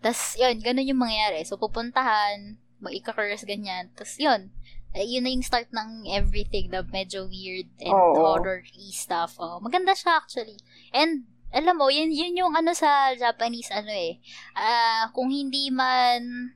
Tapos, 0.04 0.36
yun, 0.36 0.60
ganun 0.60 0.90
yung 0.90 1.02
mangyayari. 1.02 1.44
So, 1.48 1.56
pupuntahan, 1.56 2.60
mag-curse, 2.82 3.46
ganyan. 3.46 3.94
Tapos, 3.96 4.18
yun. 4.20 4.52
Eh, 4.92 5.08
yun 5.08 5.24
na 5.24 5.32
yung 5.32 5.46
start 5.46 5.72
ng 5.72 6.04
everything 6.12 6.68
na 6.68 6.84
medyo 6.84 7.24
weird 7.24 7.72
and 7.80 7.96
Oo. 7.96 8.36
horror-y 8.36 8.92
stuff. 8.92 9.40
Oh, 9.40 9.64
maganda 9.64 9.96
siya 9.96 10.20
actually. 10.20 10.60
And, 10.92 11.32
alam 11.56 11.80
mo, 11.80 11.88
yun, 11.88 12.12
yun 12.12 12.36
yung 12.36 12.54
ano 12.56 12.76
sa 12.76 13.16
Japanese, 13.16 13.72
ano 13.72 13.92
eh. 13.92 14.20
Ah, 14.52 15.08
kung 15.16 15.32
hindi 15.32 15.72
man, 15.72 16.52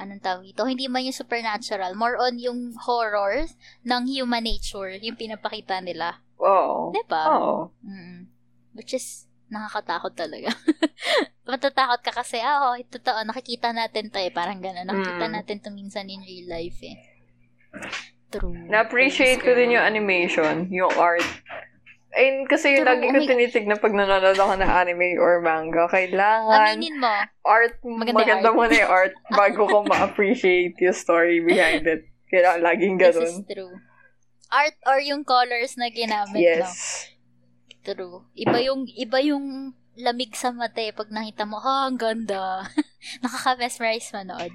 anong 0.00 0.24
tawag 0.24 0.44
ito, 0.48 0.64
hindi 0.64 0.88
man 0.88 1.04
yung 1.04 1.16
supernatural, 1.16 1.92
more 1.96 2.16
on 2.16 2.40
yung 2.40 2.72
horror 2.84 3.44
ng 3.84 4.02
human 4.08 4.44
nature, 4.44 4.96
yung 4.96 5.16
pinapakita 5.16 5.80
nila. 5.84 6.20
Oo. 6.40 6.96
Diba? 6.96 7.22
Oo. 7.32 7.56
Mm. 7.84 8.28
Which 8.76 8.92
is, 8.96 9.25
nakakatakot 9.48 10.12
talaga. 10.12 10.50
Matatakot 11.46 12.02
ka 12.02 12.12
kasi, 12.12 12.38
ah, 12.38 12.66
oh, 12.66 12.76
totoo, 12.80 13.22
nakikita 13.22 13.70
natin 13.70 14.10
to 14.10 14.18
eh. 14.18 14.30
Parang 14.30 14.58
gano'n. 14.58 14.82
Nakikita 14.82 15.26
Mm. 15.26 15.34
natin 15.34 15.56
to 15.60 15.70
minsan 15.70 16.06
in 16.06 16.20
real 16.20 16.50
life 16.50 16.82
eh. 16.82 16.96
True. 18.28 18.50
Na-appreciate 18.66 19.38
ko 19.38 19.54
din 19.54 19.78
yung 19.78 19.86
animation, 19.86 20.66
yung 20.68 20.90
art. 20.92 21.22
Ayun, 22.10 22.48
kasi 22.48 22.74
yung 22.74 22.82
True. 22.82 22.90
lagi 22.90 23.06
Oh 23.06 23.12
ko 23.12 23.18
tinitignan 23.22 23.78
pag 23.78 23.92
nanonood 23.92 24.34
ako 24.34 24.54
ng 24.56 24.66
anime 24.66 25.08
or 25.16 25.38
manga. 25.38 25.84
Kailangan 25.86 26.74
Aminin 26.74 26.96
mo, 26.96 27.12
art, 27.44 27.76
Maganda 27.78 28.16
maganda, 28.16 28.48
art. 28.48 28.56
muna 28.56 28.72
yung 28.74 28.90
art 28.90 29.14
bago 29.38 29.62
ko 29.64 29.76
ma-appreciate 29.84 30.74
yung 30.76 30.96
story 30.96 31.38
behind 31.38 31.84
it. 31.84 32.08
Kailangan 32.26 32.60
laging 32.64 32.94
this 32.96 33.14
ganun. 33.14 33.22
is 33.22 33.38
true. 33.46 33.74
Art 34.48 34.74
or 34.82 34.98
yung 34.98 35.22
colors 35.22 35.76
na 35.76 35.86
ginamit, 35.86 36.40
no? 36.58 36.70
True. 37.86 38.26
Iba 38.34 38.58
yung, 38.58 38.90
iba 38.90 39.18
yung 39.22 39.70
lamig 39.94 40.34
sa 40.34 40.50
mata 40.50 40.82
eh. 40.82 40.90
Pag 40.90 41.14
nakita 41.14 41.46
mo, 41.46 41.62
ah, 41.62 41.86
ang 41.86 41.96
ganda. 41.96 42.66
Nakaka-mesmerize 43.22 44.10
manood. 44.12 44.50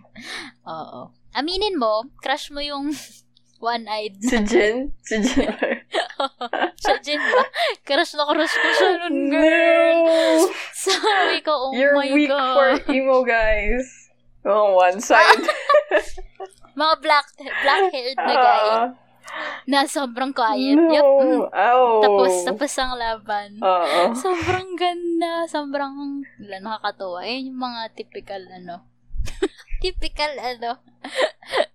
Oo. 0.68 1.16
Aminin 1.32 1.80
mo, 1.80 2.12
crush 2.20 2.52
mo 2.52 2.60
yung 2.60 2.92
one-eyed 3.62 4.18
Si 4.20 4.38
Jin? 4.44 4.92
Si 5.06 5.16
Jin. 5.22 5.48
siya 6.82 6.96
Jin 7.00 7.22
ba? 7.22 7.44
Crush 7.86 8.18
na 8.18 8.26
crush 8.26 8.58
ko 8.58 8.68
siya 8.74 8.92
nun, 9.06 9.30
girl. 9.30 9.98
no! 10.02 10.50
Sabi 10.74 11.40
ko, 11.46 11.70
oh 11.70 11.72
You're 11.72 11.94
my 11.96 12.10
weak 12.12 12.30
God. 12.34 12.58
for 12.58 12.68
emo 12.92 13.22
guys. 13.22 13.86
Oh, 14.42 14.74
one 14.74 14.98
side. 14.98 15.46
Mga 16.74 16.96
black, 17.06 17.28
black-haired 17.38 18.18
na 18.18 18.34
guy 18.34 18.66
Ah, 18.66 18.88
na 19.70 19.86
sobrang 19.86 20.34
quiet. 20.34 20.78
no. 20.78 20.92
Yep. 20.92 21.06
mm. 21.06 21.44
Oh. 21.54 22.02
Tapos, 22.02 22.32
tapos 22.46 22.72
ang 22.82 22.94
laban. 22.98 23.50
Oo. 23.62 24.02
Sobrang 24.18 24.76
ganda. 24.76 25.46
Sobrang 25.48 26.26
nakakatuwa. 26.40 27.26
Yun 27.26 27.54
yung 27.54 27.62
mga 27.62 27.82
typical, 27.94 28.42
ano. 28.50 28.86
typical, 29.84 30.32
ano. 30.40 30.82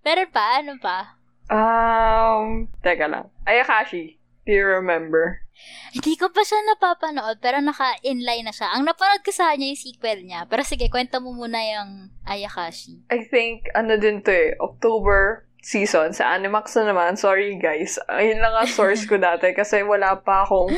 Pero 0.03 0.21
pa, 0.31 0.59
ano 0.63 0.75
pa? 0.79 1.17
Um, 1.47 2.67
teka 2.83 3.07
lang. 3.07 3.31
Ayakashi. 3.47 4.19
Do 4.47 4.55
you 4.55 4.63
remember? 4.63 5.43
Hindi 5.91 6.15
ko 6.15 6.29
pa 6.29 6.45
siya 6.45 6.61
napapanood, 6.63 7.41
pero 7.41 7.57
naka-inline 7.59 8.45
na 8.45 8.53
siya. 8.53 8.71
Ang 8.77 8.85
napanood 8.85 9.25
ko 9.25 9.31
sa 9.33 9.51
kanya 9.51 9.73
yung 9.73 9.81
sequel 9.81 10.19
niya. 10.23 10.45
Pero 10.45 10.61
sige, 10.63 10.87
kwenta 10.87 11.17
mo 11.17 11.33
muna 11.33 11.57
yung 11.59 12.13
Ayakashi. 12.23 13.01
I 13.09 13.25
think, 13.25 13.67
ano 13.73 13.97
din 13.97 14.21
to 14.21 14.31
eh, 14.31 14.53
October 14.61 15.46
season 15.67 16.15
sa 16.15 16.31
Animax 16.31 16.79
na 16.79 16.95
naman. 16.95 17.19
Sorry 17.19 17.59
guys. 17.59 17.99
Ayun 18.07 18.39
lang 18.39 18.55
ang 18.55 18.71
source 18.71 19.03
ko 19.03 19.19
dati 19.27 19.51
kasi 19.51 19.83
wala 19.83 20.15
pa 20.15 20.47
akong 20.47 20.71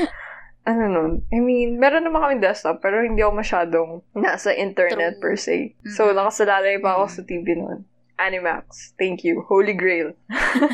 ano 0.65 0.83
nun. 0.89 1.11
I 1.29 1.37
mean, 1.37 1.77
meron 1.77 2.09
naman 2.09 2.25
kami 2.25 2.35
desktop 2.41 2.81
pero 2.81 3.05
hindi 3.05 3.21
ako 3.21 3.33
masyadong 3.37 3.89
nasa 4.17 4.49
internet 4.49 5.17
True. 5.17 5.21
per 5.21 5.33
se. 5.37 5.77
So, 5.93 6.09
Mhm. 6.09 6.17
nakasalalay 6.17 6.81
pa 6.81 6.97
ako 6.97 7.05
Mhm. 7.05 7.13
sa 7.13 7.21
TV 7.21 7.45
nun. 7.53 7.79
Animax. 8.19 8.97
Thank 8.97 9.23
you. 9.23 9.45
Holy 9.47 9.71
Grail. 9.71 10.11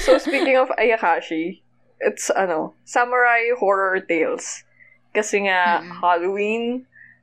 so, 0.00 0.16
speaking 0.16 0.56
of 0.56 0.70
Ayakashi, 0.78 1.60
it's 2.00 2.30
ano, 2.30 2.74
samurai 2.86 3.52
horror 3.58 4.00
tales. 4.00 4.64
Kasi 5.12 5.44
nga, 5.46 5.82
Mhm. 5.84 5.90
Halloween 6.00 6.64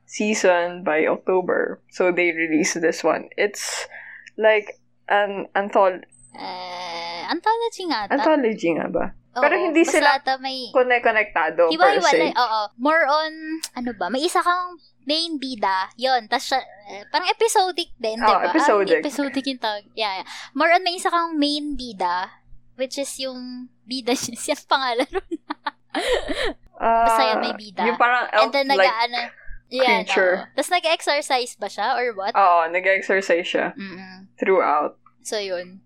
season 0.06 0.82
by 0.82 1.06
October. 1.06 1.82
So, 1.90 2.12
they 2.14 2.30
released 2.30 2.78
this 2.78 3.02
one. 3.02 3.28
It's 3.34 3.88
like 4.38 4.79
an 5.10 5.50
anthol- 5.52 6.06
Eh, 6.30 7.20
anthology 7.26 7.84
nga 7.84 8.06
ata. 8.06 8.14
anthology 8.16 8.70
nga 8.72 8.86
ba? 8.86 9.04
Oo, 9.30 9.42
pero 9.42 9.54
hindi 9.56 9.82
sila 9.82 10.16
ata 10.16 10.38
may... 10.38 10.70
Connect-connectado 10.70 11.68
per 11.68 11.98
se. 12.00 12.30
oo. 12.30 12.60
More 12.78 13.04
on, 13.04 13.32
ano 13.74 13.90
ba, 13.94 14.06
may 14.08 14.22
isa 14.22 14.38
kang 14.40 14.78
main 15.04 15.36
bida, 15.36 15.90
yon 15.96 16.26
tas 16.26 16.46
siya, 16.46 16.62
eh, 16.88 17.02
parang 17.10 17.26
episodic 17.26 17.90
din, 17.96 18.14
di 18.16 18.26
Oo, 18.26 18.40
ba? 18.40 18.46
episodic. 18.48 18.96
Ah, 18.96 19.02
episodic 19.02 19.42
yung 19.44 19.58
tawag. 19.58 19.84
Yeah, 19.92 20.22
yeah. 20.22 20.26
More 20.52 20.70
on, 20.70 20.82
may 20.82 20.94
isa 20.94 21.10
kang 21.10 21.34
main 21.34 21.74
bida, 21.74 22.30
which 22.74 22.94
is 22.94 23.10
yung 23.18 23.66
bida 23.82 24.14
niya, 24.14 24.38
siyang 24.46 24.66
pangalan 24.66 25.10
nun. 25.10 25.30
Ah, 26.80 27.04
Basta 27.04 27.22
yun, 27.26 27.38
may 27.42 27.54
bida. 27.54 27.84
Yung 27.84 28.00
parang 28.00 28.24
elf, 28.32 28.48
And 28.48 28.52
then, 28.54 28.66
like, 28.66 28.80
nag-ano, 28.80 29.20
yan, 29.68 30.00
creature. 30.02 30.34
oo. 30.40 30.46
Tapos 30.56 30.70
nag-exercise 30.72 31.52
ba 31.54 31.68
siya, 31.68 31.92
or 31.92 32.16
what? 32.16 32.32
oo, 32.32 32.60
nag-exercise 32.66 33.44
siya 33.44 33.76
Mm-mm. 33.76 34.32
throughout. 34.34 34.96
So, 35.22 35.38
yun. 35.38 35.80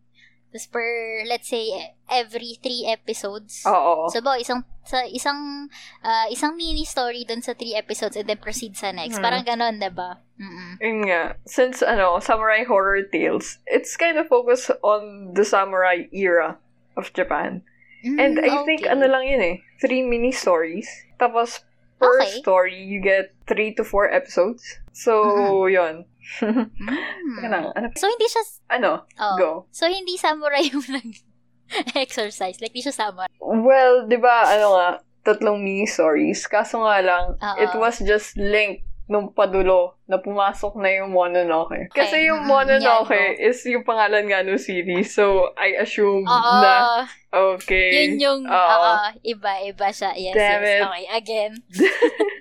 Tapos 0.55 0.71
per, 0.71 0.87
let's 1.27 1.51
say, 1.51 1.67
every 2.07 2.55
three 2.63 2.87
episodes. 2.87 3.67
Oo. 3.67 4.07
So, 4.07 4.23
ba, 4.23 4.39
isang, 4.39 4.63
sa 4.87 5.03
isang, 5.03 5.67
ah, 6.01 6.31
isang 6.31 6.55
mini 6.55 6.87
story 6.87 7.27
dun 7.27 7.43
sa 7.43 7.55
three 7.59 7.75
episodes 7.75 8.15
and 8.15 8.31
then 8.31 8.39
proceed 8.39 8.79
sa 8.79 8.95
next. 8.95 9.19
Hmm. 9.19 9.25
Parang 9.27 9.43
ganon, 9.43 9.83
diba? 9.83 10.23
Mm-mm. 10.39 10.79
Yun 10.79 11.11
nga. 11.11 11.35
Since, 11.43 11.83
ano, 11.83 12.23
samurai 12.23 12.63
horror 12.63 13.03
tales, 13.03 13.59
it's 13.67 13.97
kind 13.99 14.15
of 14.15 14.31
focused 14.31 14.71
on 14.87 15.35
the 15.35 15.43
samurai 15.45 16.07
era 16.15 16.59
of 16.95 17.11
Japan. 17.13 17.63
And 18.05 18.37
Mm, 18.39 18.45
I 18.45 18.51
think, 18.69 18.85
okay. 18.85 18.93
ano 18.93 19.09
lang 19.09 19.25
yun 19.27 19.41
eh, 19.41 19.57
three 19.81 20.05
mini 20.05 20.31
stories. 20.31 20.87
Tapos, 21.19 21.65
per 21.99 22.21
Okay. 22.21 22.37
story, 22.45 22.77
you 22.79 23.01
get 23.01 23.33
three 23.49 23.73
to 23.75 23.83
four 23.83 24.07
episodes. 24.07 24.63
So, 24.93 25.25
Mm-hmm. 25.25 25.73
yun. 25.73 25.95
Mm. 26.45 27.37
Teka 27.37 27.49
lang, 27.49 27.65
ano? 27.71 27.87
So, 27.95 28.07
hindi 28.07 28.27
siya, 28.27 28.43
Ano? 28.71 29.05
oh. 29.17 29.37
Go. 29.37 29.51
So, 29.71 29.87
hindi 29.87 30.17
samurai 30.17 30.65
yung 30.67 30.85
nag-exercise. 30.85 32.61
Like, 32.61 32.73
hindi 32.73 32.85
siya 32.85 32.97
samurai. 32.97 33.29
Well, 33.41 34.05
di 34.07 34.17
ba, 34.17 34.45
ano 34.47 34.67
nga, 34.73 34.89
tatlong 35.25 35.57
mini 35.59 35.85
stories. 35.85 36.45
Kaso 36.47 36.85
nga 36.85 37.01
lang, 37.01 37.25
Oo. 37.35 37.57
it 37.59 37.73
was 37.75 38.01
just 38.01 38.37
linked 38.37 38.85
nung 39.05 39.29
padulo 39.29 40.01
na 40.05 40.17
pumasok 40.17 40.81
na 40.81 40.89
yung 40.95 41.13
Mononoke. 41.13 41.93
Kasi 41.93 42.25
Okay. 42.25 42.29
yung 42.29 42.45
Mm, 42.45 42.49
Mononoke 42.49 43.13
yan, 43.13 43.37
is 43.39 43.61
yung 43.65 43.85
pangalan 43.85 44.25
nga 44.25 44.41
ng 44.41 44.57
series. 44.57 45.13
So, 45.13 45.53
I 45.57 45.77
assume 45.77 46.25
Oo. 46.25 46.53
na, 46.61 47.05
okay. 47.31 48.09
Yun 48.09 48.17
yung, 48.17 48.41
Oo. 48.45 48.57
oo, 48.57 48.93
iba, 49.21 49.61
iba 49.61 49.89
siya. 49.91 50.17
Yes, 50.17 50.33
Damn 50.33 50.61
yes. 50.63 50.69
it. 50.71 50.81
Okay, 50.83 51.05
again. 51.13 51.53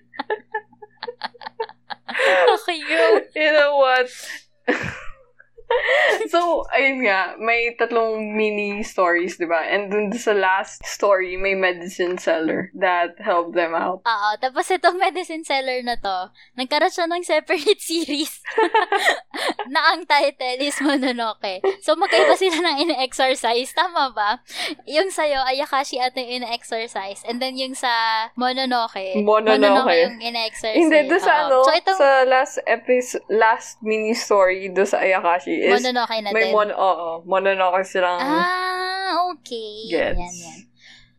okay, 2.54 2.82
go. 2.88 3.22
you 3.36 3.52
know 3.54 3.78
what? 3.78 4.10
so, 6.34 6.64
ayun 6.74 7.04
nga, 7.06 7.36
may 7.40 7.74
tatlong 7.76 8.36
mini 8.36 8.84
stories, 8.86 9.38
di 9.38 9.48
ba? 9.48 9.64
And 9.66 9.90
dun 9.90 10.14
sa 10.14 10.34
last 10.36 10.84
story, 10.86 11.36
may 11.36 11.56
medicine 11.58 12.18
seller 12.18 12.70
that 12.78 13.18
helped 13.20 13.56
them 13.58 13.74
out. 13.74 14.04
Oo, 14.06 14.30
tapos 14.40 14.70
itong 14.70 15.00
medicine 15.06 15.44
seller 15.44 15.82
na 15.82 15.98
to, 15.98 16.32
nagkaroon 16.58 16.94
siya 16.94 17.08
ng 17.10 17.24
separate 17.26 17.82
series 17.90 18.42
na 19.70 19.94
ang 19.96 20.06
title 20.06 20.60
is 20.62 20.78
Mononoke. 20.80 21.64
So, 21.82 21.98
magkaiba 21.98 22.36
sila 22.38 22.58
ng 22.62 22.78
ina-exercise. 22.90 23.74
Tama 23.74 24.14
ba? 24.14 24.44
Yung 24.88 25.10
sa'yo, 25.10 25.42
Ayakashi 25.44 25.98
at 26.00 26.14
yung 26.16 26.44
ina-exercise. 26.44 27.26
And 27.26 27.42
then 27.42 27.58
yung 27.58 27.74
sa 27.74 27.90
Mononoke, 28.38 29.18
Mononoke. 29.20 29.96
yung 29.96 30.22
ina-exercise. 30.22 30.78
Hindi, 30.78 31.10
doon 31.10 31.24
sa 31.24 31.48
ano, 31.48 31.66
So, 31.66 31.74
itong 31.74 31.98
sa 31.98 32.12
last 32.28 32.56
episode, 32.68 33.26
last 33.32 33.80
mini 33.82 34.14
story 34.14 34.70
doon 34.70 34.88
sa 34.88 35.02
Ayakashi 35.02 35.63
is, 35.64 35.80
Mononoke 35.80 36.18
na 36.20 36.30
may 36.30 36.44
din. 36.44 36.52
mon, 36.52 36.70
oo, 36.70 37.24
Mononoke 37.24 37.82
silang, 37.84 38.20
Ah, 38.20 39.16
okay. 39.32 39.88
Gets. 39.88 40.20
Yan, 40.20 40.36
yan. 40.36 40.60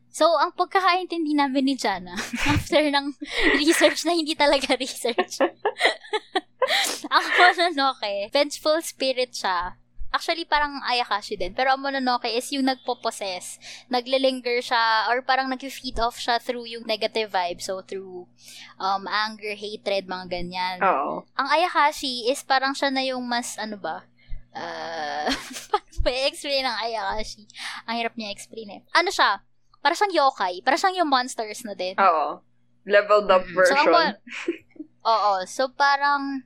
So, 0.08 0.30
ang 0.30 0.54
pagkakaintindi 0.54 1.34
namin 1.34 1.64
ni 1.64 1.74
Jana, 1.74 2.14
after 2.54 2.78
ng 2.80 3.18
research 3.56 4.06
na 4.06 4.14
hindi 4.14 4.38
talaga 4.38 4.76
research, 4.78 5.42
ang 7.14 7.24
Mononoke, 7.34 8.30
vengeful 8.30 8.80
spirit 8.80 9.34
siya. 9.34 9.74
Actually, 10.14 10.46
parang 10.46 10.78
Ayakashi 10.86 11.34
din. 11.34 11.50
Pero 11.50 11.74
ang 11.74 11.82
Mononoke 11.82 12.30
is 12.30 12.46
yung 12.54 12.62
nagpo-possess. 12.62 13.58
Naglilinger 13.90 14.62
siya, 14.62 15.10
or 15.10 15.26
parang 15.26 15.50
nag-feed 15.50 15.98
off 15.98 16.14
siya 16.14 16.38
through 16.38 16.70
yung 16.70 16.86
negative 16.86 17.34
vibe. 17.34 17.58
So, 17.58 17.82
through 17.82 18.30
um, 18.78 19.10
anger, 19.10 19.58
hatred, 19.58 20.06
mga 20.06 20.30
ganyan. 20.30 20.78
oo, 20.78 21.26
Ang 21.34 21.48
Ayakashi 21.50 22.30
is 22.30 22.46
parang 22.46 22.78
siya 22.78 22.94
na 22.94 23.02
yung 23.02 23.26
mas, 23.26 23.58
ano 23.58 23.74
ba, 23.74 24.06
uh, 24.60 25.26
paano 25.70 25.98
ba 26.00 26.10
i-explain 26.10 26.64
ang 26.64 26.78
Ayakashi? 26.78 27.44
Ang 27.86 27.94
hirap 27.98 28.14
niya 28.14 28.30
explain 28.30 28.68
eh. 28.70 28.80
Ano 28.94 29.10
siya? 29.10 29.42
Para 29.80 29.92
siyang 29.92 30.14
yokai. 30.14 30.62
Para 30.62 30.78
siyang 30.78 31.04
yung 31.04 31.10
monsters 31.10 31.66
na 31.66 31.74
din. 31.74 31.94
Oo. 31.98 32.40
Leveled 32.84 33.28
up 33.28 33.44
Mm. 33.44 33.54
version. 33.54 33.76
So, 33.76 33.92
ang 33.92 34.16
Oo. 35.12 35.32
So, 35.44 35.62
parang 35.68 36.44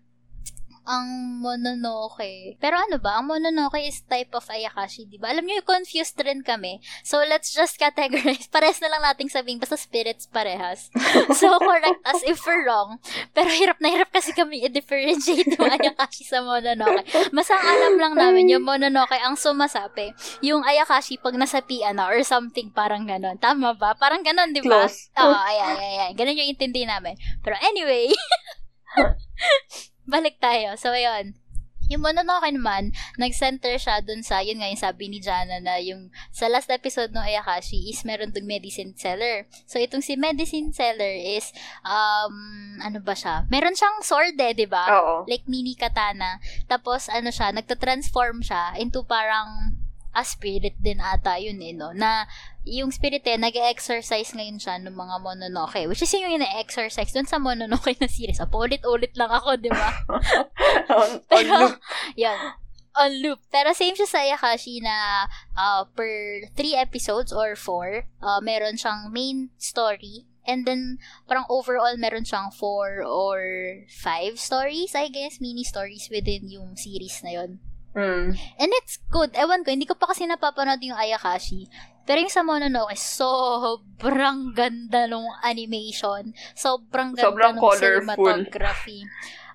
ang 0.89 1.39
Mononoke. 1.45 2.57
Pero 2.57 2.81
ano 2.81 2.97
ba? 2.97 3.21
Ang 3.21 3.29
Mononoke 3.29 3.77
is 3.85 4.01
type 4.09 4.33
of 4.33 4.49
Ayakashi, 4.49 5.05
di 5.05 5.21
ba? 5.21 5.29
Alam 5.29 5.45
niyo, 5.45 5.61
confused 5.61 6.17
rin 6.25 6.41
kami. 6.41 6.81
So, 7.05 7.21
let's 7.29 7.53
just 7.53 7.77
categorize. 7.85 8.49
Pares 8.49 8.81
na 8.81 8.89
lang 8.89 9.05
nating 9.05 9.29
sabihin, 9.29 9.61
basta 9.61 9.77
spirits 9.77 10.25
parehas. 10.25 10.89
so, 11.39 11.61
correct 11.61 12.01
us 12.09 12.25
if 12.25 12.41
we're 12.49 12.65
wrong. 12.65 12.97
Pero 13.37 13.53
hirap 13.53 13.79
na 13.85 13.93
hirap 13.93 14.09
kasi 14.09 14.33
kami 14.33 14.65
i-differentiate 14.65 15.61
yung 15.61 15.69
Ayakashi 15.69 16.25
sa 16.25 16.41
Mononoke. 16.41 17.05
Mas 17.37 17.53
ang 17.53 17.61
alam 17.61 17.95
lang 18.01 18.15
namin, 18.17 18.49
yung 18.49 18.65
Mononoke 18.65 19.21
ang 19.21 19.37
sumasapi. 19.37 20.17
Yung 20.41 20.65
Ayakashi 20.65 21.21
pag 21.21 21.37
nasapian 21.37 22.01
na 22.01 22.09
or 22.09 22.25
something 22.25 22.73
parang 22.73 23.05
ganon. 23.05 23.37
Tama 23.37 23.77
ba? 23.77 23.93
Parang 23.93 24.25
ganon, 24.25 24.57
di 24.57 24.65
ba? 24.65 24.89
Oo, 24.89 25.37
ayan, 25.37 25.77
ayan, 25.77 25.93
ayan. 26.01 26.13
Ganun 26.17 26.39
yung 26.41 26.51
intindi 26.57 26.89
namin. 26.89 27.13
Pero 27.45 27.61
anyway, 27.61 28.09
balik 30.09 30.41
tayo. 30.41 30.75
So, 30.81 30.97
ayun. 30.97 31.37
Yung 31.89 32.05
Mononoke 32.05 32.53
naman, 32.53 32.93
nag-center 33.17 33.81
siya 33.81 34.05
dun 34.05 34.21
sa, 34.21 34.45
yun 34.45 34.61
nga 34.61 34.69
yung 34.69 34.77
sabi 34.77 35.09
ni 35.09 35.25
Jana 35.25 35.57
na 35.57 35.81
yung 35.81 36.13
sa 36.29 36.45
last 36.45 36.69
episode 36.69 37.17
ng 37.17 37.25
Ayakashi 37.25 37.89
is 37.89 38.05
meron 38.05 38.29
dong 38.29 38.45
medicine 38.45 38.93
seller. 38.93 39.49
So, 39.65 39.81
itong 39.81 40.05
si 40.05 40.21
medicine 40.21 40.69
seller 40.77 41.09
is, 41.17 41.49
um, 41.81 42.37
ano 42.85 43.01
ba 43.01 43.17
siya? 43.17 43.49
Meron 43.49 43.73
siyang 43.73 44.05
sword 44.05 44.37
eh, 44.37 44.53
di 44.53 44.69
ba? 44.69 44.85
Like 45.25 45.49
mini 45.49 45.73
katana. 45.73 46.37
Tapos 46.69 47.09
ano 47.09 47.33
siya, 47.33 47.57
nagta-transform 47.57 48.45
siya 48.45 48.77
into 48.77 49.01
parang 49.09 49.78
a 50.19 50.27
spirit 50.27 50.75
din 50.83 50.99
ata 50.99 51.39
yun 51.39 51.63
eh, 51.63 51.71
no? 51.71 51.95
Na 51.95 52.27
yung 52.67 52.91
spirit 52.91 53.23
eh, 53.25 53.39
nag-exercise 53.39 54.35
ngayon 54.35 54.59
siya 54.59 54.83
ng 54.83 54.93
mga 54.93 55.17
Mononoke. 55.23 55.87
Which 55.87 56.03
is 56.03 56.11
yung 56.13 56.35
ina-exercise 56.35 57.15
dun 57.15 57.31
sa 57.31 57.39
Mononoke 57.39 57.95
na 58.03 58.11
series. 58.11 58.43
Apo, 58.43 58.67
ulit-ulit 58.67 59.15
lang 59.15 59.31
ako, 59.31 59.55
di 59.57 59.71
ba? 59.71 59.91
on, 60.99 61.23
on 61.23 61.31
Pero, 61.31 61.55
loop. 61.55 61.75
yan. 62.19 62.39
On 62.99 63.13
loop. 63.23 63.39
Pero 63.55 63.71
same 63.73 63.95
siya 63.95 64.11
sa 64.11 64.21
Ayakashi 64.27 64.83
na 64.83 65.31
uh, 65.55 65.87
per 65.95 66.51
three 66.59 66.75
episodes 66.75 67.31
or 67.31 67.55
four, 67.55 68.11
uh, 68.19 68.43
meron 68.43 68.75
siyang 68.75 69.15
main 69.15 69.55
story. 69.57 70.27
And 70.49 70.65
then, 70.65 70.97
parang 71.29 71.45
overall, 71.53 71.95
meron 72.01 72.25
siyang 72.25 72.51
four 72.51 73.05
or 73.05 73.41
five 73.87 74.41
stories, 74.41 74.97
I 74.97 75.13
guess, 75.13 75.45
mini 75.45 75.63
stories 75.63 76.09
within 76.09 76.49
yung 76.49 76.73
series 76.75 77.21
na 77.21 77.37
yon 77.37 77.61
Mm. 77.99 78.31
And 78.31 78.71
it's 78.79 79.03
good. 79.11 79.35
Ewan 79.35 79.67
ko, 79.67 79.75
hindi 79.75 79.91
ko 79.91 79.99
pa 79.99 80.07
kasi 80.07 80.23
napapanood 80.23 80.79
yung 80.79 80.95
Ayakashi. 80.95 81.67
Pero 82.07 82.23
yung 82.23 82.31
sa 82.31 82.47
Mononoke, 82.47 82.95
sobrang 82.95 84.55
ganda 84.55 85.11
nung 85.11 85.27
animation. 85.43 86.31
Sobrang 86.55 87.13
ganda 87.13 87.27
Sobrang 87.27 87.55
nung 87.59 87.65
colorful. 87.67 88.07
cinematography. 88.07 89.03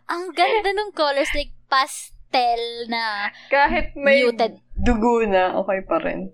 Ang 0.06 0.36
ganda 0.36 0.70
nung 0.76 0.92
colors, 0.92 1.32
like 1.32 1.56
pastel 1.66 2.62
na 2.92 3.32
Kahit 3.48 3.96
may 3.96 4.22
Muted. 4.22 4.60
dugo 4.76 5.24
na, 5.24 5.56
okay 5.56 5.80
pa 5.82 6.04
rin. 6.04 6.30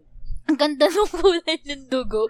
Ang 0.49 0.57
ganda 0.57 0.89
nung 0.89 1.05
kulay 1.05 1.61
ng 1.61 1.93
dugo. 1.93 2.25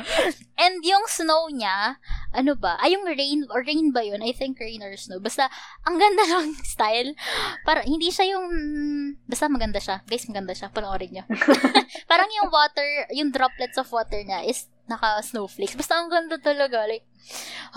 And 0.62 0.82
yung 0.82 1.06
snow 1.06 1.46
niya, 1.46 2.02
ano 2.34 2.58
ba? 2.58 2.74
Ay, 2.82 2.98
yung 2.98 3.06
rain, 3.06 3.46
or 3.46 3.62
rain 3.62 3.94
ba 3.94 4.02
yun? 4.02 4.18
I 4.18 4.34
think 4.34 4.58
rain 4.58 4.82
or 4.82 4.90
snow. 4.98 5.22
Basta, 5.22 5.46
ang 5.86 5.94
ganda 5.94 6.26
ng 6.26 6.58
style. 6.74 7.14
Para, 7.62 7.86
hindi 7.86 8.10
siya 8.10 8.34
yung, 8.34 8.50
basta 9.24 9.46
maganda 9.46 9.78
siya. 9.78 10.02
Guys, 10.02 10.26
maganda 10.26 10.58
siya. 10.58 10.74
Panoorin 10.74 11.14
niyo. 11.14 11.24
Parang 12.10 12.26
yung 12.34 12.50
water, 12.50 12.86
yung 13.14 13.30
droplets 13.30 13.78
of 13.78 13.86
water 13.94 14.18
niya 14.18 14.42
is 14.42 14.66
naka-snowflakes. 14.90 15.78
Basta 15.78 15.94
ang 15.94 16.10
ganda 16.10 16.42
talaga. 16.42 16.82
Like, 16.90 17.06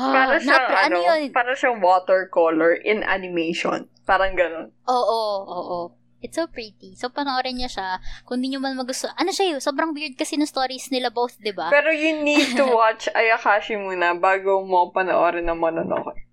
ah, 0.02 0.10
Para 0.10 0.42
siyang, 0.42 0.66
napa- 0.66 0.82
ano, 0.90 0.98
yun? 0.98 1.22
para 1.30 1.54
siyang 1.54 1.78
watercolor 1.78 2.74
in 2.74 3.06
animation. 3.06 3.86
Parang 4.02 4.34
ganun. 4.34 4.74
Oo, 4.90 5.22
oo. 5.46 5.80
It's 6.26 6.42
so 6.42 6.50
pretty. 6.50 6.98
So, 6.98 7.14
panoorin 7.14 7.62
niya 7.62 7.70
siya. 7.70 7.90
Kung 8.26 8.42
di 8.42 8.50
nyo 8.50 8.58
man 8.58 8.74
magusto. 8.74 9.06
Ano 9.14 9.30
siya 9.30 9.54
yun? 9.54 9.62
Sobrang 9.62 9.94
weird 9.94 10.18
kasi 10.18 10.42
ng 10.42 10.50
stories 10.50 10.90
nila 10.90 11.14
both, 11.14 11.38
di 11.38 11.54
ba? 11.54 11.70
Pero 11.70 11.94
you 11.94 12.26
need 12.26 12.58
to 12.58 12.66
watch 12.82 13.06
Ayakashi 13.14 13.78
muna 13.78 14.18
bago 14.18 14.66
mo 14.66 14.90
panoorin 14.90 15.46
ng 15.46 15.62
Mononoke. 15.62 16.26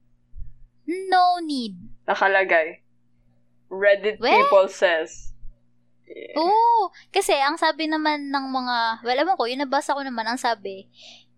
No 0.89 1.45
need. 1.45 1.77
Nakalagay. 2.09 2.81
Reddit 3.69 4.17
Weh? 4.17 4.33
people 4.33 4.73
says. 4.73 5.33
Oo. 6.37 6.93
Kasi, 7.13 7.37
ang 7.37 7.57
sabi 7.57 7.89
naman 7.89 8.29
ng 8.33 8.47
mga, 8.49 8.77
well, 9.05 9.21
ewan 9.21 9.37
ko, 9.37 9.45
yung 9.49 9.65
nabasa 9.65 9.97
ko 9.97 10.01
naman, 10.05 10.29
ang 10.29 10.41
sabi, 10.41 10.89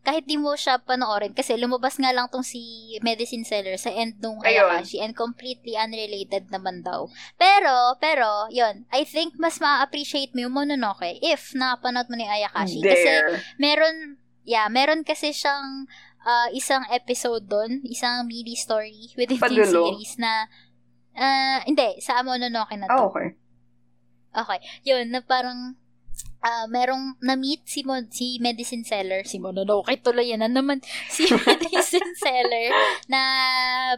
kahit 0.05 0.29
di 0.29 0.37
mo 0.37 0.53
siya 0.53 0.77
panoorin, 0.79 1.33
kasi 1.33 1.57
lumabas 1.57 1.97
nga 1.97 2.13
lang 2.13 2.29
tong 2.29 2.45
si 2.45 2.95
Medicine 3.01 3.43
Seller 3.43 3.81
sa 3.81 3.89
end 3.89 4.21
nung 4.21 4.39
Ayun. 4.45 4.69
Ayakashi 4.69 5.01
and 5.01 5.17
completely 5.17 5.75
unrelated 5.81 6.53
naman 6.53 6.85
daw. 6.85 7.09
Pero, 7.41 7.97
pero, 7.97 8.47
yon 8.53 8.85
I 8.93 9.09
think 9.09 9.41
mas 9.41 9.57
ma-appreciate 9.59 10.37
mo 10.37 10.45
yung 10.45 10.55
Mononoke 10.55 11.17
if 11.25 11.57
nakapanood 11.57 12.13
mo 12.13 12.21
ni 12.21 12.29
Ayakashi. 12.29 12.85
Kasi, 12.85 13.09
There. 13.09 13.41
meron, 13.57 14.21
yeah, 14.45 14.69
meron 14.69 15.03
kasi 15.09 15.33
siyang 15.33 15.89
ah, 16.25 16.49
isang 16.53 16.85
episode 16.93 17.49
doon, 17.49 17.81
isang 17.89 18.29
mini 18.29 18.57
story 18.57 19.13
within 19.17 19.41
the 19.41 19.45
Padulo. 19.45 19.93
series 19.93 20.17
na, 20.21 20.53
ah, 21.17 21.65
hindi, 21.65 22.01
sa 22.05 22.21
Mononoke 22.21 22.77
na 22.77 22.89
to. 22.89 22.93
Ah, 22.93 23.09
okay. 23.09 23.29
Okay. 24.35 24.59
Yun, 24.85 25.15
na 25.15 25.23
parang, 25.23 25.79
ah 26.45 26.69
merong 26.69 27.17
na-meet 27.25 27.65
si, 27.65 27.81
Mo, 27.89 27.97
si 28.13 28.37
medicine 28.37 28.85
seller, 28.85 29.25
si 29.25 29.41
Mononoke 29.41 29.97
tuloy 30.05 30.29
yan 30.29 30.45
na 30.45 30.53
naman, 30.53 30.85
si 31.15 31.25
medicine 31.49 32.13
seller, 32.21 32.69
na 33.09 33.21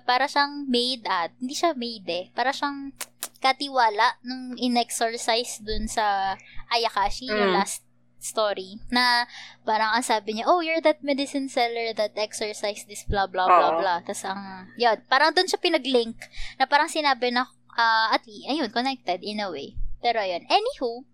para 0.06 0.30
siyang 0.30 0.70
maid 0.70 1.02
at, 1.10 1.34
hindi 1.42 1.58
siya 1.58 1.74
maid 1.74 2.06
eh, 2.06 2.30
para 2.30 2.54
siyang 2.54 2.94
katiwala 3.42 4.14
nung 4.22 4.54
in-exercise 4.56 5.58
dun 5.60 5.90
sa 5.90 6.38
Ayakashi, 6.70 7.26
yung 7.26 7.50
Mm. 7.50 7.58
last 7.58 7.82
story, 8.16 8.78
na 8.90 9.26
parang 9.62 9.94
ang 9.94 10.02
sabi 10.02 10.34
niya, 10.34 10.46
oh, 10.50 10.62
you're 10.62 10.82
that 10.82 11.02
medicine 11.02 11.46
seller 11.46 11.94
that 11.94 12.14
exercise 12.18 12.82
this 12.86 13.06
blah 13.06 13.26
blah 13.26 13.46
blah 13.46 13.70
Oo. 13.74 13.78
blah. 13.82 13.98
Tapos 14.02 14.22
ang, 14.26 14.70
yun, 14.74 14.98
parang 15.06 15.30
dun 15.30 15.46
siya 15.46 15.62
pinag-link, 15.62 16.14
na 16.58 16.66
parang 16.66 16.90
sinabi 16.90 17.30
na, 17.30 17.46
ah 17.74 18.14
at 18.14 18.22
ayun, 18.26 18.70
connected 18.70 19.22
in 19.22 19.38
a 19.38 19.50
way. 19.50 19.74
Pero 20.02 20.18
ayun, 20.18 20.42
anywho, 20.46 21.06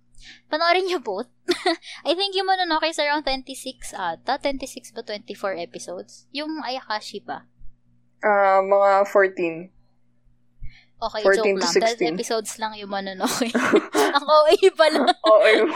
panoorin 0.51 0.87
niyo 0.87 0.99
both. 1.03 1.29
I 2.09 2.15
think 2.15 2.35
yung 2.35 2.49
Mononoke 2.49 2.89
is 2.89 2.99
around 2.99 3.27
26 3.27 3.95
ata, 3.95 4.39
26 4.39 4.95
ba 4.95 5.03
24 5.05 5.59
episodes? 5.59 6.27
Yung 6.31 6.63
Ayakashi 6.63 7.23
pa. 7.23 7.47
Ah, 8.23 8.63
mga 8.63 9.07
14. 9.11 9.71
Okay, 11.03 11.23
14 11.27 11.35
joke 11.35 11.47
to 11.59 11.59
lang. 11.59 11.75
12 11.99 12.15
16. 12.15 12.15
episodes 12.15 12.53
lang 12.63 12.73
yung 12.79 12.91
Mononoke. 12.95 13.51
Ang 14.17 14.27
OA 14.27 14.55
pala. 14.79 15.11
Yun. 15.51 15.67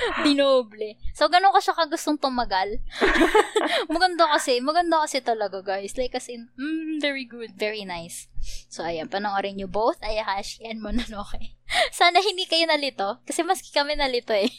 Dinoble. 0.24 0.96
So, 1.12 1.28
ganun 1.28 1.52
ka 1.52 1.60
siya 1.60 1.74
kagustong 1.76 2.20
tumagal. 2.20 2.80
maganda 3.94 4.30
kasi. 4.36 4.62
Maganda 4.62 5.04
kasi 5.04 5.20
talaga, 5.20 5.60
guys. 5.60 5.96
Like, 5.98 6.16
as 6.16 6.28
in, 6.30 6.48
mm, 6.56 7.02
very 7.02 7.24
good. 7.26 7.56
Very 7.56 7.84
nice. 7.84 8.30
So, 8.70 8.86
ayan. 8.86 9.10
Panoorin 9.10 9.58
nyo 9.58 9.68
both 9.68 10.00
Ayahashi 10.00 10.64
and 10.64 10.80
Mononoke. 10.80 11.58
Sana 11.96 12.22
hindi 12.22 12.46
kayo 12.46 12.64
nalito. 12.70 13.20
Kasi 13.26 13.44
maski 13.44 13.74
kami 13.74 13.98
nalito 13.98 14.32
eh. 14.32 14.50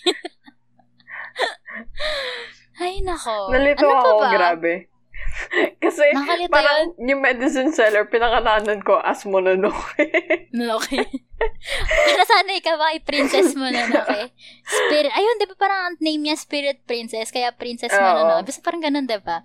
Ay, 2.81 3.01
nako. 3.05 3.53
Nalito 3.53 3.85
ano 3.85 3.93
pa 3.93 3.99
ako, 4.01 4.11
ba? 4.19 4.29
grabe. 4.33 4.90
Kasi, 5.83 6.05
Nakalito 6.13 6.53
parang 6.53 6.93
yung 6.97 7.21
medicine 7.21 7.73
seller, 7.73 8.05
pinakananan 8.07 8.79
ko 8.81 9.01
as 9.01 9.25
Mononoke. 9.25 9.97
Mononoke. 10.55 11.01
Para 12.07 12.23
sana 12.23 12.51
ikaw 12.53 12.77
ay 12.93 13.01
princess 13.01 13.57
Mononoke. 13.57 14.29
Spirit. 14.63 15.11
Ayun, 15.11 15.41
di 15.41 15.49
ba 15.49 15.55
parang 15.57 15.79
ang 15.89 15.95
name 15.97 16.29
niya 16.29 16.37
Spirit 16.37 16.85
Princess, 16.85 17.33
kaya 17.33 17.49
Princess 17.51 17.91
Oo. 17.91 18.01
Mononoke. 18.01 18.47
Basta 18.47 18.61
parang 18.61 18.81
ganun, 18.81 19.09
di 19.09 19.17
ba? 19.19 19.43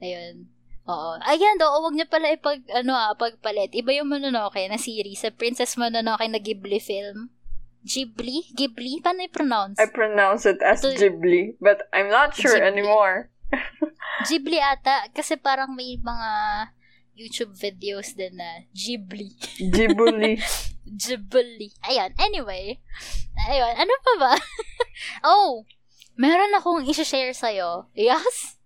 Ayun. 0.00 0.48
Oo. 0.84 1.16
Ayan, 1.24 1.56
do, 1.56 1.68
huwag 1.68 1.96
niyo 1.96 2.04
pala 2.08 2.28
ipag, 2.28 2.64
ano 2.72 2.92
ah, 2.92 3.12
pagpalit. 3.16 3.72
Iba 3.72 3.96
yung 3.96 4.08
Mononoke 4.08 4.60
na 4.68 4.76
series, 4.76 5.20
sa 5.20 5.32
Princess 5.32 5.76
Mononoke 5.76 6.24
na 6.28 6.40
Ghibli 6.40 6.80
film. 6.80 7.32
Ghibli? 7.84 8.48
Ghibli? 8.56 9.04
Paano 9.04 9.20
i-pronounce? 9.28 9.76
I 9.76 9.92
pronounce 9.92 10.48
it 10.48 10.56
as 10.64 10.80
Ito- 10.80 10.96
Ghibli, 10.96 11.60
but 11.60 11.84
I'm 11.92 12.08
not 12.08 12.32
sure 12.32 12.56
Ghibli. 12.56 12.64
anymore. 12.64 13.28
Ghibli 14.28 14.58
ata. 14.60 15.08
Kasi 15.12 15.36
parang 15.36 15.72
may 15.74 15.98
mga 16.00 16.30
YouTube 17.14 17.54
videos 17.54 18.18
din 18.18 18.38
na 18.38 18.66
Ghibli. 18.74 19.34
Ghibli. 19.58 20.38
Ghibli. 21.02 21.68
Ayan. 21.86 22.10
Anyway. 22.18 22.82
Ayun. 23.50 23.74
Ano 23.78 23.92
pa 24.02 24.12
ba? 24.18 24.34
oh! 25.30 25.64
Meron 26.14 26.54
akong 26.54 26.86
isi-share 26.86 27.34
sa'yo. 27.34 27.90
Yes? 27.94 28.58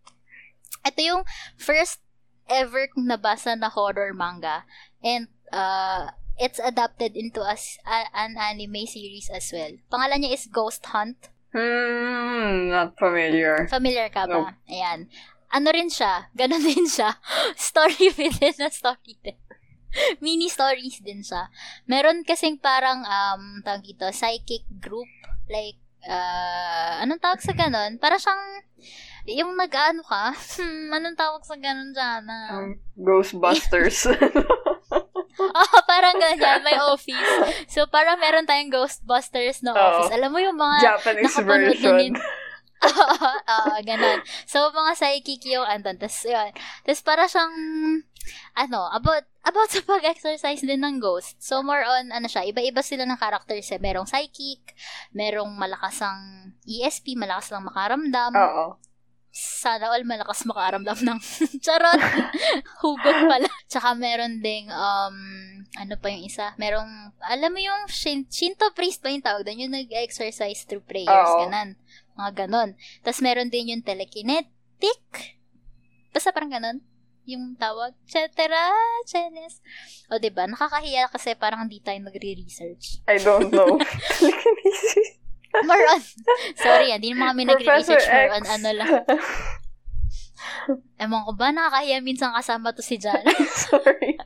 Ito 0.84 1.00
yung 1.00 1.22
first 1.56 2.04
ever 2.48 2.88
nabasa 2.96 3.56
na 3.56 3.72
horror 3.72 4.12
manga. 4.12 4.68
And, 5.00 5.32
uh, 5.52 6.12
it's 6.38 6.62
adapted 6.62 7.18
into 7.18 7.42
as 7.42 7.76
a- 7.84 8.08
an 8.14 8.38
anime 8.38 8.86
series 8.86 9.28
as 9.28 9.50
well. 9.52 9.74
Pangalan 9.90 10.24
niya 10.24 10.38
is 10.38 10.46
Ghost 10.48 10.86
Hunt. 10.94 11.28
Hmm, 11.48 12.68
not 12.68 12.92
familiar. 13.00 13.64
Familiar 13.72 14.12
ka 14.12 14.28
ba? 14.28 14.52
Nope. 14.52 14.56
Ayan. 14.68 15.08
Ano 15.48 15.68
rin 15.72 15.88
siya? 15.88 16.28
Ganon 16.36 16.60
din 16.60 16.84
siya. 16.84 17.16
story 17.56 18.12
within 18.12 18.58
a 18.60 18.68
story 18.68 19.16
din. 19.24 19.38
Mini 20.24 20.52
stories 20.52 21.00
din 21.00 21.24
siya. 21.24 21.48
Meron 21.88 22.20
kasing 22.24 22.60
parang, 22.60 23.00
um, 23.00 23.64
tawag 23.64 23.84
dito, 23.84 24.04
psychic 24.12 24.68
group. 24.76 25.08
Like, 25.48 25.80
uh, 26.04 27.00
anong 27.00 27.20
tawag 27.24 27.40
sa 27.40 27.56
ganon? 27.56 27.96
Para 27.96 28.20
siyang, 28.20 28.44
yung 29.28 29.56
nag-ano 29.56 30.04
ka? 30.04 30.36
Hmm, 30.60 30.92
anong 31.00 31.16
tawag 31.16 31.42
sa 31.48 31.56
ganon 31.56 31.96
dyan? 31.96 32.22
Ah? 32.28 32.60
Um, 32.60 32.76
Ghostbusters. 33.00 34.04
Ah, 35.58 35.82
parang 35.86 36.16
ganyan, 36.18 36.60
may 36.66 36.78
office. 36.78 37.32
So, 37.70 37.86
parang 37.86 38.18
meron 38.18 38.46
tayong 38.46 38.74
Ghostbusters 38.74 39.62
na 39.62 39.74
Oo. 39.74 39.78
office. 39.78 40.12
Alam 40.14 40.30
mo 40.34 40.38
yung 40.42 40.58
mga 40.58 40.98
Japanese 40.98 41.38
version. 41.42 42.14
Oo, 42.78 43.30
oo, 43.58 43.76
ganun. 43.82 44.18
So, 44.46 44.70
mga 44.70 44.92
psychic 44.94 45.42
yung 45.50 45.66
andun. 45.66 45.98
Tapos, 45.98 46.22
yun. 46.26 46.50
Tapos, 46.86 47.02
para 47.02 47.24
siyang, 47.26 47.54
ano, 48.54 48.80
about, 48.94 49.24
about 49.42 49.70
sa 49.74 49.82
pag-exercise 49.82 50.62
din 50.62 50.82
ng 50.82 51.02
ghost. 51.02 51.38
So, 51.42 51.62
more 51.62 51.82
on, 51.82 52.14
ano 52.14 52.26
siya, 52.30 52.46
iba-iba 52.46 52.82
sila 52.82 53.02
ng 53.06 53.18
characters 53.18 53.66
eh. 53.74 53.80
Merong 53.82 54.06
psychic, 54.06 54.74
merong 55.10 55.50
malakas 55.58 56.02
ang 56.02 56.52
ESP, 56.66 57.18
malakas 57.18 57.50
lang 57.50 57.66
makaramdam. 57.66 58.32
Oo. 58.34 58.66
Sana 59.30 59.92
all 59.92 60.02
malakas 60.02 60.42
makaramdam 60.42 60.98
ng 60.98 61.18
charot. 61.64 62.00
Hugot 62.82 63.18
pala. 63.28 63.48
Tsaka 63.68 63.94
meron 63.94 64.40
ding, 64.40 64.66
um, 64.68 65.16
ano 65.76 65.94
pa 66.00 66.08
yung 66.08 66.24
isa? 66.24 66.56
Merong, 66.56 67.12
alam 67.22 67.50
mo 67.52 67.60
yung 67.60 67.86
Shin- 67.86 68.26
Shinto 68.26 68.72
priest 68.72 69.04
ba 69.04 69.12
yung 69.12 69.22
tawag 69.22 69.44
doon? 69.44 69.68
Yung 69.68 69.74
nag-exercise 69.74 70.64
through 70.64 70.82
prayers, 70.82 71.06
Oo. 71.28 71.46
ganon. 71.46 71.76
Mga 72.16 72.30
ganon. 72.46 72.70
Tapos 73.00 73.20
meron 73.20 73.46
din 73.46 73.76
yung 73.76 73.84
telekinetic. 73.84 75.04
Basta 76.10 76.32
parang 76.32 76.50
ganon. 76.50 76.80
Yung 77.28 77.52
tawag, 77.54 77.92
cetera, 78.08 78.72
chenes. 79.04 79.60
O, 80.08 80.16
diba? 80.16 80.48
Nakakahiya 80.48 81.12
kasi 81.12 81.36
parang 81.36 81.68
hindi 81.68 81.78
tayo 81.78 82.00
nagre-research. 82.00 83.04
I 83.04 83.20
don't 83.20 83.52
know. 83.52 83.76
More 85.64 85.84
on, 85.90 86.00
sorry, 86.54 86.92
hindi 86.92 87.12
naman 87.12 87.32
kami 87.32 87.42
Professor 87.48 87.96
nagre-research. 87.96 88.06
More 88.06 88.30
on, 88.36 88.44
ano 88.46 88.70
lang. 88.74 88.92
Ewan 90.98 91.22
ko 91.24 91.32
ba, 91.34 91.48
nakakahiya 91.48 91.98
minsan 92.00 92.30
kasama 92.32 92.72
to 92.72 92.82
si 92.84 92.98
Jan. 92.98 93.24
Sorry. 93.68 94.18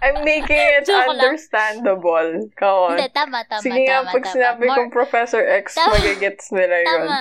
I'm 0.00 0.24
making 0.24 0.56
it 0.56 0.88
Joke 0.88 1.12
understandable. 1.12 2.48
Come 2.56 2.78
on. 2.90 2.96
Hindi, 2.96 3.06
tama, 3.12 3.44
tama, 3.44 3.60
Sige 3.60 3.84
nga, 3.84 4.00
tama, 4.00 4.08
pag 4.10 4.24
tama. 4.24 4.34
sinabi 4.34 4.62
More- 4.66 4.76
kong 4.80 4.90
Professor 4.90 5.42
X, 5.44 5.76
Tama. 5.76 5.94
magigets 5.94 6.48
nila 6.50 6.76
yun. 6.80 6.88
Tama. 6.88 7.18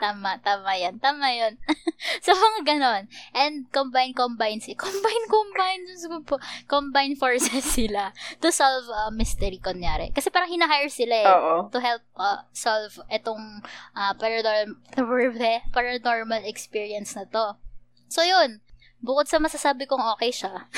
Tama, 0.00 0.40
tama 0.40 0.72
yan. 0.80 0.96
Tama 0.96 1.28
yan. 1.28 1.60
so, 2.24 2.32
mga 2.32 2.60
ganon. 2.64 3.04
And 3.36 3.68
combine, 3.68 4.16
combine, 4.16 4.64
si 4.64 4.72
combine, 4.80 5.24
combine, 5.28 5.84
Diyos 5.84 6.08
ko 6.08 6.16
po. 6.24 6.36
Combine 6.64 7.20
forces 7.20 7.68
sila 7.76 8.16
to 8.40 8.48
solve 8.48 8.88
a 8.88 9.12
mystery, 9.12 9.60
kunyari. 9.60 10.08
Kasi 10.16 10.32
parang 10.32 10.48
hinahire 10.48 10.88
sila 10.88 11.14
eh. 11.20 11.28
Oo. 11.28 11.68
To 11.68 11.78
help 11.84 12.00
uh, 12.16 12.40
solve 12.56 12.96
itong 13.12 13.60
uh, 13.92 14.12
paranormal, 14.16 15.68
paranormal 15.68 16.42
experience 16.48 17.12
na 17.12 17.28
to. 17.28 17.60
So, 18.08 18.24
yun. 18.24 18.64
Bukod 19.00 19.28
sa 19.28 19.40
masasabi 19.40 19.88
kong 19.88 20.04
okay 20.16 20.28
siya, 20.28 20.68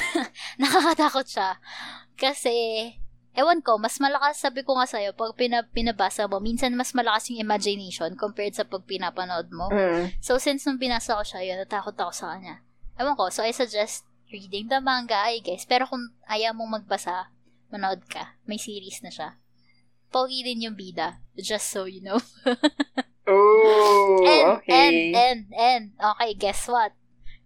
nakakatakot 0.62 1.26
siya. 1.26 1.58
Kasi, 2.14 2.54
ewan 3.32 3.64
ko, 3.64 3.80
mas 3.80 3.96
malakas, 3.96 4.40
sabi 4.40 4.60
ko 4.64 4.76
nga 4.76 4.84
sa'yo, 4.84 5.16
pag 5.16 5.32
pina, 5.36 5.64
pinabasa 5.64 6.28
mo, 6.28 6.38
minsan 6.38 6.76
mas 6.76 6.92
malakas 6.92 7.32
yung 7.32 7.40
imagination 7.40 8.12
compared 8.16 8.52
sa 8.52 8.68
pag 8.68 8.84
pinapanood 8.84 9.48
mo. 9.52 9.72
Mm. 9.72 10.12
So, 10.20 10.36
since 10.36 10.68
nung 10.68 10.76
binasa 10.80 11.16
ko 11.16 11.24
siya, 11.24 11.40
yun, 11.44 11.58
natakot 11.64 11.96
ako 11.96 12.12
sa 12.12 12.36
kanya. 12.36 12.60
Ewan 13.00 13.16
ko, 13.16 13.32
so 13.32 13.40
I 13.40 13.56
suggest 13.56 14.04
reading 14.32 14.68
the 14.68 14.80
manga, 14.80 15.16
I 15.16 15.44
guess. 15.44 15.68
Pero 15.68 15.84
kung 15.84 16.12
ayaw 16.28 16.56
mong 16.56 16.82
magbasa, 16.84 17.32
manood 17.68 18.04
ka. 18.08 18.36
May 18.48 18.60
series 18.60 19.04
na 19.04 19.12
siya. 19.12 19.36
Pogi 20.12 20.44
din 20.44 20.68
yung 20.68 20.76
bida. 20.76 21.20
Just 21.36 21.72
so 21.72 21.88
you 21.88 22.04
know. 22.04 22.20
Ooh, 23.32 24.26
and, 24.26 24.44
okay. 24.58 24.72
and, 24.72 24.96
and, 25.14 25.40
and, 25.54 25.84
okay, 25.96 26.34
guess 26.34 26.66
what? 26.66 26.92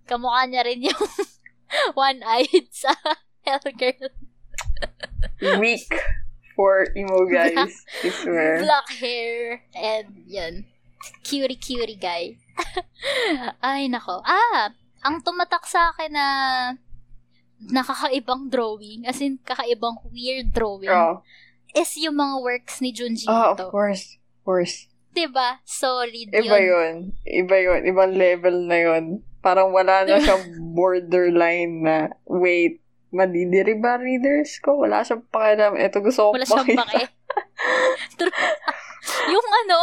Kamukha 0.08 0.48
niya 0.48 0.64
rin 0.64 0.88
yung 0.88 1.02
one-eyed 1.98 2.70
sa 2.72 2.90
Hellgirl. 3.46 4.10
Weak 5.60 5.88
for 6.56 6.88
emo 6.96 7.28
guys, 7.28 7.84
I 8.04 8.08
swear. 8.08 8.64
Black 8.64 8.88
hair, 8.96 9.60
and 9.76 10.24
yun. 10.26 10.64
Cutie, 11.22 11.60
cutie 11.60 12.00
guy. 12.00 12.40
Ay, 13.62 13.86
nako. 13.86 14.24
Ah, 14.24 14.72
ang 15.04 15.20
tumatak 15.20 15.68
sa 15.68 15.92
akin 15.92 16.10
na 16.10 16.26
nakakaibang 17.60 18.48
drawing, 18.48 19.04
as 19.04 19.20
in, 19.20 19.38
kakaibang 19.40 19.96
weird 20.08 20.52
drawing, 20.52 20.88
Oh. 20.90 21.20
is 21.72 21.92
yung 21.96 22.16
mga 22.16 22.36
works 22.40 22.80
ni 22.80 22.92
Junji 22.92 23.28
Ah, 23.28 23.52
Ito. 23.52 23.68
of 23.68 23.72
course. 23.72 24.16
Of 24.16 24.42
course. 24.44 24.76
Diba? 25.12 25.60
Solid 25.64 26.28
Iba 26.28 26.56
yun. 26.60 26.64
yun. 26.68 26.94
Iba 27.24 27.56
yun. 27.56 27.80
Ibang 27.88 28.12
level 28.12 28.56
na 28.68 28.76
yun. 28.76 29.04
Parang 29.40 29.72
wala 29.72 30.04
na 30.04 30.20
siyang 30.24 30.44
borderline 30.76 31.80
na, 31.80 31.96
wait, 32.24 32.84
madidiri 33.16 33.74
ba 33.80 33.96
readers 33.96 34.60
ko? 34.60 34.84
Wala 34.84 35.00
siyang 35.00 35.24
pakialam. 35.32 35.80
Ito 35.80 36.04
gusto 36.04 36.30
ko 36.30 36.36
Wala 36.36 36.44
siyang 36.44 36.76
pake. 36.84 37.02
Yung 39.32 39.46
ano, 39.64 39.80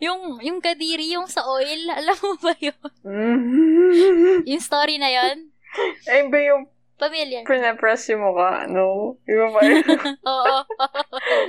yung, 0.00 0.20
yung 0.40 0.58
kadiri, 0.60 1.16
yung 1.16 1.28
sa 1.28 1.44
oil, 1.44 1.88
alam 1.88 2.16
mo 2.20 2.36
ba 2.40 2.52
yun? 2.56 2.80
Mhm. 3.04 4.48
Yung 4.48 4.62
story 4.62 4.96
na 4.96 5.08
yun? 5.12 5.52
Ay, 6.08 6.28
ba 6.28 6.38
yung 6.40 6.68
Familiar. 6.94 7.42
pinapress 7.42 8.06
yung 8.14 8.22
mukha? 8.22 8.70
No? 8.70 9.18
Iba 9.26 9.50
ba 9.50 9.60
yun? 9.66 9.82
Oo. 10.30 10.58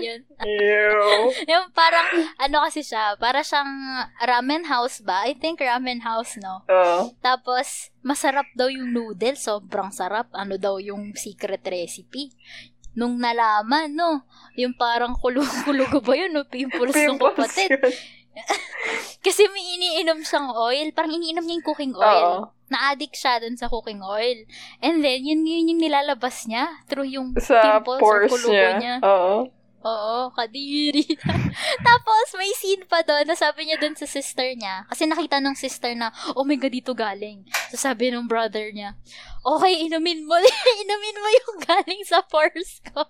yun. 0.01 0.25
Ew. 0.41 1.29
Yung 1.45 1.69
parang, 1.69 2.09
ano 2.41 2.65
kasi 2.65 2.81
siya, 2.81 3.13
para 3.21 3.45
siyang 3.45 3.69
ramen 4.25 4.65
house 4.65 5.05
ba? 5.05 5.29
I 5.29 5.37
think 5.37 5.61
ramen 5.61 6.01
house, 6.01 6.41
no? 6.41 6.65
Oh. 6.65 7.13
Tapos, 7.21 7.93
masarap 8.01 8.49
daw 8.57 8.73
yung 8.73 8.89
noodle. 8.89 9.37
Sobrang 9.37 9.93
sarap. 9.93 10.33
Ano 10.33 10.57
daw 10.57 10.81
yung 10.81 11.13
secret 11.13 11.61
recipe. 11.61 12.33
Nung 12.97 13.21
nalaman, 13.21 13.93
no? 13.93 14.25
Yung 14.57 14.73
parang 14.73 15.13
kulog-kulog 15.13 15.93
ba 16.01 16.13
yun, 16.17 16.33
no? 16.33 16.49
Pimples 16.49 16.89
ng 16.89 17.21
Pimples 17.21 17.37
kapatid. 17.37 17.69
yun. 17.69 17.93
Kasi 19.25 19.47
may 19.49 19.77
iniinom 19.79 20.25
siyang 20.25 20.51
oil. 20.51 20.89
Parang 20.91 21.13
iniinom 21.13 21.45
niya 21.45 21.55
yung 21.61 21.65
cooking 21.65 21.93
Oo. 21.95 22.49
Na-addict 22.65 23.13
siya 23.13 23.37
dun 23.41 23.55
sa 23.55 23.69
cooking 23.69 24.01
oil. 24.01 24.45
And 24.81 25.05
then, 25.05 25.21
yun, 25.21 25.45
yun 25.45 25.69
yung 25.69 25.81
nilalabas 25.81 26.49
niya 26.49 26.81
through 26.89 27.09
yung 27.09 27.37
Sa 27.37 27.61
pimples 27.61 28.01
or 28.01 28.25
kulugo 28.25 28.53
niya. 28.53 28.77
niya. 28.81 28.95
Oo. 29.05 29.53
Oo, 29.85 30.33
kadiri. 30.33 31.05
Tapos, 31.87 32.27
may 32.41 32.49
scene 32.57 32.89
pa 32.89 33.05
doon 33.05 33.29
na 33.29 33.37
sabi 33.37 33.69
niya 33.69 33.77
doon 33.77 33.93
sa 33.93 34.09
sister 34.09 34.57
niya. 34.57 34.81
Kasi 34.89 35.05
nakita 35.05 35.37
nung 35.37 35.53
sister 35.53 35.93
na, 35.93 36.09
oh 36.33 36.41
my 36.41 36.57
God, 36.57 36.73
dito 36.73 36.97
galing. 36.97 37.45
So, 37.69 37.77
sabi 37.77 38.09
nung 38.09 38.25
brother 38.25 38.73
niya, 38.73 38.97
okay, 39.45 39.85
inumin 39.85 40.25
mo. 40.25 40.33
inumin 40.81 41.21
mo 41.21 41.27
yung 41.29 41.57
galing 41.61 42.01
sa 42.01 42.25
pores 42.25 42.81
ko. 42.81 43.05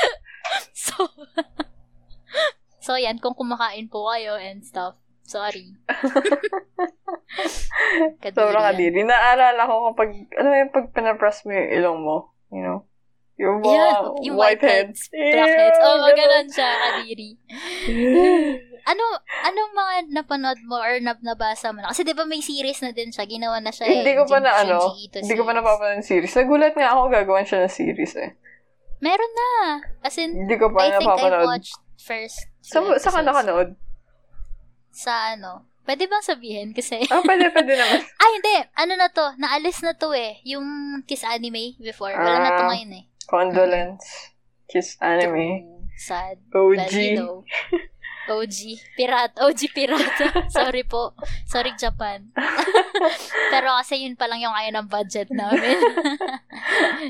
so, 0.72 0.96
so 2.80 2.96
yan, 2.96 3.20
kung 3.20 3.36
kumakain 3.36 3.92
po 3.92 4.08
kayo 4.08 4.40
and 4.40 4.64
stuff, 4.64 4.96
sorry. 5.32 5.72
Kadiri 8.20 8.36
Sobrang 8.36 8.64
kadiri. 8.68 9.00
Naalala 9.04 9.64
ko 9.64 9.92
kapag, 9.92 10.10
ano 10.36 10.48
yung 10.52 10.72
pag 10.72 10.86
pinapress 10.92 11.48
mo 11.48 11.56
yung 11.56 11.70
ilong 11.72 11.98
mo, 12.04 12.16
you 12.52 12.60
know? 12.60 12.84
Yung 13.40 13.64
mga 13.64 13.72
Yan, 13.72 13.96
yung 14.28 14.36
whiteheads, 14.36 15.08
blackheads. 15.08 15.78
Oo, 15.80 16.04
oh, 16.04 16.12
ganun 16.12 16.48
siya, 16.52 16.68
kadiri. 16.68 17.30
ano 18.92 19.04
anong 19.46 19.72
mga 19.72 19.94
napanood 20.10 20.60
mo 20.66 20.76
or 20.76 21.00
nab 21.00 21.22
nabasa 21.24 21.72
mo 21.72 21.80
na? 21.80 21.94
Kasi 21.94 22.02
'di 22.02 22.18
ba 22.18 22.28
may 22.28 22.42
series 22.42 22.82
na 22.82 22.92
din 22.92 23.08
siya, 23.08 23.24
ginawa 23.24 23.56
na 23.62 23.72
siya. 23.72 23.88
Hindi 23.88 24.12
eh, 24.14 24.18
ko 24.20 24.28
pa 24.28 24.38
Jin- 24.38 24.46
na 24.46 24.52
ano, 24.58 24.76
hindi 24.94 25.34
ko 25.34 25.42
pa 25.48 25.54
napapanood 25.56 26.02
ng 26.02 26.06
series. 26.06 26.34
Nagulat 26.34 26.74
nga 26.76 26.92
ako 26.92 27.00
gagawan 27.08 27.46
siya 27.48 27.66
ng 27.66 27.72
series 27.72 28.14
eh. 28.20 28.30
Meron 29.02 29.32
na. 29.34 29.50
As 30.06 30.14
in, 30.14 30.46
Hindi 30.46 30.54
ko 30.54 30.70
pa 30.70 30.86
I 30.86 30.94
think 30.94 31.10
I 31.10 31.10
napapanood. 31.10 31.46
watched 31.50 31.74
first. 31.98 32.38
Sa, 32.62 32.78
few 32.78 32.94
sa 33.02 33.10
ka 33.10 33.18
episodes. 33.18 33.26
nakanood? 33.26 33.68
Sa 34.92 35.34
ano? 35.34 35.66
Pwede 35.82 36.06
bang 36.06 36.22
sabihin? 36.22 36.70
Kasi, 36.70 37.02
Ah, 37.10 37.18
pwede, 37.20 37.50
pwede 37.50 37.74
naman. 37.74 38.00
ay 38.22 38.30
hindi, 38.38 38.54
ano 38.78 38.92
na 38.94 39.08
to, 39.10 39.34
naalis 39.34 39.82
na 39.82 39.98
to 39.98 40.14
eh. 40.14 40.38
Yung 40.46 40.62
Kiss 41.02 41.26
Anime 41.26 41.74
before. 41.76 42.14
Wala 42.14 42.38
na 42.38 42.50
to 42.54 42.62
Ah. 42.62 42.70
ngayon 42.70 42.92
eh. 42.94 43.04
Condolence. 43.26 44.06
Kiss 44.68 44.96
anime. 45.00 45.66
True. 45.66 45.84
Sad. 45.98 46.36
OG. 46.48 46.76
Lalido. 46.78 47.44
OG. 48.24 48.56
Pirata. 48.96 49.36
OG 49.44 49.60
pirata. 49.70 50.26
Sorry 50.56 50.80
po. 50.82 51.12
Sorry, 51.44 51.76
Japan. 51.76 52.32
Pero 53.52 53.68
kasi 53.76 54.00
yun 54.00 54.16
pa 54.16 54.24
lang 54.26 54.40
yung 54.40 54.54
kaya 54.54 54.70
ng 54.70 54.88
budget 54.88 55.28
namin. 55.28 55.76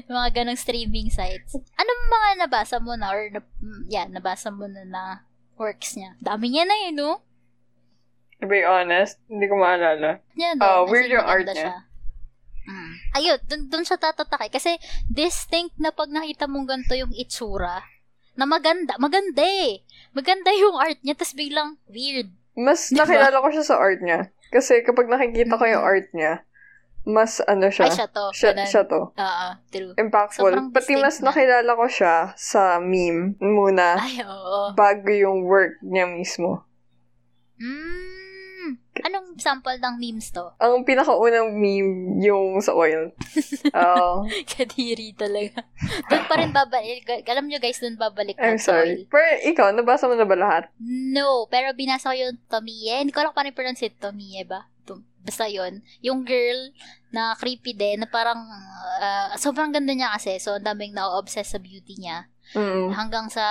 yung 0.09 0.17
mga 0.17 0.43
ganong 0.43 0.59
streaming 0.59 1.07
sites. 1.09 1.55
Ano 1.55 1.91
mga 2.09 2.29
nabasa 2.47 2.83
mo 2.83 2.97
na 2.97 3.15
or 3.15 3.31
na, 3.31 3.41
mm, 3.63 3.87
yeah, 3.87 4.09
nabasa 4.09 4.51
mo 4.51 4.67
na 4.67 4.83
na 4.83 5.03
works 5.55 5.95
niya? 5.95 6.19
Dami 6.19 6.51
niya 6.51 6.67
na 6.67 6.77
yun, 6.89 6.97
no? 6.99 7.23
To 8.43 8.47
be 8.47 8.61
honest, 8.61 9.23
hindi 9.25 9.47
ko 9.47 9.55
maalala. 9.55 10.19
Yeah, 10.35 10.59
Ah, 10.59 10.83
no? 10.83 10.91
weird 10.91 11.07
As 11.07 11.11
in, 11.11 11.15
yung 11.15 11.29
art 11.29 11.47
niya. 11.47 11.55
siya. 11.55 11.75
Mm. 12.63 12.93
Ayun, 13.13 13.39
dun, 13.45 13.61
dun 13.69 13.85
siya 13.85 13.97
tatatake. 13.97 14.51
Kasi 14.51 14.75
distinct 15.07 15.79
na 15.79 15.91
pag 15.91 16.07
nakita 16.09 16.47
mong 16.47 16.67
ganito 16.69 16.93
yung 16.93 17.11
itsura, 17.13 17.83
na 18.33 18.45
maganda. 18.45 18.99
Maganda 18.99 19.43
eh. 19.43 19.87
Maganda 20.11 20.51
yung 20.59 20.75
art 20.75 20.99
niya, 21.01 21.15
tas 21.15 21.33
biglang 21.33 21.79
weird. 21.87 22.35
Mas 22.53 22.87
Di 22.87 22.95
ba? 22.95 23.07
nakilala 23.07 23.39
ko 23.39 23.49
siya 23.49 23.65
sa 23.65 23.79
art 23.79 24.01
niya. 24.01 24.27
Kasi 24.49 24.83
kapag 24.83 25.07
nakikita 25.07 25.55
ko 25.55 25.65
yung 25.65 25.81
Mhm. 25.81 25.91
art 25.91 26.09
niya, 26.13 26.35
mas 27.03 27.43
ano 27.43 27.67
siya, 27.67 27.87
Ay, 27.87 27.95
siya 27.95 28.09
to. 28.09 28.25
siya, 28.31 28.51
Ganun. 28.53 28.69
siya 28.69 28.83
to. 28.85 29.01
Oo, 29.11 29.49
true. 29.69 29.93
Impactful. 29.97 30.51
Sobrang 30.51 30.71
Pati 30.71 30.95
mas 30.97 31.19
na. 31.19 31.31
nakilala 31.31 31.73
ko 31.73 31.87
siya 31.89 32.15
sa 32.33 32.79
meme 32.79 33.35
muna 33.39 33.99
Ay, 33.99 34.23
oo. 34.23 34.71
bago 34.73 35.11
yung 35.11 35.43
work 35.43 35.79
niya 35.81 36.07
mismo. 36.07 36.63
Mm. 37.59 38.22
Anong 39.03 39.37
sample 39.37 39.77
ng 39.77 39.99
memes 39.99 40.31
to? 40.31 40.47
Ang 40.57 40.83
pinakaunang 40.83 41.55
meme 41.55 42.23
yung 42.23 42.59
sa 42.59 42.73
oil. 42.73 43.11
Oo. 43.75 44.25
Kadiri 44.47 45.13
talaga. 45.13 45.67
Doon 46.07 46.25
pa 46.27 46.35
rin 46.39 46.51
babalik. 46.51 47.05
Alam 47.27 47.51
nyo 47.51 47.59
guys, 47.59 47.83
doon 47.83 47.99
babalik 47.99 48.39
I'm 48.39 48.59
sorry. 48.59 49.05
oil. 49.05 49.11
Pero 49.11 49.27
ikaw, 49.43 49.67
nabasa 49.71 50.07
mo 50.07 50.15
na 50.15 50.25
ba 50.25 50.39
lahat? 50.39 50.63
No, 50.83 51.47
pero 51.47 51.75
binasa 51.75 52.11
ko 52.11 52.17
yung 52.17 52.39
Tomie. 52.47 52.95
Hindi 52.95 53.11
ko 53.11 53.21
alam 53.21 53.35
paano 53.35 53.51
pronounce 53.51 53.83
it. 53.83 53.99
Tomie 53.99 54.47
ba? 54.47 54.71
Tum- 54.83 55.07
Basta 55.23 55.47
yun. 55.47 55.83
Yung 56.03 56.27
girl 56.27 56.71
na 57.11 57.37
creepy 57.39 57.77
din, 57.77 58.03
na 58.03 58.09
parang 58.11 58.43
ah, 58.99 59.31
sobrang 59.37 59.71
ganda 59.71 59.93
niya 59.93 60.15
kasi. 60.17 60.39
So, 60.39 60.57
ang 60.57 60.67
daming 60.67 60.95
na-obsess 60.95 61.55
sa 61.55 61.61
beauty 61.61 61.99
niya. 61.99 62.27
Mm. 62.53 62.91
Hanggang 62.93 63.31
sa, 63.31 63.45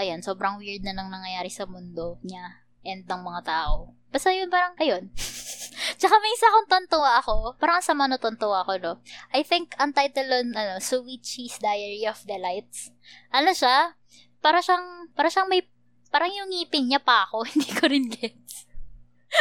ayan, 0.00 0.24
sobrang 0.24 0.56
weird 0.56 0.82
na 0.82 0.96
nang 0.96 1.12
nangyayari 1.12 1.52
sa 1.52 1.68
mundo 1.68 2.16
niya 2.24 2.64
and 2.82 3.04
ng 3.04 3.22
mga 3.22 3.44
tao. 3.44 3.92
Basta 4.08 4.32
yun, 4.32 4.48
parang, 4.48 4.74
ayun. 4.80 5.12
Tsaka 6.00 6.14
may 6.18 6.32
isa 6.34 6.46
akong 6.50 6.68
tontuwa 6.68 7.20
ako. 7.20 7.56
Parang 7.56 7.78
ang 7.80 7.86
sama 7.86 8.10
na 8.10 8.18
tontuwa 8.18 8.64
ako, 8.64 8.72
no? 8.80 8.92
I 9.32 9.44
think, 9.44 9.74
ang 9.78 9.92
title 9.94 10.28
nun, 10.28 10.56
ano, 10.56 10.80
Sweet 10.82 11.22
Cheese 11.22 11.58
Diary 11.60 12.04
of 12.08 12.22
Delights. 12.24 12.90
Ano 13.30 13.52
siya? 13.52 13.94
Para 14.38 14.62
siyang, 14.64 15.12
para 15.12 15.28
siyang 15.28 15.48
may, 15.50 15.66
parang 16.08 16.32
yung 16.32 16.50
ngipin 16.50 16.88
niya 16.92 17.00
pa 17.02 17.28
ako. 17.28 17.44
Hindi 17.52 17.70
ko 17.72 17.84
rin 17.86 18.06
gets. 18.08 18.68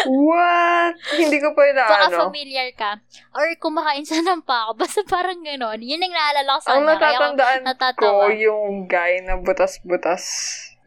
What? 0.03 0.99
Hindi 1.15 1.39
ko 1.39 1.55
pa 1.55 1.61
yun 1.63 1.79
Baka 1.79 2.11
ano. 2.11 2.27
familiar 2.27 2.67
ka. 2.75 2.99
Or 3.31 3.47
kumakain 3.55 4.03
siya 4.03 4.19
ng 4.19 4.43
pako. 4.43 4.75
Basta 4.83 4.99
parang 5.07 5.39
gano'n. 5.39 5.79
Yun 5.79 6.03
ang 6.03 6.13
naalala 6.13 6.59
ko 6.59 6.61
sa 6.61 6.71
Ang 6.75 6.85
kanya. 6.99 7.63
Natatandaan 7.63 7.95
ko 8.03 8.27
yung 8.35 8.67
guy 8.91 9.23
na 9.23 9.39
butas-butas 9.39 10.23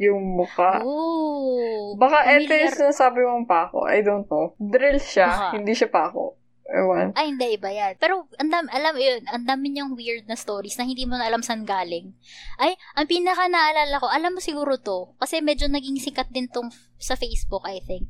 yung 0.00 0.40
mukha. 0.40 0.80
Oh. 0.80 1.92
Baka 2.00 2.24
ito 2.40 2.48
familiar. 2.48 2.72
yung 2.72 2.78
sinasabi 2.88 3.20
mong 3.20 3.44
pako. 3.44 3.84
I 3.84 4.00
don't 4.00 4.24
know. 4.24 4.56
Drill 4.56 4.96
siya, 4.96 5.28
Baka. 5.28 5.60
hindi 5.60 5.72
siya 5.76 5.92
pako. 5.92 6.40
Ewan. 6.70 7.10
Ay, 7.18 7.34
hindi, 7.34 7.58
iba 7.58 7.66
yan. 7.66 7.98
Pero, 7.98 8.30
ang 8.38 8.46
dami, 8.46 8.70
alam 8.70 8.94
mo 8.94 9.00
yun, 9.02 9.20
ang 9.26 9.42
dami 9.42 9.74
niyang 9.74 9.90
weird 9.98 10.30
na 10.30 10.38
stories 10.38 10.78
na 10.78 10.86
hindi 10.86 11.02
mo 11.02 11.18
na 11.18 11.26
alam 11.26 11.42
saan 11.42 11.66
galing. 11.66 12.14
Ay, 12.62 12.78
ang 12.94 13.10
pinaka 13.10 13.50
naalala 13.50 13.98
ko, 13.98 14.06
alam 14.06 14.30
mo 14.30 14.40
siguro 14.40 14.78
to, 14.78 15.10
kasi 15.18 15.42
medyo 15.42 15.66
naging 15.66 15.98
sikat 15.98 16.30
din 16.30 16.46
tong 16.46 16.70
sa 16.94 17.18
Facebook, 17.18 17.66
I 17.66 17.82
think. 17.82 18.06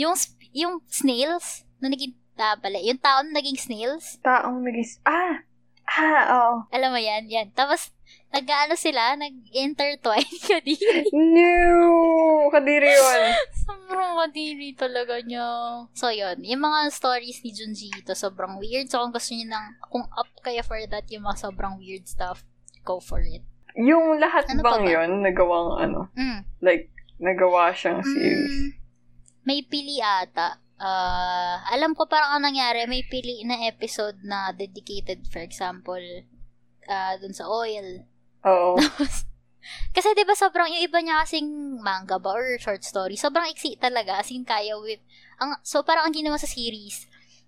Yung, 0.00 0.16
yung 0.56 0.80
snails, 0.88 1.68
na 1.84 1.92
naging, 1.92 2.16
ah, 2.40 2.56
pala, 2.56 2.80
yung 2.80 2.96
tao 2.96 3.20
na 3.28 3.44
naging 3.44 3.60
snails, 3.60 4.16
Taong 4.24 4.64
nagis... 4.64 5.04
Ah! 5.04 5.44
Ah, 5.88 6.24
oo. 6.32 6.54
alam 6.72 6.92
mo 6.92 7.00
yan, 7.00 7.28
yan. 7.28 7.52
Tapos, 7.52 7.92
nag-ano 8.28 8.74
sila, 8.74 9.16
nag-intertwine 9.16 10.36
ka 10.48 10.60
din. 10.60 11.04
No! 11.12 12.48
Kadiri 12.48 12.88
yun. 12.88 13.22
sobrang 13.58 14.14
kadiri 14.18 14.72
talaga 14.72 15.20
niya. 15.20 15.48
So, 15.92 16.08
yun. 16.08 16.40
Yung 16.42 16.60
mga 16.60 16.88
stories 16.88 17.40
ni 17.40 17.50
Junji 17.50 17.88
ito, 17.90 18.12
sobrang 18.12 18.56
weird. 18.56 18.88
So, 18.88 19.00
kung 19.00 19.12
gusto 19.12 19.32
niyo 19.32 19.48
ng, 19.48 19.66
kung 19.88 20.04
up 20.08 20.28
kayo 20.40 20.60
for 20.60 20.76
that, 20.82 21.08
yung 21.08 21.24
mga 21.24 21.40
sobrang 21.40 21.76
weird 21.76 22.04
stuff, 22.04 22.44
go 22.82 22.98
for 22.98 23.20
it. 23.20 23.44
Yung 23.74 24.16
lahat 24.16 24.48
Ano 24.48 24.60
bang 24.60 24.84
ba? 24.84 24.90
yun, 24.90 25.10
nagawang 25.22 25.70
ano, 25.78 26.00
Mm. 26.12 26.40
like, 26.60 26.88
nagawa 27.16 27.70
siyang 27.70 28.00
series. 28.00 28.54
Mm, 28.54 28.68
may 29.42 29.60
pili 29.62 29.98
ata. 29.98 30.58
Ah, 30.78 31.58
alam 31.68 31.90
ko 31.92 32.06
parang 32.06 32.38
ang 32.38 32.44
nangyari, 32.44 32.86
may 32.86 33.02
pili 33.02 33.42
na 33.42 33.66
episode 33.66 34.14
na 34.22 34.50
dedicated, 34.50 35.26
for 35.26 35.42
example, 35.42 35.98
ah 36.88 37.14
dun 37.14 37.30
sa 37.30 37.44
oil. 37.44 38.02
Oo. 38.42 38.80
Kasi 39.94 40.08
'di 40.10 40.24
ba 40.24 40.32
sobrang 40.32 40.70
yung 40.70 40.82
iba 40.82 40.98
niya 40.98 41.20
kasing 41.20 41.48
manga 41.78 42.16
ba 42.16 42.32
or 42.32 42.56
short 42.56 42.80
story, 42.82 43.14
sobrang 43.14 43.46
iksi 43.46 43.76
talaga, 43.76 44.16
as 44.16 44.30
in 44.30 44.42
kaya 44.42 44.72
with 44.74 45.00
ang 45.36 45.60
so 45.62 45.82
parang 45.82 46.08
ang 46.08 46.14
ginawa 46.14 46.34
sa 46.34 46.48
series, 46.48 47.04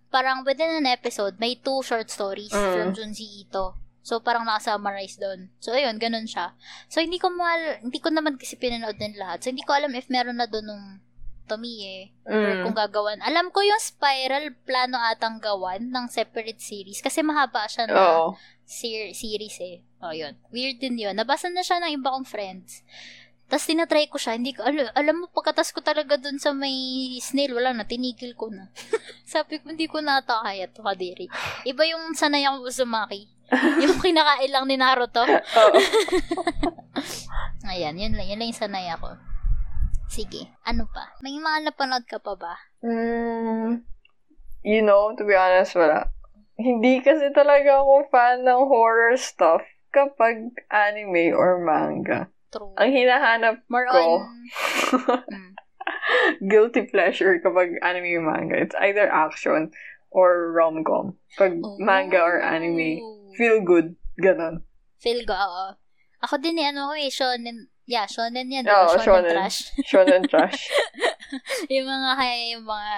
parang 0.08 0.44
within 0.44 0.68
an 0.70 0.86
episode 0.86 1.38
may 1.38 1.56
two 1.56 1.80
short 1.80 2.06
stories 2.06 2.52
Mm. 2.52 2.70
from 2.70 2.88
Junji 2.92 3.26
Ito. 3.42 3.72
So 4.00 4.18
parang 4.18 4.44
naka-summarize 4.44 5.16
doon. 5.16 5.48
So 5.58 5.72
ayun, 5.72 5.96
ganun 5.96 6.24
siya. 6.24 6.52
So 6.88 7.00
hindi 7.00 7.16
ko 7.16 7.28
mal 7.28 7.80
hindi 7.80 7.96
ko 7.96 8.08
naman 8.08 8.36
kasi 8.36 8.56
pinanood 8.56 8.96
din 8.96 9.14
lahat. 9.14 9.40
So 9.40 9.48
hindi 9.48 9.62
ko 9.62 9.72
alam 9.72 9.92
if 9.94 10.08
meron 10.08 10.36
na 10.36 10.48
doon 10.48 10.66
nung 10.66 10.86
Tomie 11.46 12.14
or 12.22 12.30
Mm. 12.30 12.62
kung 12.62 12.76
gagawan. 12.76 13.18
Alam 13.20 13.50
ko 13.50 13.58
yung 13.58 13.78
Spiral 13.78 14.54
plano 14.62 15.02
atang 15.02 15.36
gawan 15.36 15.82
ng 15.84 16.06
separate 16.06 16.62
series 16.62 17.00
kasi 17.00 17.20
mahaba 17.20 17.66
siya 17.66 17.90
na 17.90 17.96
Oo. 17.96 18.28
Ser- 18.70 19.10
series 19.10 19.58
eh. 19.58 19.82
Oh, 19.98 20.14
yun. 20.14 20.38
Weird 20.54 20.78
din 20.78 20.94
yun. 20.94 21.18
Nabasa 21.18 21.50
na 21.50 21.66
siya 21.66 21.82
ng 21.82 21.98
iba 21.98 22.14
kong 22.14 22.24
friends. 22.24 22.86
Tapos 23.50 23.66
tinatry 23.66 24.06
ko 24.06 24.14
siya. 24.14 24.38
Hindi 24.38 24.54
ko, 24.54 24.62
al- 24.62 24.94
alam 24.94 25.16
mo, 25.18 25.26
pagkatas 25.26 25.74
ko 25.74 25.82
talaga 25.82 26.14
dun 26.14 26.38
sa 26.38 26.54
may 26.54 27.18
snail, 27.18 27.50
wala 27.50 27.74
na, 27.74 27.82
tinigil 27.82 28.38
ko 28.38 28.46
na. 28.46 28.70
Sabi 29.26 29.58
ko, 29.58 29.74
hindi 29.74 29.90
ko 29.90 29.98
na 29.98 30.22
ata 30.22 30.38
kaya 30.38 30.70
to, 30.70 30.86
kadiri. 30.86 31.26
Iba 31.66 31.82
yung 31.90 32.14
sanay 32.14 32.46
akong 32.46 32.62
Uzumaki. 32.62 33.26
yung 33.82 33.98
kinakain 33.98 34.54
lang 34.54 34.70
ni 34.70 34.78
Naruto. 34.78 35.26
Oo. 35.26 35.78
Ayan, 37.74 37.98
yun 37.98 38.14
lang. 38.14 38.30
Yun 38.30 38.38
lang 38.38 38.48
yung 38.54 38.62
sanay 38.62 38.86
ako. 38.94 39.18
Sige. 40.06 40.54
Ano 40.62 40.86
pa? 40.86 41.18
May 41.18 41.34
mga 41.34 41.66
napanood 41.66 42.06
ka 42.06 42.22
pa 42.22 42.38
ba? 42.38 42.54
Mm, 42.86 43.82
you 44.62 44.82
know, 44.86 45.10
to 45.18 45.26
be 45.26 45.34
honest, 45.34 45.74
wala. 45.74 46.06
Hindi 46.60 47.00
kasi 47.00 47.32
talaga 47.32 47.80
ako 47.80 48.06
fan 48.12 48.44
ng 48.44 48.62
horror 48.68 49.16
stuff 49.16 49.64
kapag 49.90 50.52
anime 50.68 51.32
or 51.32 51.58
manga. 51.58 52.28
True. 52.50 52.74
Ang 52.76 52.90
hinahanap 52.92 53.62
More 53.66 53.86
ko, 53.88 53.98
on... 53.98 54.20
Mm. 55.30 55.54
guilty 56.46 56.86
pleasure 56.86 57.38
kapag 57.40 57.78
anime 57.82 58.20
or 58.20 58.24
manga. 58.26 58.54
It's 58.58 58.76
either 58.78 59.08
action 59.08 59.70
or 60.10 60.50
rom-com. 60.52 61.14
Pag 61.38 61.58
manga 61.78 62.20
or 62.20 62.38
anime, 62.42 62.98
Oh. 63.00 63.30
feel 63.34 63.62
good. 63.62 63.94
Ganon. 64.18 64.62
Feel 65.00 65.24
ko, 65.24 65.32
oo. 65.32 65.66
Ako 66.20 66.36
din 66.36 66.60
eh, 66.60 66.68
ano 66.68 66.92
ko 66.92 66.94
eh, 66.94 67.08
shonen, 67.08 67.72
yeah, 67.88 68.04
shonen 68.04 68.52
yan, 68.52 68.68
Oo, 68.68 68.92
diba? 68.92 69.00
shonen, 69.00 69.06
shonen. 69.24 69.32
trash. 69.32 69.58
Shonen 69.90 70.22
trash. 70.28 70.60
yung 71.72 71.88
mga, 71.88 72.10
kaya 72.18 72.36
yung 72.52 72.64
mga, 72.68 72.92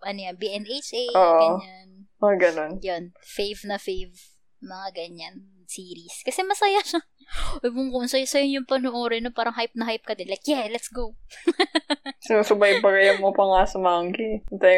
ano 0.00 0.18
yan, 0.30 0.36
BNHA, 0.40 1.04
Oo. 1.12 1.36
ganyan. 1.60 1.88
Mga 2.22 2.36
ganon. 2.40 2.72
Yun, 2.80 3.04
fave 3.20 3.62
na 3.68 3.76
fave, 3.76 4.16
mga 4.64 4.88
ganyan, 4.96 5.34
series. 5.68 6.22
Kasi 6.24 6.40
masaya 6.46 6.80
siya. 6.80 7.02
Ewan 7.66 7.90
ko, 7.90 8.06
saya-saya 8.06 8.46
yung 8.46 8.64
panoorin 8.64 9.26
na 9.26 9.34
parang 9.34 9.54
hype 9.54 9.74
na 9.74 9.84
hype 9.84 10.06
ka 10.06 10.14
din. 10.14 10.30
Like, 10.30 10.46
yeah, 10.46 10.64
let's 10.70 10.88
go. 10.88 11.18
Sinusubaybayan 12.26 13.20
mo 13.20 13.34
pa 13.34 13.44
nga 13.44 13.62
sa 13.68 13.78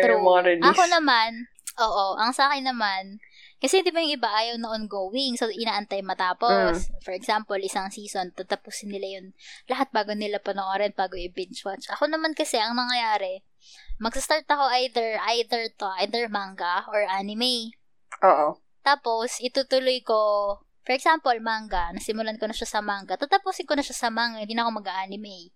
mo 0.01 0.05
True. 0.05 0.17
yung 0.19 0.27
mga 0.27 0.41
release. 0.49 0.67
Ako 0.73 0.83
naman, 0.89 1.31
oo, 1.79 2.07
ang 2.19 2.33
sa 2.35 2.51
akin 2.51 2.67
naman, 2.67 3.23
kasi 3.59 3.83
di 3.83 3.91
ba 3.91 3.99
yung 3.99 4.23
iba 4.23 4.31
ayaw 4.31 4.57
na 4.59 4.71
ongoing, 4.71 5.35
so 5.35 5.51
inaantay 5.51 5.99
matapos. 5.99 6.89
Mm. 6.89 7.03
For 7.03 7.11
example, 7.15 7.59
isang 7.59 7.91
season, 7.91 8.31
tatapusin 8.31 8.95
nila 8.95 9.19
yun 9.19 9.27
lahat 9.67 9.91
bago 9.91 10.15
nila 10.15 10.39
panoorin, 10.39 10.95
bago 10.95 11.19
i-binge 11.19 11.67
watch. 11.67 11.91
Ako 11.91 12.07
naman 12.07 12.39
kasi, 12.39 12.57
ang 12.59 12.79
nangyayari, 12.79 13.43
magsa-start 13.99 14.47
ako 14.47 14.71
either, 14.79 15.19
either 15.35 15.71
to, 15.75 15.91
either 16.03 16.31
manga 16.31 16.87
or 16.91 17.03
anime. 17.07 17.75
Oo. 18.23 18.59
Tapos, 18.87 19.43
itutuloy 19.43 20.01
ko, 20.07 20.19
for 20.87 20.95
example, 20.95 21.35
manga, 21.43 21.93
nasimulan 21.93 22.39
ko 22.41 22.49
na 22.49 22.57
siya 22.57 22.79
sa 22.79 22.81
manga, 22.81 23.19
tatapusin 23.19 23.69
ko 23.69 23.75
na 23.77 23.85
siya 23.85 23.95
sa 23.95 24.09
manga, 24.09 24.41
hindi 24.41 24.55
na 24.57 24.65
ako 24.65 24.81
mag-anime. 24.81 25.53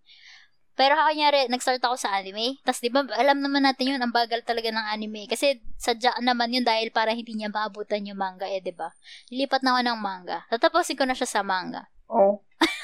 Pero 0.73 0.97
kanyari, 0.97 1.53
nag-start 1.53 1.85
ako 1.85 2.01
sa 2.01 2.17
anime. 2.17 2.57
Tapos, 2.65 2.81
di 2.81 2.89
ba, 2.89 3.05
alam 3.17 3.45
naman 3.45 3.63
natin 3.63 3.93
yun, 3.93 4.01
ang 4.01 4.13
bagal 4.13 4.41
talaga 4.41 4.73
ng 4.73 4.89
anime. 4.89 5.29
Kasi, 5.29 5.61
sadya 5.77 6.17
naman 6.25 6.49
yun 6.49 6.65
dahil 6.65 6.89
para 6.89 7.13
hindi 7.13 7.37
niya 7.37 7.53
maabutan 7.53 8.09
yung 8.09 8.17
manga, 8.17 8.49
eh, 8.49 8.65
di 8.65 8.73
ba? 8.73 8.89
Lilipat 9.29 9.61
na 9.61 9.77
ako 9.77 9.81
ng 9.85 10.01
manga. 10.01 10.39
Tatapusin 10.49 10.97
ko 10.97 11.05
na 11.05 11.13
siya 11.13 11.29
sa 11.29 11.41
manga. 11.45 11.93
Oh. 12.09 12.41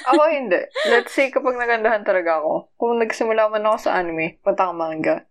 Ako 0.09 0.22
hindi. 0.32 0.59
Let's 0.88 1.12
say 1.12 1.28
kapag 1.28 1.61
nagandahan 1.61 2.02
talaga 2.02 2.40
ako, 2.40 2.72
kung 2.80 2.96
nagsimula 2.96 3.52
man 3.52 3.66
ako 3.68 3.76
sa 3.88 4.00
anime, 4.00 4.40
punta 4.40 4.68
ka 4.68 4.74
manga. 4.74 5.28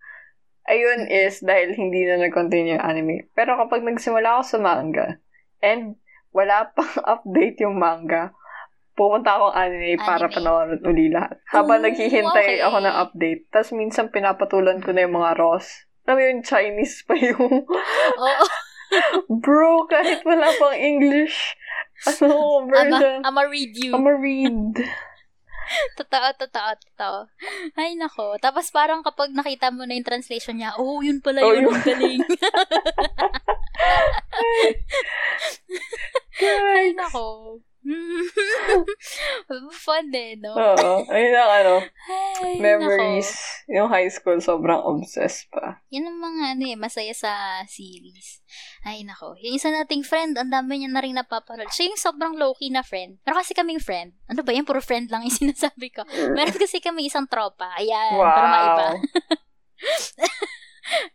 Ayun 0.67 1.07
is 1.07 1.39
dahil 1.39 1.73
hindi 1.73 2.03
na 2.03 2.19
nag-continue 2.19 2.75
yung 2.75 2.83
anime. 2.83 3.31
Pero 3.31 3.55
kapag 3.55 3.87
nagsimula 3.87 4.39
ako 4.39 4.43
sa 4.43 4.59
manga, 4.59 5.07
and 5.63 5.95
wala 6.35 6.67
pang 6.75 6.95
update 7.07 7.63
yung 7.63 7.79
manga, 7.79 8.35
pupunta 8.97 9.37
akong 9.37 9.55
anime, 9.55 9.95
para 10.01 10.25
Anime. 10.27 10.35
panoorin 10.35 10.81
uli 10.83 11.05
lahat. 11.13 11.37
Habang 11.53 11.79
Ooh, 11.81 11.85
naghihintay 11.85 12.59
okay. 12.59 12.65
ako 12.65 12.77
ng 12.81 12.95
update. 12.97 13.41
Tapos 13.53 13.71
minsan 13.77 14.09
pinapatulan 14.09 14.81
ko 14.81 14.89
na 14.91 15.05
yung 15.05 15.15
mga 15.15 15.37
Ross. 15.37 15.85
Alam 16.09 16.17
yung 16.19 16.41
Chinese 16.43 17.05
pa 17.05 17.13
yung, 17.13 17.63
Oo. 18.25 18.45
bro, 19.43 19.85
kahit 19.85 20.23
wala 20.23 20.47
pang 20.57 20.75
English, 20.75 21.55
ano, 22.07 22.63
version. 22.65 23.21
Ama, 23.21 23.43
ama 23.45 23.51
read 23.51 23.75
you. 23.75 23.93
I'ma 23.93 24.13
read. 24.15 24.81
Totoo, 25.97 26.29
totoo, 26.39 26.71
totoo. 26.79 27.19
Ay, 27.75 27.95
nako. 27.99 28.39
Tapos 28.39 28.71
parang 28.71 29.03
kapag 29.03 29.33
nakita 29.35 29.67
mo 29.73 29.83
na 29.83 29.97
yung 29.97 30.07
translation 30.07 30.55
niya, 30.55 30.77
oh, 30.79 31.03
yun 31.03 31.19
pala 31.19 31.43
Oh, 31.43 31.51
yun. 31.51 31.67
Ang 31.73 31.83
galing. 31.83 32.21
Ay, 36.77 36.93
nako. 36.95 37.59
Fun 39.83 40.07
eh, 40.11 40.35
no? 40.35 40.51
Oo. 40.53 41.07
Ayun 41.07 41.35
ang 41.35 41.51
ano, 41.63 41.75
Ay, 42.11 42.59
memories. 42.59 43.31
nako. 43.31 43.75
Yung 43.79 43.89
high 43.91 44.11
school, 44.11 44.39
sobrang 44.43 44.83
obsessed 44.83 45.47
pa. 45.47 45.79
Yan 45.91 46.07
ang 46.11 46.19
mga 46.19 46.43
ano 46.57 46.63
eh, 46.67 46.75
masaya 46.75 47.13
sa 47.15 47.63
series. 47.67 48.43
Ay, 48.83 49.07
nako. 49.07 49.39
Yung 49.39 49.55
isa 49.55 49.71
nating 49.71 50.03
friend, 50.03 50.35
ang 50.35 50.51
dami 50.51 50.83
niya 50.83 50.91
na 50.91 51.03
rin 51.03 51.15
napapanood. 51.15 51.71
Siya 51.71 51.91
yung 51.91 51.99
sobrang 51.99 52.35
low-key 52.35 52.71
na 52.71 52.83
friend. 52.83 53.19
Pero 53.23 53.39
kasi 53.39 53.55
kaming 53.55 53.79
friend. 53.83 54.11
Ano 54.27 54.43
ba 54.43 54.51
yan? 54.51 54.67
Puro 54.67 54.83
friend 54.83 55.07
lang 55.07 55.23
yung 55.23 55.37
sinasabi 55.47 55.91
ko. 55.91 56.03
Meron 56.35 56.55
kasi 56.59 56.83
kami 56.83 57.07
isang 57.07 57.27
tropa. 57.27 57.71
Ayan, 57.79 58.15
para 58.19 58.47
maiba. 58.47 58.87
Wow. 58.95 58.99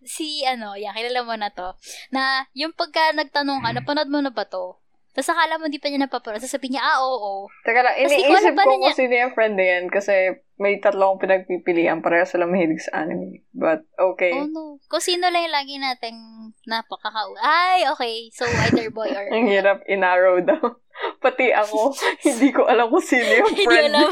si 0.04 0.44
ano, 0.44 0.76
yan, 0.76 0.92
kilala 0.92 1.24
mo 1.24 1.34
na 1.36 1.48
to, 1.48 1.72
na 2.12 2.44
yung 2.52 2.76
pagka 2.76 3.12
nagtanong 3.16 3.64
ka, 3.64 3.72
napanood 3.72 4.10
mo 4.12 4.20
na 4.20 4.28
ba 4.28 4.44
to? 4.44 4.81
Tapos 5.12 5.28
akala 5.28 5.60
mo 5.60 5.68
di 5.68 5.76
pa 5.76 5.92
niya 5.92 6.08
napapanood, 6.08 6.40
sasabihin 6.40 6.80
niya, 6.80 6.88
ah, 6.88 7.04
oo, 7.04 7.16
oo. 7.20 7.44
Teka 7.68 7.84
lang, 7.84 8.00
iniisip 8.00 8.56
ko 8.56 8.80
kung 8.80 8.96
sino 8.96 9.12
yung 9.12 9.36
friend 9.36 9.60
na 9.60 9.66
yan 9.68 9.84
kasi 9.92 10.40
may 10.56 10.80
tatlo 10.80 11.12
akong 11.12 11.28
pinagpipilian. 11.28 12.00
Pareho 12.00 12.24
sila 12.24 12.48
mahilig 12.48 12.80
sa 12.80 13.04
anime. 13.04 13.44
But, 13.52 13.84
okay. 14.00 14.32
Oh 14.32 14.48
no. 14.48 14.80
Kung 14.88 15.04
sino 15.04 15.28
lang 15.28 15.44
yung 15.44 15.52
lagi 15.52 15.76
nating 15.76 16.16
napakakau... 16.64 17.36
Ay, 17.44 17.84
okay. 17.92 18.32
So, 18.32 18.48
either 18.48 18.88
boy 18.88 19.12
or... 19.12 19.28
Ang 19.36 19.52
hirap 19.52 19.84
in-narrow 19.84 20.40
down. 20.40 20.80
Pati 21.24 21.52
ako, 21.52 21.92
hindi 22.26 22.48
ko 22.54 22.64
alam 22.64 22.88
kung 22.88 23.04
sino 23.04 23.28
yung 23.28 23.52
Hindi 23.52 23.64
friend 23.68 23.92
niya. 23.92 24.08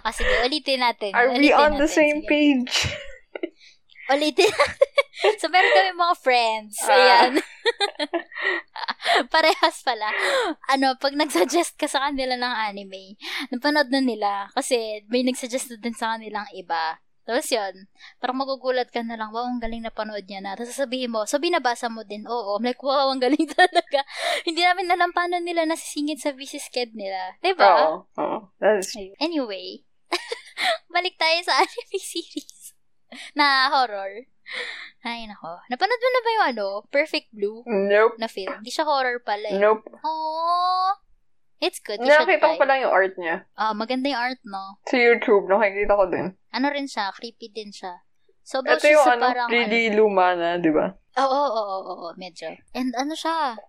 Ah, 0.00 0.14
sige, 0.14 0.32
ulitin 0.46 0.80
natin. 0.80 1.12
Are 1.12 1.28
we 1.28 1.52
Ulitin 1.52 1.60
on 1.60 1.72
the 1.76 1.84
natin. 1.84 1.92
same 2.00 2.20
Sige. 2.24 2.30
page? 2.32 2.74
Ulitin 4.10 4.50
natin. 4.50 5.36
so, 5.40 5.48
meron 5.52 5.72
kami 5.72 5.90
mga 5.92 6.16
friends. 6.20 6.74
Ah. 6.84 6.92
Ayan. 6.96 7.32
Parehas 9.32 9.84
pala. 9.84 10.08
Ano, 10.72 10.96
pag 10.96 11.12
nagsuggest 11.12 11.76
ka 11.76 11.86
sa 11.86 12.08
kanila 12.08 12.36
ng 12.36 12.54
anime, 12.72 13.20
napanood 13.52 13.92
na 13.92 14.00
nila. 14.00 14.48
Kasi 14.56 15.04
may 15.12 15.22
nagsuggest 15.24 15.76
na 15.76 15.76
din 15.78 15.96
sa 15.96 16.16
kanilang 16.16 16.48
iba. 16.56 17.00
Tapos 17.28 17.46
yun, 17.52 17.86
parang 18.18 18.42
magugulat 18.42 18.90
ka 18.90 19.04
na 19.06 19.14
lang, 19.14 19.30
wow, 19.30 19.46
ang 19.46 19.62
galing 19.62 19.84
na 19.84 19.92
panood 19.92 20.24
niya 20.26 20.42
na. 20.42 20.56
Tapos 20.56 20.74
sasabihin 20.74 21.12
mo, 21.12 21.28
so 21.28 21.38
binabasa 21.38 21.86
mo 21.86 22.02
din, 22.02 22.26
oo. 22.26 22.58
I'm 22.58 22.64
like, 22.64 22.80
wow, 22.82 23.12
ang 23.12 23.22
galing 23.22 23.44
talaga. 23.54 24.02
Hindi 24.42 24.64
namin 24.64 24.90
alam 24.90 25.14
paano 25.14 25.38
nila 25.38 25.68
nasisingit 25.68 26.18
sa 26.18 26.34
busy 26.34 26.58
schedule 26.58 27.06
nila. 27.06 27.38
Diba? 27.38 28.02
Oo. 28.18 28.50
That's, 28.58 28.96
Ayun. 28.96 29.14
Anyway, 29.20 29.86
balik 30.94 31.14
tayo 31.20 31.38
sa 31.44 31.60
anime 31.62 32.00
series 32.02 32.59
na 33.38 33.70
horror. 33.70 34.26
Ay, 35.06 35.30
nako. 35.30 35.62
Napanood 35.70 36.00
mo 36.02 36.08
na 36.10 36.20
ba 36.20 36.30
yung 36.30 36.46
ano? 36.56 36.66
Perfect 36.90 37.30
Blue 37.30 37.62
nope. 37.66 38.18
na 38.18 38.26
film? 38.26 38.58
Hindi 38.60 38.72
siya 38.74 38.84
horror 38.84 39.22
pala 39.22 39.46
eh. 39.46 39.58
Nope. 39.58 39.86
Oh, 40.02 40.94
It's 41.60 41.76
good. 41.76 42.00
You 42.00 42.08
ko 42.40 42.56
pa 42.56 42.64
lang 42.64 42.88
yung 42.88 42.94
art 42.94 43.14
niya. 43.20 43.44
Ah, 43.52 43.76
maganda 43.76 44.08
yung 44.08 44.16
art, 44.16 44.40
no? 44.48 44.80
Sa 44.88 44.96
YouTube, 44.96 45.44
nakikita 45.44 45.92
ko 45.92 46.08
din. 46.08 46.32
Ano 46.56 46.66
rin 46.72 46.88
siya, 46.88 47.12
creepy 47.12 47.52
din 47.52 47.68
siya. 47.68 48.00
So, 48.40 48.64
Ito 48.64 48.80
yung 48.88 49.04
sa 49.04 49.14
ano, 49.20 49.28
parang, 49.28 49.48
really 49.52 49.92
luma 49.92 50.32
na, 50.32 50.56
di 50.56 50.72
ba? 50.72 50.96
Oo, 51.20 51.28
oo, 51.28 51.44
oo, 51.52 51.62
oo, 51.62 51.94
oo, 52.08 52.08
medyo. 52.16 52.56
And 52.72 52.96
ano 52.96 53.12
siya, 53.12 53.60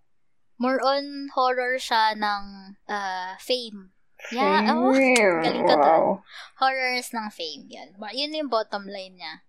more 0.55 0.79
on 0.79 1.27
horror 1.35 1.75
siya 1.75 2.15
ng 2.15 2.43
uh, 2.87 3.35
fame. 3.43 3.91
Yeah, 4.29 4.77
oh, 4.77 4.93
galing 5.43 5.65
ka 5.65 5.75
wow. 5.75 6.21
horrors 6.61 7.09
ng 7.09 7.27
fame. 7.33 7.65
Yan. 7.73 7.97
Yun 7.97 8.37
yung 8.37 8.53
bottom 8.53 8.85
line 8.85 9.17
niya. 9.17 9.41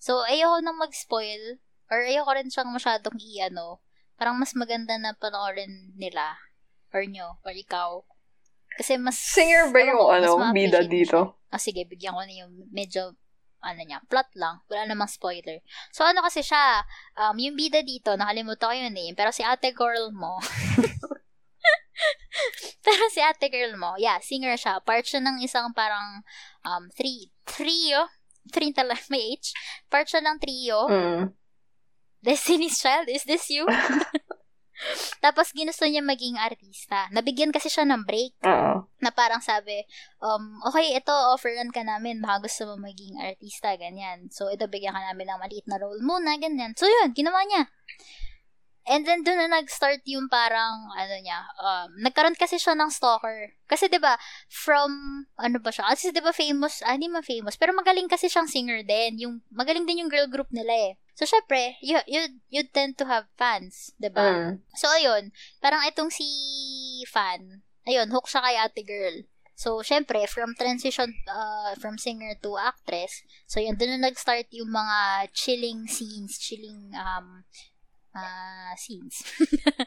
So, 0.00 0.24
ayoko 0.24 0.64
nang 0.64 0.80
mag-spoil 0.80 1.60
or 1.92 2.00
ayoko 2.04 2.32
rin 2.32 2.48
siyang 2.48 2.72
masyadong 2.72 3.20
i-ano. 3.20 3.84
Parang 4.16 4.40
mas 4.40 4.56
maganda 4.56 4.96
na 4.96 5.12
panoorin 5.12 5.92
nila 5.98 6.40
or 6.94 7.04
nyo 7.04 7.36
or 7.44 7.52
ikaw. 7.52 8.00
Kasi 8.80 8.96
mas... 8.98 9.20
Singer 9.20 9.70
ba 9.70 9.80
yung 9.84 10.02
ano, 10.08 10.50
bida 10.50 10.82
dito? 10.82 11.38
Ah, 11.52 11.60
sige, 11.60 11.86
bigyan 11.86 12.16
ko 12.16 12.22
na 12.24 12.34
yung 12.34 12.52
medyo 12.74 13.14
ano 13.64 13.80
niya, 13.80 14.04
plot 14.12 14.28
lang. 14.36 14.60
Wala 14.68 14.84
namang 14.84 15.08
spoiler. 15.08 15.64
So, 15.88 16.04
ano 16.04 16.20
kasi 16.20 16.44
siya, 16.44 16.84
um, 17.16 17.36
yung 17.40 17.56
bida 17.56 17.80
dito, 17.80 18.12
nakalimutan 18.12 18.68
ko 18.68 18.74
yung 18.76 18.92
name, 18.92 19.16
pero 19.16 19.32
si 19.32 19.40
ate 19.40 19.72
girl 19.72 20.12
mo, 20.12 20.36
pero 22.86 23.02
si 23.10 23.20
ate 23.22 23.48
girl 23.50 23.78
mo, 23.78 23.94
yeah, 23.96 24.18
singer 24.20 24.58
siya. 24.58 24.82
Part 24.82 25.06
siya 25.06 25.22
ng 25.22 25.42
isang 25.42 25.70
parang 25.72 26.22
um, 26.66 26.90
three, 26.94 27.30
trio, 27.46 28.10
three 28.50 28.74
talaga, 28.74 29.00
may 29.12 29.38
H. 29.38 29.54
Part 29.88 30.10
siya 30.10 30.22
ng 30.22 30.36
trio. 30.40 30.78
Mm. 30.90 31.24
Destiny's 32.24 32.80
Child, 32.80 33.12
is 33.12 33.28
this 33.28 33.52
you? 33.52 33.68
Tapos, 35.24 35.54
ginusto 35.54 35.86
niya 35.86 36.02
maging 36.02 36.40
artista. 36.40 37.06
Nabigyan 37.14 37.54
kasi 37.54 37.70
siya 37.70 37.86
ng 37.86 38.02
break 38.04 38.34
Oo. 38.42 38.88
na 39.00 39.10
parang 39.14 39.44
sabi, 39.44 39.84
um, 40.18 40.58
okay, 40.66 40.96
ito, 40.96 41.14
offeran 41.30 41.70
ka 41.70 41.84
namin, 41.86 42.18
baka 42.18 42.48
gusto 42.48 42.72
mo 42.72 42.80
maging 42.80 43.20
artista, 43.22 43.76
ganyan. 43.76 44.28
So, 44.32 44.50
ito, 44.50 44.66
bigyan 44.66 44.96
ka 44.96 45.02
namin 45.12 45.30
ng 45.30 45.40
maliit 45.40 45.66
na 45.68 45.78
role 45.78 46.02
muna, 46.02 46.36
ganyan. 46.40 46.74
So, 46.74 46.88
yun, 46.88 47.14
ginawa 47.14 47.44
niya. 47.46 47.70
And 48.84 49.08
then, 49.08 49.24
doon 49.24 49.40
na 49.40 49.60
nag-start 49.60 50.04
yung 50.04 50.28
parang, 50.28 50.92
ano 50.92 51.16
niya, 51.24 51.40
um, 51.56 51.88
nagkaroon 52.04 52.36
kasi 52.36 52.60
siya 52.60 52.76
ng 52.76 52.92
stalker. 52.92 53.56
Kasi, 53.64 53.88
di 53.88 53.96
ba 53.96 54.20
from, 54.52 55.24
ano 55.40 55.56
ba 55.56 55.72
siya? 55.72 55.88
Kasi, 55.88 56.12
di 56.12 56.20
ba 56.20 56.36
famous, 56.36 56.84
ah, 56.84 56.92
hindi 56.92 57.08
man 57.08 57.24
famous, 57.24 57.56
pero 57.56 57.72
magaling 57.72 58.12
kasi 58.12 58.28
siyang 58.28 58.44
singer 58.44 58.84
din. 58.84 59.16
Yung, 59.24 59.34
magaling 59.48 59.88
din 59.88 60.04
yung 60.04 60.12
girl 60.12 60.28
group 60.28 60.52
nila 60.52 60.92
eh. 60.92 60.92
So, 61.16 61.24
syempre, 61.24 61.80
you, 61.80 61.96
you, 62.04 62.28
you 62.52 62.62
tend 62.68 63.00
to 63.00 63.08
have 63.08 63.24
fans, 63.40 63.96
di 63.96 64.12
ba? 64.12 64.52
Mm. 64.52 64.60
So, 64.76 64.92
ayun, 64.92 65.32
parang 65.64 65.80
itong 65.88 66.12
si 66.12 66.28
fan, 67.08 67.64
ayun, 67.88 68.12
hook 68.12 68.28
siya 68.28 68.44
kay 68.44 68.56
ate 68.60 68.82
girl. 68.84 69.16
So, 69.54 69.80
syempre, 69.86 70.26
from 70.26 70.58
transition, 70.58 71.14
uh, 71.30 71.78
from 71.78 71.96
singer 71.96 72.34
to 72.42 72.58
actress, 72.58 73.22
so 73.46 73.62
yun, 73.62 73.78
doon 73.78 73.96
na 73.96 74.10
nag-start 74.10 74.50
yung 74.50 74.74
mga 74.74 75.30
chilling 75.30 75.86
scenes, 75.86 76.36
chilling, 76.42 76.90
um, 76.98 77.46
ah 78.14 78.70
scenes. 78.78 79.26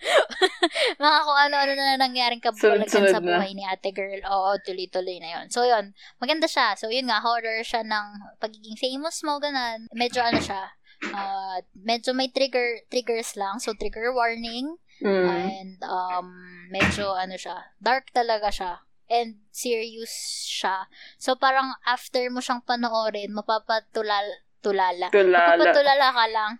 mga 1.03 1.17
kung 1.23 1.39
ano-ano 1.47 1.71
na 1.75 1.95
nangyaring 1.95 2.43
kabulagan 2.43 2.87
sa 2.87 3.23
na. 3.23 3.39
buhay 3.39 3.55
ni 3.55 3.63
ate 3.63 3.95
girl. 3.95 4.19
Oo, 4.27 4.59
tuloy-tuloy 4.63 5.23
na 5.23 5.39
yun. 5.39 5.45
So, 5.47 5.63
yun, 5.63 5.95
maganda 6.19 6.45
siya. 6.45 6.75
So, 6.75 6.91
yun 6.91 7.07
nga, 7.07 7.23
horror 7.23 7.63
siya 7.63 7.87
ng 7.87 8.37
pagiging 8.43 8.75
famous 8.75 9.23
mo, 9.23 9.39
ganun. 9.39 9.87
Medyo 9.95 10.19
ano 10.19 10.43
siya, 10.43 10.75
uh, 11.15 11.57
medyo 11.73 12.11
may 12.11 12.27
trigger 12.27 12.83
triggers 12.91 13.39
lang. 13.39 13.63
So, 13.63 13.71
trigger 13.79 14.11
warning. 14.11 14.75
Mm. 14.99 15.27
And, 15.29 15.77
um, 15.87 16.27
medyo, 16.73 17.15
ano 17.15 17.39
siya, 17.39 17.71
dark 17.79 18.11
talaga 18.11 18.51
siya. 18.51 18.73
And, 19.07 19.39
serious 19.55 20.11
siya. 20.43 20.91
So, 21.15 21.39
parang, 21.39 21.79
after 21.87 22.27
mo 22.27 22.43
siyang 22.43 22.65
panoorin, 22.67 23.31
mapapatulala, 23.31 24.43
tulala. 24.59 25.07
Tulala. 25.15 25.55
Mapapatulala 25.55 26.07
ka 26.11 26.25
lang. 26.27 26.51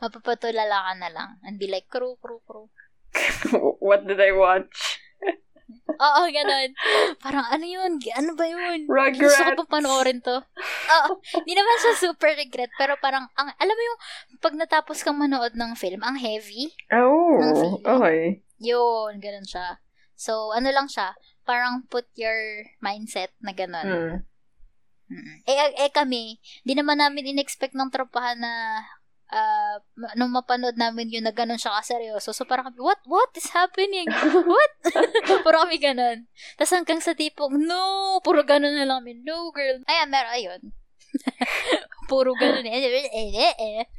Mapapatulala 0.00 0.76
ka 0.88 0.92
na 0.96 1.08
lang. 1.12 1.30
And 1.44 1.58
be 1.58 1.68
like, 1.68 1.88
crew, 1.88 2.16
crew, 2.20 2.40
crew. 2.44 2.68
What 3.86 4.04
did 4.06 4.20
I 4.20 4.32
watch? 4.32 5.00
Oo, 5.96 6.22
ganun. 6.28 6.70
Parang, 7.18 7.46
ano 7.48 7.64
yun? 7.64 7.98
Ano 8.14 8.36
ba 8.36 8.44
yun? 8.44 8.84
Rugrats. 8.86 9.18
Gusto 9.18 9.42
ko 9.42 9.52
pa 9.64 9.80
panoorin 9.80 10.20
to. 10.20 10.38
Oo. 10.92 11.10
Hindi 11.42 11.52
naman 11.56 11.76
siya 11.80 11.94
super 11.96 12.36
regret, 12.36 12.70
pero 12.76 12.94
parang, 13.00 13.26
ang, 13.34 13.48
alam 13.56 13.74
mo 13.74 13.82
yung, 13.82 13.98
pag 14.38 14.54
natapos 14.54 15.00
kang 15.00 15.16
manood 15.18 15.56
ng 15.56 15.72
film, 15.74 16.04
ang 16.04 16.20
heavy. 16.20 16.70
Ng 16.92 17.00
Oh, 17.00 17.40
feeling. 17.40 17.82
okay. 17.82 18.20
Yun, 18.60 19.12
ganun 19.18 19.48
siya. 19.48 19.80
So, 20.16 20.52
ano 20.52 20.68
lang 20.70 20.88
siya, 20.88 21.16
parang 21.44 21.84
put 21.88 22.08
your 22.14 22.66
mindset 22.80 23.32
na 23.40 23.52
ganun. 23.52 23.86
Mm. 23.86 24.16
Eh, 25.46 25.54
eh, 25.54 25.86
eh, 25.86 25.90
kami, 25.94 26.42
di 26.66 26.74
naman 26.74 26.98
namin 26.98 27.30
in-expect 27.30 27.78
ng 27.78 27.94
tropahan 27.94 28.42
na 28.42 28.82
uh, 29.30 29.78
nung 30.18 30.34
mapanood 30.34 30.74
namin 30.74 31.06
yun 31.10 31.22
na 31.22 31.30
ganun 31.30 31.58
siya 31.58 31.78
kaseryoso. 31.78 32.34
So, 32.34 32.42
parang 32.42 32.66
kami, 32.70 32.82
what? 32.82 32.98
What 33.06 33.30
is 33.38 33.46
happening? 33.54 34.10
What? 34.10 34.72
puro 35.46 35.62
kami 35.66 35.78
ganun. 35.78 36.26
Tapos 36.58 36.74
hanggang 36.74 36.98
sa 36.98 37.14
tipong, 37.14 37.54
no! 37.54 38.18
Puro 38.22 38.42
ganun 38.42 38.74
na 38.74 38.86
lang 38.86 39.06
kami. 39.06 39.22
No, 39.22 39.54
girl. 39.54 39.78
Ayan, 39.86 40.10
meron, 40.10 40.34
ayun. 40.34 40.74
puro 42.10 42.34
ganun 42.34 42.66
eh. 42.66 42.74
Eh, 42.74 43.06
eh, 43.06 43.54
eh. 43.54 43.86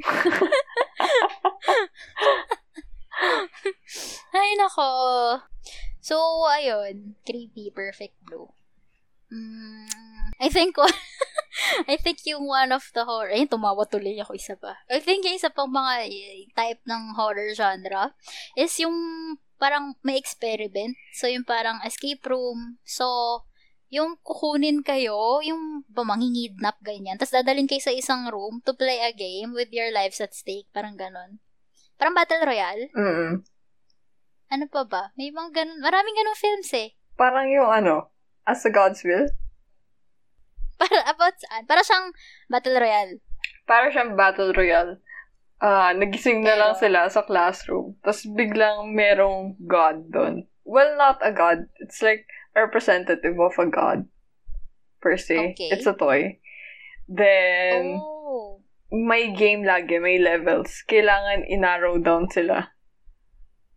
Ay, 4.38 4.54
nako. 4.60 4.92
So, 6.04 6.20
ayun. 6.52 7.16
Creepy, 7.26 7.72
perfect 7.74 8.14
blue. 8.24 8.52
Mm, 9.28 9.92
I 10.38 10.50
think 10.50 10.78
I 11.92 11.98
think 11.98 12.22
yung 12.30 12.46
one 12.46 12.70
of 12.70 12.86
the 12.94 13.04
horror, 13.04 13.34
ayun, 13.34 13.50
tumawa 13.50 13.90
tuloy 13.90 14.18
ako 14.22 14.38
isa 14.38 14.54
pa. 14.54 14.78
I 14.90 15.02
think 15.02 15.26
yung 15.26 15.38
isa 15.38 15.50
pang 15.50 15.74
mga 15.74 16.06
eh, 16.06 16.46
type 16.54 16.82
ng 16.86 17.18
horror 17.18 17.50
genre 17.58 18.14
is 18.54 18.74
yung 18.78 18.94
parang 19.58 19.98
may 20.06 20.22
experiment. 20.22 20.94
So, 21.18 21.26
yung 21.26 21.44
parang 21.44 21.82
escape 21.82 22.22
room. 22.30 22.78
So, 22.86 23.42
yung 23.90 24.22
kukunin 24.22 24.86
kayo, 24.86 25.42
yung 25.42 25.82
ba 25.90 26.06
mangingidnap, 26.06 26.78
ganyan. 26.86 27.18
Tapos 27.18 27.34
dadalhin 27.34 27.66
kayo 27.66 27.82
sa 27.82 27.96
isang 27.96 28.30
room 28.30 28.62
to 28.62 28.78
play 28.78 29.02
a 29.02 29.16
game 29.16 29.56
with 29.58 29.74
your 29.74 29.90
lives 29.90 30.22
at 30.22 30.38
stake. 30.38 30.70
Parang 30.70 30.94
ganon. 31.00 31.42
Parang 31.98 32.14
Battle 32.14 32.46
Royale. 32.46 32.94
Mm. 32.94 33.34
Ano 34.54 34.66
pa 34.70 34.86
ba? 34.86 35.04
May 35.18 35.34
mga 35.34 35.64
ganun. 35.64 35.80
Maraming 35.82 36.16
ganun 36.16 36.38
films 36.38 36.72
eh. 36.78 36.94
Parang 37.18 37.50
yung 37.50 37.68
ano, 37.68 38.14
As 38.48 38.64
a 38.64 38.72
God's 38.72 39.04
Will. 39.04 39.28
Para 40.78 41.02
about 41.12 41.36
saan? 41.42 41.64
Para 41.66 41.82
siyang 41.84 42.14
Battle 42.50 42.78
Royale. 42.78 43.14
Para 43.66 43.90
siyang 43.92 44.14
Battle 44.16 44.54
Royale. 44.54 45.02
Ah, 45.58 45.90
nagising 45.90 46.46
na 46.46 46.54
lang 46.54 46.78
sila 46.78 47.10
sa 47.10 47.26
classroom. 47.26 47.98
Tapos 48.06 48.30
biglang 48.30 48.94
merong 48.94 49.58
God 49.66 50.14
doon. 50.14 50.46
Well, 50.62 50.94
not 51.00 51.18
a 51.26 51.34
God. 51.34 51.66
It's 51.82 52.04
like 52.06 52.30
a 52.54 52.62
representative 52.70 53.40
of 53.40 53.58
a 53.58 53.66
God. 53.66 54.06
Per 55.02 55.18
se. 55.18 55.58
Okay. 55.58 55.74
It's 55.74 55.90
a 55.90 55.98
toy. 55.98 56.38
Then, 57.08 57.98
oh. 57.98 58.60
may 58.92 59.32
game 59.32 59.64
lagi, 59.64 59.98
may 59.98 60.20
levels. 60.20 60.84
Kailangan 60.86 61.48
i-narrow 61.48 61.98
down 62.04 62.28
sila. 62.30 62.76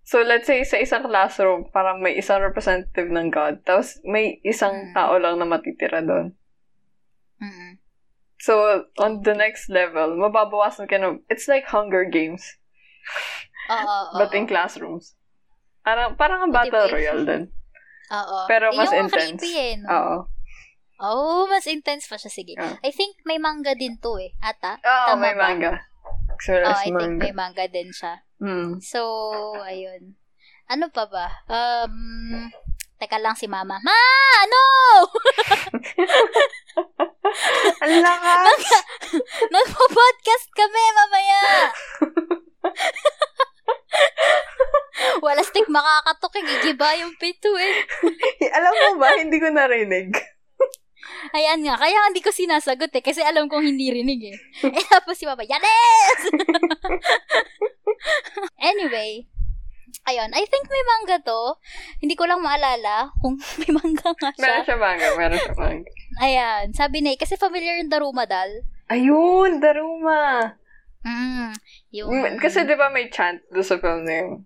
So, 0.03 0.27
let's 0.27 0.51
say, 0.51 0.67
sa 0.67 0.83
isang 0.83 1.07
classroom, 1.07 1.71
parang 1.71 2.03
may 2.03 2.19
isang 2.19 2.43
representative 2.43 3.07
ng 3.07 3.31
God. 3.31 3.63
Tapos, 3.63 4.03
may 4.03 4.43
isang 4.43 4.91
Mm. 4.91 4.95
tao 4.99 5.15
lang 5.23 5.39
na 5.39 5.47
matitira 5.47 6.03
doon. 6.03 6.35
Mm-mm. 7.41 7.81
So, 8.41 8.85
on 8.97 9.21
the 9.21 9.37
next 9.37 9.69
level, 9.69 10.17
mababawasan 10.17 10.89
ka 10.89 10.97
ng... 10.97 11.21
It's 11.29 11.45
like 11.45 11.69
Hunger 11.69 12.05
Games, 12.05 12.41
Oo, 13.69 13.77
oo, 13.77 14.13
but 14.19 14.33
in 14.33 14.45
oo. 14.45 14.49
classrooms. 14.49 15.13
Parang, 15.85 16.17
parang 16.17 16.49
ang 16.49 16.53
Battle 16.53 16.89
ba- 16.89 16.93
Royale 16.93 17.25
din. 17.25 17.43
Oo. 18.11 18.39
Pero 18.49 18.73
mas 18.73 18.89
Yung 18.91 19.07
intense. 19.07 19.41
creepy 19.41 19.53
eh, 19.55 19.75
no? 19.77 19.89
Oo. 19.89 20.17
Oh, 21.01 21.49
mas 21.49 21.65
intense 21.65 22.05
pa 22.05 22.17
siya. 22.17 22.29
Sige. 22.29 22.53
Ah. 22.57 22.77
I 22.81 22.93
think 22.93 23.17
may 23.25 23.37
manga 23.37 23.73
din 23.73 23.97
to 23.97 24.21
eh. 24.21 24.37
Ata? 24.37 24.77
Oo, 24.77 25.07
Tama 25.09 25.21
may 25.23 25.33
ba? 25.33 25.41
manga. 25.47 25.73
So, 26.41 26.53
Oh, 26.57 26.73
I 26.73 26.85
think 26.87 26.97
manga. 26.97 27.21
may 27.21 27.33
manga 27.33 27.65
din 27.69 27.89
siya. 27.89 28.21
Hmm. 28.37 28.81
So, 28.81 29.01
ayun. 29.61 30.17
Ano 30.67 30.89
pa 30.89 31.09
ba? 31.09 31.29
Um, 31.45 32.49
teka 33.01 33.17
lang 33.17 33.33
si 33.33 33.49
mama. 33.49 33.81
Ma! 33.81 33.97
Ano? 34.45 34.63
Ang 37.89 37.95
lakas! 38.05 38.63
Nagpo-podcast 39.49 40.47
kami 40.53 40.83
mamaya! 40.93 41.73
Wala 45.25 45.41
stick 45.41 45.65
makakatok 45.73 46.45
eh. 46.45 46.45
Gigiba 46.45 46.93
yung 47.01 47.17
pito 47.17 47.49
eh. 47.65 47.89
Alam 48.53 48.73
mo 48.77 49.01
ba, 49.01 49.17
hindi 49.17 49.41
ko 49.41 49.49
narinig. 49.49 50.13
Ayan 51.33 51.65
nga. 51.65 51.81
Kaya 51.81 52.13
hindi 52.13 52.21
ko 52.21 52.29
sinasagot 52.29 52.93
eh. 52.93 53.01
Kasi 53.01 53.25
alam 53.25 53.49
kong 53.49 53.65
hindi 53.65 53.89
rinig 53.89 54.21
eh. 54.29 54.37
Eh 54.69 54.85
tapos 54.93 55.17
si 55.17 55.25
Papa, 55.25 55.45
Yanes! 55.49 56.21
anyway. 58.61 59.25
Ayun. 60.07 60.31
I 60.33 60.45
think 60.47 60.65
may 60.67 60.85
manga 60.87 61.21
to. 61.23 61.41
Hindi 62.01 62.17
ko 62.17 62.25
lang 62.25 62.41
maalala 62.41 63.13
kung 63.21 63.37
may 63.61 63.71
manga 63.71 64.11
nga 64.13 64.31
siya. 64.33 64.41
Meron 64.41 64.65
siya 64.65 64.79
manga, 64.79 65.09
meron 65.15 65.39
siya 65.39 65.55
manga. 65.57 65.91
Ayan. 66.19 66.65
Sabi 66.73 67.05
na 67.05 67.13
eh. 67.13 67.19
Kasi 67.21 67.37
familiar 67.37 67.77
yung 67.77 67.93
Daruma 67.93 68.25
Dal. 68.25 68.65
Ayun, 68.91 69.61
Daruma! 69.63 70.57
Mm, 71.01 71.55
yung... 71.95 72.11
Mm, 72.11 72.37
Kasi 72.37 72.67
di 72.67 72.75
ba 72.75 72.91
may 72.91 73.09
chant 73.09 73.41
doon 73.49 73.65
sa 73.65 73.79
film 73.79 74.05
na 74.05 74.15
yun? 74.21 74.45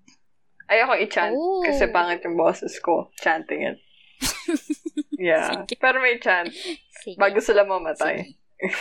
Ayoko 0.65 0.95
i-chant 0.97 1.33
Oh. 1.35 1.61
kasi 1.61 1.89
pangit 1.89 2.25
yung 2.25 2.37
boses 2.37 2.77
ko 2.79 3.11
chanting 3.19 3.65
it. 3.65 3.79
Yeah. 5.15 5.65
Sige. 5.65 5.79
Pero 5.81 6.03
may 6.03 6.19
chant 6.19 6.51
Sige. 7.01 7.17
bago 7.17 7.39
sila 7.41 7.65
mamatay. 7.65 8.29
Sige. 8.29 8.77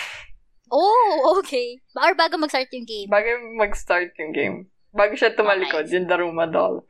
Oh, 0.67 1.37
okay. 1.37 1.77
Or 1.93 2.17
bago 2.17 2.35
mag-start 2.35 2.67
yung 2.73 2.83
game. 2.83 3.07
Bago 3.07 3.29
mag-start 3.55 4.11
yung 4.17 4.33
game. 4.33 4.57
Bago 4.93 5.13
siya 5.17 5.33
tumalikod, 5.33 5.89
Okay. 5.89 5.97
yung 5.97 6.05
Daruma 6.05 6.45
doll. 6.45 6.85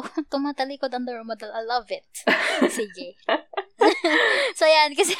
Oh, 0.00 0.06
tumatalikod 0.32 0.88
ang 0.94 1.04
Daruma 1.04 1.36
Dal. 1.36 1.52
I 1.52 1.66
love 1.66 1.90
it. 1.90 2.06
Sige. 2.78 3.18
so, 4.58 4.64
yan. 4.64 4.94
Kasi, 4.96 5.12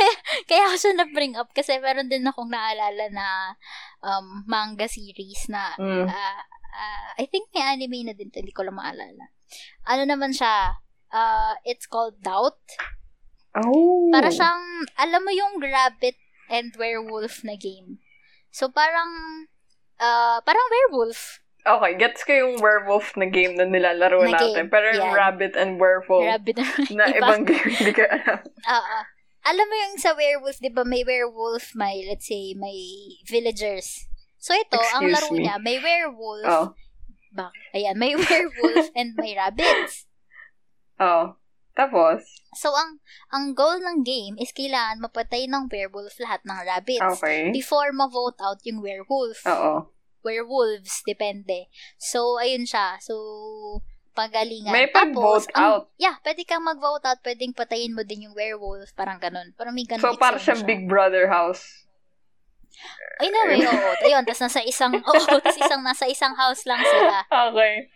kaya 0.47 0.71
ako 0.71 0.77
siya 0.79 0.93
na-bring 0.97 1.35
up 1.37 1.51
kasi 1.53 1.77
meron 1.77 2.09
din 2.09 2.25
akong 2.25 2.49
naalala 2.49 3.11
na 3.13 3.27
um, 4.01 4.47
manga 4.49 4.89
series 4.89 5.51
na 5.53 5.75
Mm. 5.77 6.09
ah, 6.09 6.41
ah, 6.71 7.09
I 7.19 7.27
think 7.29 7.51
may 7.53 7.61
anime 7.61 8.07
na 8.09 8.15
din 8.17 8.31
to. 8.33 8.41
Hindi 8.41 8.55
ko 8.55 8.65
lang 8.65 8.79
maalala. 8.79 9.35
Ano 9.85 10.07
naman 10.07 10.33
siya? 10.33 10.81
Ah, 11.11 11.59
it's 11.67 11.85
called 11.85 12.23
Doubt. 12.23 12.63
Oh. 13.53 14.09
Para 14.15 14.31
siyang, 14.31 14.87
alam 14.95 15.27
mo 15.27 15.35
yung 15.35 15.59
rabbit 15.59 16.15
and 16.47 16.71
werewolf 16.79 17.43
na 17.43 17.59
game. 17.59 17.99
So, 18.49 18.71
parang, 18.71 19.11
ah, 19.99 20.39
parang 20.41 20.65
werewolf. 20.71 21.43
Okay, 21.61 21.93
gets 21.95 22.25
ko 22.25 22.33
yung 22.33 22.55
werewolf 22.59 23.13
na 23.15 23.25
game 23.25 23.53
na 23.53 23.65
nilalaro 23.65 24.25
Na 24.25 24.33
natin. 24.35 24.55
game, 24.57 24.69
Pero 24.69 24.87
yung 24.91 25.13
yan. 25.13 25.17
rabbit 25.17 25.55
and 25.55 25.77
werewolf 25.77 26.25
Rabbit 26.25 26.57
na 26.97 27.05
Iba. 27.07 27.19
ibang 27.21 27.43
game, 27.45 27.69
hindi 27.69 27.93
ko 27.93 28.03
alam. 28.03 28.41
Oo. 28.77 28.99
Alam 29.41 29.67
mo 29.67 29.77
yung 29.79 29.97
sa 29.97 30.13
werewolf, 30.13 30.57
di 30.57 30.69
ba 30.69 30.85
may 30.85 31.01
werewolf, 31.01 31.73
may, 31.73 32.05
let's 32.05 32.29
say, 32.29 32.53
may 32.53 32.77
villagers. 33.25 34.09
So 34.37 34.53
ito, 34.53 34.77
ang 34.77 35.05
Excuse 35.05 35.15
laro 35.15 35.29
me. 35.33 35.41
niya, 35.45 35.57
may 35.59 35.77
werewolf, 35.77 36.45
Oh. 36.45 36.67
bak, 37.31 37.53
ayan, 37.73 37.97
may 37.97 38.17
werewolf 38.21 38.89
and 38.93 39.13
may 39.17 39.33
rabbits. 39.33 40.09
Oh. 40.97 41.37
Tapos, 41.71 42.25
So 42.53 42.75
ang 42.75 42.99
ang 43.31 43.55
goal 43.55 43.79
ng 43.79 44.03
game 44.03 44.35
is 44.37 44.51
kailangan 44.51 44.99
mapatay 45.01 45.47
ng 45.47 45.71
werewolf 45.71 46.19
lahat 46.19 46.43
ng 46.43 46.59
rabbits 46.67 47.01
okay. 47.17 47.49
before 47.55 47.95
ma-vote 47.95 48.37
out 48.43 48.59
yung 48.67 48.83
werewolf. 48.83 49.39
Oo. 49.47 49.89
Werewolves, 50.21 51.03
depende. 51.07 51.69
So, 51.97 52.37
ayun 52.37 52.69
siya. 52.69 53.01
So, 53.01 53.15
pagalingan. 54.13 54.75
May 54.75 54.91
pag-vote 54.91 55.49
out. 55.57 55.89
Yeah, 55.97 56.19
pwede 56.21 56.45
kang 56.45 56.67
mag-vote 56.67 57.05
out. 57.07 57.21
Pwedeng 57.25 57.57
patayin 57.57 57.95
mo 57.95 58.03
din 58.05 58.29
yung 58.29 58.37
werewolf. 58.37 58.93
Parang 58.93 59.17
ganun. 59.17 59.55
Parang 59.57 59.73
may 59.73 59.87
ganun 59.89 60.03
So, 60.03 60.19
para 60.19 60.37
eksena 60.37 60.45
siyang 60.45 60.61
siya. 60.63 60.69
Big 60.69 60.83
Brother 60.85 61.31
house. 61.31 61.80
Ay, 63.21 63.29
no, 63.29 63.41
way, 63.45 63.61
oo. 63.61 63.93
Ayun, 64.01 64.25
tapos 64.25 64.49
nasa 64.49 64.65
isang, 64.65 64.97
oo, 65.09 65.25
tapos 65.29 65.57
isang, 65.61 65.85
nasa 65.85 66.09
isang 66.09 66.33
house 66.33 66.65
lang 66.65 66.81
sila. 66.81 67.21
Okay. 67.53 67.93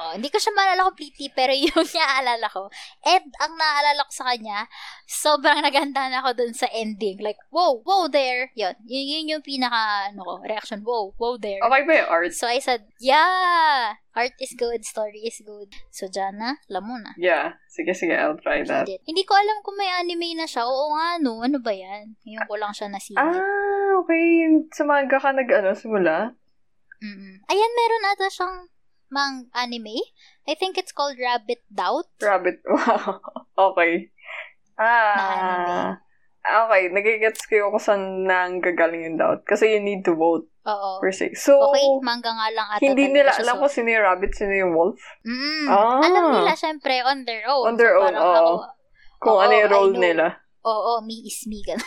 Oh, 0.00 0.16
hindi 0.16 0.32
ko 0.32 0.40
siya 0.40 0.56
maalala 0.56 0.88
completely, 0.88 1.28
pero 1.28 1.52
yung 1.68 1.84
naaalala 1.84 2.48
ko. 2.48 2.72
And, 3.04 3.28
ang 3.36 3.52
naaalala 3.60 4.08
ko 4.08 4.12
sa 4.16 4.32
kanya, 4.32 4.64
sobrang 5.04 5.60
naganda 5.60 6.08
na 6.08 6.24
ako 6.24 6.40
dun 6.40 6.54
sa 6.56 6.72
ending. 6.72 7.20
Like, 7.20 7.36
wow, 7.52 7.84
wow 7.84 8.08
there. 8.08 8.48
Yun, 8.56 8.72
yun, 8.88 9.04
yun 9.04 9.32
yung 9.36 9.44
pinaka, 9.44 10.08
ano 10.08 10.24
ko, 10.24 10.32
reaction. 10.40 10.80
Wow, 10.80 11.12
wow 11.20 11.36
there. 11.36 11.60
Okay 11.60 11.82
ba 11.84 11.92
yung 11.92 12.08
art? 12.08 12.32
So, 12.32 12.48
I 12.48 12.64
said, 12.64 12.88
yeah, 12.96 14.00
art 14.16 14.36
is 14.40 14.56
good, 14.56 14.88
story 14.88 15.28
is 15.28 15.44
good. 15.44 15.68
So, 15.92 16.08
Jana, 16.08 16.64
alam 16.72 16.84
mo 16.88 16.96
na. 16.96 17.12
Yeah. 17.20 17.60
Sige, 17.72 17.96
sige. 17.96 18.12
I'll 18.12 18.36
try 18.36 18.60
that. 18.68 18.84
Hindi 18.84 19.24
ko 19.24 19.32
alam 19.32 19.64
kung 19.64 19.80
may 19.80 19.88
anime 19.88 20.36
na 20.36 20.44
siya. 20.44 20.68
Oo 20.68 20.92
nga, 20.92 21.16
no. 21.16 21.40
Ano 21.40 21.56
ba 21.56 21.72
yan? 21.72 22.20
Ngayon 22.20 22.44
ko 22.44 22.54
lang 22.60 22.72
siya 22.76 22.92
nasingit. 22.92 23.16
Ah, 23.16 23.40
okay. 23.98 24.26
Sa 24.70 24.82
manga 24.82 25.16
ka 25.16 25.30
nag, 25.30 25.48
ano, 25.48 25.72
simula? 25.72 26.32
Mm-mm. 26.98 27.42
Ayan, 27.44 27.72
meron 27.74 28.08
ata 28.08 28.28
siyang 28.28 28.56
mang 29.08 29.50
anime. 29.52 29.98
I 30.44 30.54
think 30.54 30.76
it's 30.76 30.90
called 30.90 31.16
Rabbit 31.16 31.60
Doubt. 31.68 32.08
Rabbit. 32.18 32.62
Wow. 32.70 33.20
okay. 33.74 34.08
Na 34.74 34.88
anime. 35.28 35.70
Ah. 35.70 35.90
Okay, 36.42 36.90
nagigets 36.90 37.46
ko 37.46 37.70
kung 37.70 37.78
saan 37.78 38.26
nang 38.26 38.58
gagaling 38.58 39.06
yung 39.06 39.14
doubt. 39.16 39.46
Kasi 39.46 39.68
you 39.68 39.78
need 39.78 40.02
to 40.02 40.10
vote, 40.12 40.42
Oo. 40.64 40.98
per 40.98 41.14
se. 41.14 41.30
So, 41.38 41.54
Okay, 41.70 41.86
manga 42.02 42.34
nga 42.34 42.50
lang 42.50 42.66
ata. 42.68 42.82
hindi 42.82 43.06
nila 43.06 43.30
alam 43.30 43.62
kung 43.62 43.70
sino 43.70 43.86
yung 43.86 44.02
rabbit, 44.02 44.34
sino 44.34 44.50
yung 44.50 44.74
wolf. 44.74 44.98
mm, 45.22 45.70
Ah. 45.70 46.02
Alam 46.02 46.24
nila, 46.34 46.58
syempre, 46.58 46.98
on 47.06 47.22
their 47.22 47.46
own. 47.46 47.64
On 47.70 47.74
their 47.78 47.94
So, 47.94 48.02
own, 48.02 48.14
oo. 48.14 48.26
ako, 48.26 48.54
Kung 49.22 49.38
Oo, 49.38 49.42
ano 49.46 49.54
yung 49.54 49.70
role 49.70 49.94
nila. 49.94 50.41
Oo, 50.62 51.02
me 51.02 51.26
is 51.26 51.42
me. 51.50 51.62
Ganun. 51.66 51.82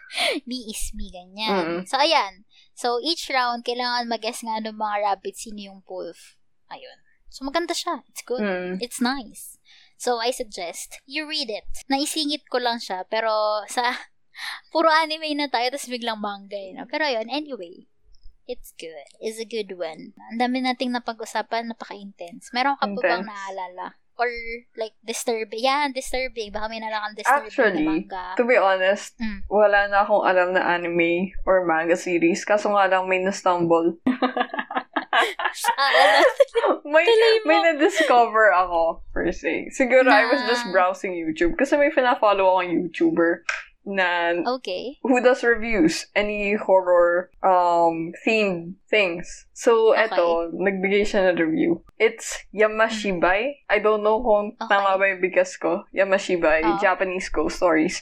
me 0.48 0.64
is 0.72 0.96
me, 0.96 1.12
ganyan. 1.12 1.84
Mm. 1.84 1.84
So, 1.84 2.00
ayan. 2.00 2.48
So, 2.72 2.96
each 3.04 3.28
round, 3.28 3.68
kailangan 3.68 4.08
mag-guess 4.08 4.40
nga 4.40 4.64
ng 4.64 4.76
mga 4.76 4.96
rabbit 5.04 5.36
sino 5.36 5.60
yung 5.60 5.80
wolf. 5.84 6.40
Ayun. 6.72 6.98
So, 7.28 7.44
maganda 7.44 7.76
siya. 7.76 8.00
It's 8.08 8.24
good. 8.24 8.40
Mm. 8.40 8.80
It's 8.80 8.98
nice. 8.98 9.60
So, 10.00 10.18
I 10.18 10.32
suggest 10.32 11.04
you 11.04 11.28
read 11.28 11.52
it. 11.52 11.68
Naisingit 11.92 12.48
ko 12.48 12.58
lang 12.58 12.80
siya, 12.80 13.04
pero 13.06 13.62
sa 13.68 13.92
puro 14.72 14.88
anime 14.88 15.36
na 15.36 15.52
tayo, 15.52 15.68
tapos 15.68 15.92
biglang 15.92 16.18
manga 16.18 16.56
eh. 16.56 16.72
No? 16.72 16.88
Pero 16.88 17.04
ayun, 17.04 17.28
anyway. 17.28 17.86
It's 18.44 18.76
good. 18.76 19.08
It's 19.24 19.40
a 19.40 19.48
good 19.48 19.72
one. 19.72 20.12
Ang 20.32 20.36
dami 20.36 20.60
nating 20.60 20.92
napag-usapan, 20.92 21.72
napaka-intense. 21.72 22.52
Meron 22.52 22.76
ka 22.76 22.84
po 22.92 23.00
bang 23.00 23.24
Intense. 23.24 23.32
naalala? 23.32 23.86
Or 24.14 24.30
like 24.78 24.94
disturbing? 25.02 25.58
Yan, 25.58 25.90
disturbing. 25.90 26.54
Baka 26.54 26.70
may 26.70 26.78
nalakang 26.78 27.18
disturbing 27.18 27.50
Actually, 27.50 27.82
na 27.82 27.90
manga. 27.98 28.24
To 28.38 28.44
be 28.46 28.54
honest, 28.54 29.18
Mm. 29.18 29.42
wala 29.50 29.90
na 29.90 30.06
akong 30.06 30.22
alam 30.22 30.54
na 30.54 30.62
anime 30.62 31.34
or 31.42 31.66
manga 31.66 31.98
series. 31.98 32.46
Kaso 32.46 32.70
nga 32.70 32.86
lang 32.86 33.10
may 33.10 33.18
na-stumble. 33.18 33.98
ah, 35.78 36.22
may, 36.84 37.06
may 37.46 37.58
na-discover 37.62 38.50
ako, 38.54 39.02
per 39.12 39.30
se. 39.32 39.70
Siguro 39.70 40.06
I 40.10 40.30
was 40.30 40.42
Na- 40.42 40.48
just 40.48 40.64
browsing 40.70 41.14
YouTube. 41.14 41.58
Kasi 41.58 41.76
may 41.76 41.90
fina-follow 41.90 42.46
akong 42.58 42.70
YouTuber 42.70 43.42
na 43.84 44.32
Okay. 44.58 44.96
who 45.04 45.20
does 45.20 45.44
reviews, 45.44 46.08
any 46.16 46.56
horror 46.56 47.28
um 47.44 48.16
themed 48.24 48.80
things. 48.88 49.44
So, 49.52 49.92
Okay. 49.92 50.08
eto, 50.08 50.50
nagbigay 50.50 51.04
siya 51.04 51.30
ng 51.30 51.38
review. 51.40 51.84
It's 52.00 52.44
Yamashibai. 52.50 53.68
I 53.68 53.78
don't 53.78 54.02
know 54.02 54.20
kung 54.20 54.56
Okay. 54.56 54.68
tama 54.68 54.96
ba 54.96 55.04
yung 55.08 55.20
bigas 55.20 55.54
ko. 55.60 55.84
Yamashibai, 55.92 56.64
Oo. 56.64 56.80
Japanese 56.80 57.28
ghost 57.28 57.60
stories. 57.60 58.00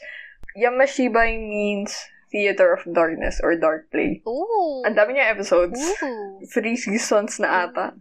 Yamashibai 0.57 1.37
means 1.39 1.93
Theater 2.31 2.73
of 2.73 2.87
Darkness 2.89 3.41
or 3.45 3.57
Dark 3.61 3.91
Play. 3.93 4.25
Ooh. 4.25 4.87
Ang 4.89 4.97
dami 4.97 5.19
niya 5.19 5.35
episodes. 5.35 5.77
Ooh. 5.77 6.41
Three 6.49 6.77
seasons 6.77 7.37
na 7.37 7.69
ata. 7.69 7.93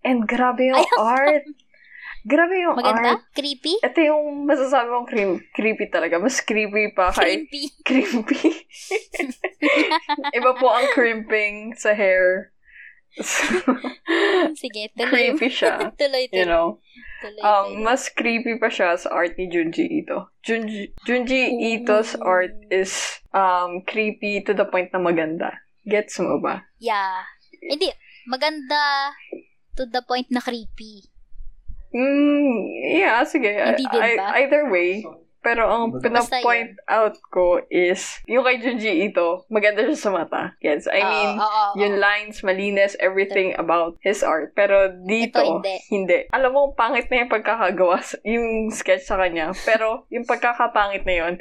And 0.00 0.24
grabe 0.24 0.64
yung 0.70 0.80
art. 0.96 1.44
Grabe 2.26 2.58
yung 2.58 2.74
Maganda? 2.74 3.16
art. 3.16 3.30
Creepy? 3.30 3.78
Ito 3.78 3.98
yung 4.02 4.44
masasabi 4.44 4.90
kong 4.90 5.06
cream, 5.06 5.30
creepy 5.54 5.86
talaga. 5.86 6.18
Mas 6.18 6.42
creepy 6.42 6.90
pa 6.90 7.14
kay 7.14 7.46
Creepy. 7.46 7.62
crimpy. 7.86 8.66
Iba 10.36 10.58
po 10.58 10.66
ang 10.66 10.90
crimping 10.90 11.72
sa 11.72 11.94
hair. 11.94 12.50
Sige, 14.54 14.90
tuloy. 14.98 15.08
creepy 15.08 15.48
siya. 15.48 15.94
tuloy, 15.94 16.26
tuloy. 16.26 16.34
You 16.34 16.46
know? 16.46 16.82
tuloy, 17.22 17.40
Um, 17.40 17.64
tuloy. 17.72 17.82
mas 17.86 18.10
creepy 18.10 18.58
pa 18.58 18.68
siya 18.68 18.98
sa 18.98 19.08
art 19.08 19.38
ni 19.38 19.46
Junji 19.46 19.86
Ito. 20.02 20.28
Junji, 20.42 20.92
Junji 21.02 21.48
Ooh. 21.48 21.62
Ito's 21.78 22.12
art 22.18 22.52
is 22.68 22.92
um 23.32 23.80
creepy 23.82 24.42
to 24.42 24.52
the 24.52 24.66
point 24.66 24.92
na 24.92 24.98
maganda. 24.98 25.62
Gets 25.86 26.18
mo 26.18 26.42
ba? 26.42 26.66
Yeah. 26.76 27.22
Hindi, 27.56 27.88
maganda 28.26 29.14
to 29.78 29.86
the 29.86 30.02
point 30.02 30.28
na 30.28 30.42
creepy. 30.42 31.06
Mm, 31.96 32.52
yeah, 32.92 33.24
sige. 33.24 33.48
Hindi 33.48 33.88
din 33.88 34.02
I- 34.04 34.20
ba? 34.20 34.26
either 34.36 34.68
way. 34.68 35.00
Pero 35.40 35.62
ang 35.62 36.02
pina-point 36.02 36.74
out 36.90 37.14
ko 37.30 37.62
is, 37.70 38.18
yung 38.26 38.42
kay 38.42 38.58
Junji 38.58 39.06
Ito, 39.06 39.46
maganda 39.46 39.86
siya 39.86 39.94
sa 39.94 40.10
mata. 40.10 40.58
Gets? 40.58 40.90
I 40.90 40.98
Oo, 40.98 41.06
mean, 41.06 41.30
oo, 41.38 41.46
oo. 41.46 41.72
yung 41.78 41.94
lines, 42.02 42.42
malinis, 42.42 42.98
everything 42.98 43.54
about 43.54 43.94
his 44.02 44.26
art. 44.26 44.58
Pero 44.58 44.90
dito, 45.06 45.38
Ito, 45.38 45.62
hindi. 45.86 46.26
Alam 46.34 46.50
mo, 46.50 46.62
pangit 46.74 47.06
na 47.08 47.22
yung 47.22 47.30
pagkakagawa, 47.30 48.02
yung 48.26 48.74
sketch 48.74 49.06
sa 49.06 49.22
kanya. 49.22 49.54
Pero 49.62 50.10
yung 50.10 50.26
pagkakapangit 50.34 51.06
na 51.06 51.14
yun, 51.14 51.34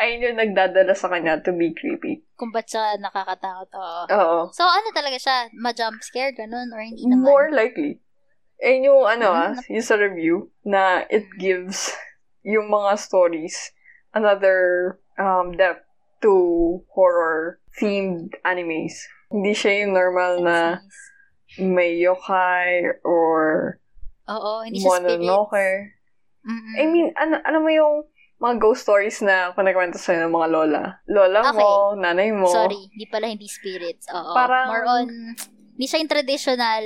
ayun 0.00 0.24
yung 0.32 0.38
nagdadala 0.40 0.96
sa 0.96 1.12
kanya 1.12 1.44
to 1.44 1.52
be 1.52 1.76
creepy. 1.76 2.24
Kung 2.40 2.48
ba't 2.56 2.64
siya 2.64 2.96
nakakatakot. 2.96 3.68
Oo. 3.76 4.02
Oo. 4.08 4.38
So, 4.56 4.64
ano 4.64 4.88
talaga 4.96 5.20
siya? 5.20 5.52
Ma-jump 5.52 6.00
scare, 6.00 6.32
ganun? 6.32 6.72
Or 6.72 6.80
hindi 6.80 7.04
naman? 7.04 7.28
More 7.28 7.52
likely. 7.52 8.00
Ayun 8.60 8.86
yung 8.86 9.02
ano 9.02 9.28
ah, 9.30 9.50
Mm. 9.52 9.72
yung 9.72 9.86
sa 9.86 9.96
review, 9.96 10.36
na 10.62 11.08
it 11.08 11.24
gives 11.36 11.96
yung 12.42 12.68
mga 12.68 12.96
stories 12.96 13.72
another 14.12 14.58
um, 15.16 15.52
depth 15.52 15.84
to 16.20 16.32
horror-themed 16.92 18.36
animes. 18.44 18.92
Hindi 19.30 19.52
siya 19.52 19.84
yung 19.84 19.94
normal 19.94 20.42
na 20.42 20.58
may 21.56 21.96
yokai 21.96 23.00
or 23.02 23.74
Oo, 24.28 24.62
hindi 24.62 24.78
siya 24.78 25.00
mononoke. 25.00 25.96
Mm-mm. 26.40 26.74
I 26.76 26.84
mean, 26.86 27.08
ano, 27.16 27.40
alam 27.40 27.62
mo 27.62 27.70
yung 27.70 27.94
mga 28.38 28.56
ghost 28.56 28.84
stories 28.84 29.20
na 29.20 29.52
kunikwento 29.52 30.00
sa'yo 30.00 30.24
ng 30.24 30.32
mga 30.32 30.48
lola. 30.48 30.82
Lola 31.04 31.52
mo, 31.52 31.92
nanay 31.94 32.32
mo. 32.32 32.48
Sorry, 32.48 32.88
hindi 32.88 33.04
pala 33.04 33.28
hindi 33.28 33.44
spirits. 33.44 34.08
Oo. 34.08 34.32
Parang- 34.32 34.68
More 34.70 34.86
on, 34.88 35.08
hindi 35.80 35.88
siya 35.88 36.04
yung 36.04 36.12
traditional 36.12 36.84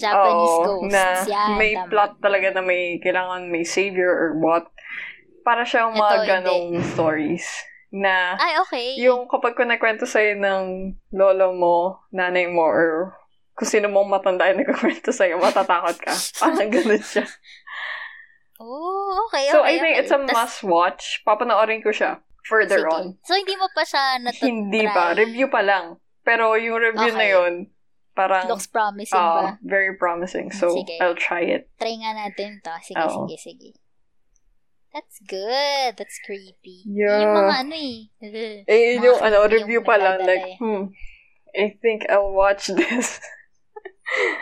Japanese 0.00 0.56
Oo, 0.56 0.64
ghosts. 0.64 0.88
na 0.88 1.04
Yan, 1.28 1.60
may 1.60 1.76
tama. 1.76 1.92
plot 1.92 2.12
talaga 2.24 2.56
na 2.56 2.64
may 2.64 2.96
kailangan 2.96 3.52
may 3.52 3.68
savior 3.68 4.08
or 4.08 4.40
what. 4.40 4.64
Para 5.44 5.68
siyang 5.68 5.92
Ito, 5.92 6.00
mga 6.00 6.16
hindi. 6.16 6.30
ganong 6.32 6.66
stories. 6.88 7.44
Na 7.92 8.40
Ay, 8.40 8.56
okay. 8.64 8.86
yung 8.96 9.28
kapag 9.28 9.52
kunikwento 9.52 10.08
sa'yo 10.08 10.40
ng 10.40 10.62
lolo 11.12 11.52
mo, 11.52 11.76
nanay 12.08 12.48
mo, 12.48 12.64
or 12.64 13.12
kung 13.52 13.68
sino 13.68 13.92
mong 13.92 14.08
matanda 14.08 14.48
yung 14.48 14.64
nagkukwento 14.64 15.12
sa'yo, 15.12 15.36
matatakot 15.36 16.00
ka. 16.00 16.14
Parang 16.40 16.72
ganun 16.72 16.96
siya. 16.96 17.28
Oh, 18.56 19.20
okay, 19.28 19.48
okay. 19.48 19.52
so, 19.52 19.60
I 19.60 19.76
think 19.76 19.96
okay. 19.96 20.00
it's 20.00 20.12
a 20.12 20.16
Tas- 20.16 20.32
must-watch. 20.32 21.20
Papanoorin 21.28 21.84
ko 21.84 21.92
siya 21.92 22.24
further 22.48 22.88
sige. 22.88 22.88
on. 22.88 23.04
So, 23.20 23.36
hindi 23.36 23.52
mo 23.60 23.68
pa 23.68 23.84
siya 23.84 24.16
natatry. 24.16 24.48
Hindi 24.48 24.88
pa. 24.88 25.12
Review 25.12 25.52
pa 25.52 25.60
lang. 25.60 26.00
Pero 26.24 26.56
yung 26.56 26.80
review 26.80 27.12
na 27.12 27.20
Okay. 27.20 27.36
yun, 27.36 27.52
parang, 28.20 28.44
Looks 28.52 28.68
promising 28.68 29.16
uh, 29.16 29.56
ba? 29.56 29.62
very 29.64 29.96
promising. 29.96 30.52
So, 30.52 30.68
Sige. 30.76 31.00
I'll 31.00 31.16
try 31.16 31.40
it. 31.48 31.72
Try 31.80 31.96
nga 31.96 32.12
natin 32.12 32.60
to. 32.60 32.72
Sige, 32.84 33.00
Oo. 33.00 33.24
sige, 33.24 33.36
sige. 33.40 33.70
That's 34.92 35.22
good. 35.22 35.96
That's 35.96 36.18
creepy. 36.20 36.82
Yeah. 36.84 37.22
Yung 37.24 37.34
mga 37.38 37.54
ano 37.62 37.74
eh. 37.78 37.98
Eh, 38.66 38.98
yun 38.98 39.06
yung, 39.06 39.20
ano, 39.22 39.46
review 39.46 39.80
yung 39.80 39.86
pa 39.86 39.96
lang, 39.96 40.20
like, 40.26 40.44
eh. 40.44 40.56
hmm, 40.58 40.90
I 41.54 41.78
think 41.78 42.04
I'll 42.10 42.34
watch 42.34 42.68
this. 42.78 43.22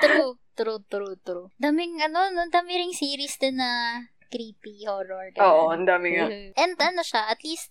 True. 0.01 0.41
True, 0.59 0.83
true, 0.91 1.14
true. 1.22 1.55
Daming, 1.55 2.03
ano, 2.03 2.35
no, 2.35 2.51
dami 2.51 2.74
ring 2.83 2.91
series 2.91 3.39
din 3.39 3.62
na 3.62 4.03
creepy 4.26 4.83
horror. 4.91 5.31
ganun. 5.31 5.47
Oo, 5.47 5.62
ang 5.70 5.87
dami 5.87 6.18
nga. 6.18 6.26
And 6.66 6.74
ano 6.83 7.07
siya, 7.07 7.31
at 7.31 7.39
least, 7.47 7.70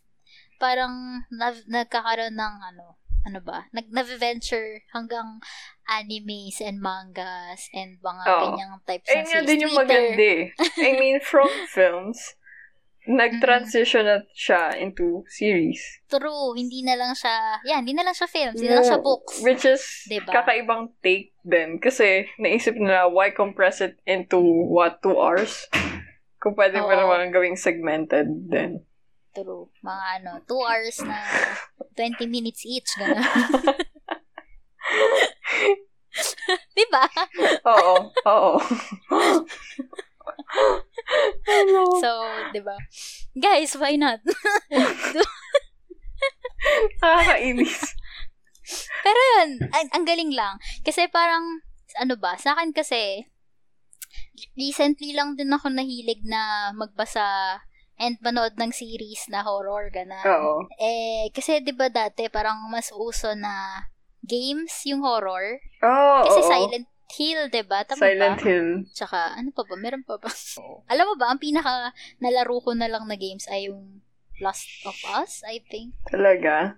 parang 0.55 1.27
nagkakaroon 1.67 2.31
ng 2.31 2.55
ano, 2.73 2.95
ano 3.27 3.43
ba, 3.43 3.67
nag 3.75 3.91
venture 4.15 4.79
hanggang 4.95 5.43
animes 5.91 6.63
and 6.63 6.79
mangas 6.79 7.67
and 7.75 7.99
mga 7.99 8.23
Oo. 8.23 8.41
ganyang 8.47 8.73
types 8.87 9.11
Ayun 9.11 9.19
ng 9.19 9.27
series. 9.27 9.47
din 9.51 9.63
yung 9.67 9.75
maganda 9.75 10.23
eh. 10.23 10.43
I 10.79 10.91
mean, 10.95 11.19
from 11.19 11.51
films, 11.75 12.39
nag-transition 13.07 14.03
na 14.03 14.17
siya 14.35 14.75
into 14.79 15.23
series. 15.31 15.79
True, 16.11 16.55
hindi 16.55 16.83
na 16.83 16.99
lang 16.99 17.15
siya, 17.15 17.63
yeah, 17.63 17.79
hindi 17.79 17.95
na 17.95 18.03
lang 18.03 18.15
siya 18.15 18.27
films, 18.27 18.59
hindi 18.59 18.67
na 18.67 18.83
lang 18.83 18.87
siya 18.87 18.99
No, 18.99 19.07
books. 19.07 19.39
Which 19.43 19.63
is 19.63 19.83
Diba? 20.11 20.31
kakaibang 20.31 20.91
take 20.99 21.31
din. 21.43 21.79
Kasi 21.79 22.27
naisip 22.39 22.75
nila, 22.75 23.07
why 23.07 23.31
compress 23.31 23.79
it 23.79 23.95
into, 24.03 24.39
what, 24.67 24.99
two 24.99 25.15
hours? 25.15 25.67
Kung 26.37 26.53
pwede 26.59 26.83
mo 26.83 26.91
Oo. 26.91 26.99
naman 26.99 27.31
gawing 27.31 27.55
segmented 27.55 28.27
din. 28.51 28.83
True. 29.37 29.69
Mga 29.85 30.05
ano, 30.17 30.31
2 30.49 30.65
hours 30.65 30.97
na 31.05 31.21
20 31.93 32.25
minutes 32.25 32.65
each, 32.65 32.89
gano'n. 32.97 33.21
diba? 36.77 37.05
Oo, 37.69 38.09
oo. 38.25 38.57
Hello. 41.45 41.85
So, 42.01 42.09
diba? 42.49 42.73
Guys, 43.37 43.77
why 43.77 43.93
not? 43.93 44.25
Nakakainis. 47.05 47.93
Pero 49.05 49.19
yun, 49.37 49.61
ang, 49.69 49.87
ang 49.93 50.05
galing 50.09 50.33
lang. 50.33 50.57
Kasi 50.81 51.05
parang, 51.13 51.61
ano 52.01 52.17
ba, 52.17 52.41
sa 52.41 52.57
akin 52.57 52.73
kasi, 52.73 53.29
recently 54.57 55.13
lang 55.13 55.37
din 55.37 55.53
ako 55.53 55.69
nahilig 55.69 56.25
na 56.25 56.73
magbasa 56.73 57.61
and 57.97 58.17
manood 58.21 58.53
ng 58.55 58.69
series 58.71 59.25
na 59.27 59.41
horror, 59.41 59.89
gana. 59.89 60.21
Oo. 60.23 60.69
Eh, 60.77 61.29
kasi 61.33 61.59
'di 61.59 61.73
ba 61.73 61.89
dati 61.89 62.29
parang 62.29 62.69
mas 62.69 62.93
uso 62.93 63.33
na 63.33 63.85
games 64.21 64.73
yung 64.85 65.01
horror. 65.01 65.57
Oo, 65.81 66.17
Kasi 66.25 66.39
oo. 66.41 66.49
Silent 66.49 66.87
Hill, 67.07 67.41
'di 67.49 67.63
ba? 67.65 67.81
Tama 67.83 68.03
Silent 68.05 68.37
ba? 68.37 68.45
Hill. 68.45 68.69
Tsaka 68.91 69.33
ano 69.33 69.49
pa 69.49 69.63
ba? 69.63 69.75
Meron 69.75 70.03
pa 70.03 70.19
ba? 70.19 70.29
Alam 70.91 71.05
mo 71.09 71.15
ba, 71.17 71.31
ang 71.31 71.41
pinaka 71.41 71.91
nalaro 72.19 72.61
ko 72.61 72.71
na 72.77 72.85
lang 72.87 73.07
na 73.07 73.15
games 73.15 73.49
ay 73.49 73.67
yung 73.67 74.01
Last 74.37 74.69
of 74.85 74.93
Us, 75.17 75.41
I 75.49 75.65
think. 75.65 75.97
Talaga? 76.05 76.77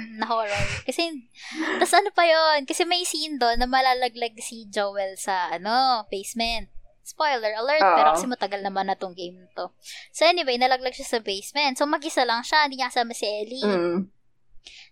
Mm, 0.00 0.16
Na 0.16 0.26
horror. 0.32 0.64
Kasi, 0.88 1.28
tas 1.76 1.92
ano 1.92 2.08
pa 2.08 2.24
yon 2.24 2.64
Kasi 2.64 2.88
may 2.88 3.04
scene 3.04 3.36
doon 3.36 3.60
na 3.60 3.68
malalaglag 3.68 4.32
si 4.40 4.64
Joel 4.64 5.20
sa, 5.20 5.52
ano, 5.52 6.08
basement. 6.08 6.72
Spoiler 7.10 7.58
alert, 7.58 7.82
Oo. 7.82 7.96
pero 7.98 8.08
kasi 8.14 8.30
matagal 8.30 8.62
naman 8.62 8.86
na 8.86 8.94
tong 8.94 9.18
game 9.18 9.50
to. 9.58 9.74
So 10.14 10.22
anyway, 10.22 10.54
nalaglag 10.54 10.94
siya 10.94 11.18
sa 11.18 11.18
basement. 11.18 11.74
So 11.74 11.90
mag-isa 11.90 12.22
lang 12.22 12.46
siya, 12.46 12.70
hindi 12.70 12.78
niya 12.78 12.94
kasama 12.94 13.10
si 13.10 13.26
Ellie. 13.26 13.66
Mm. 13.66 14.06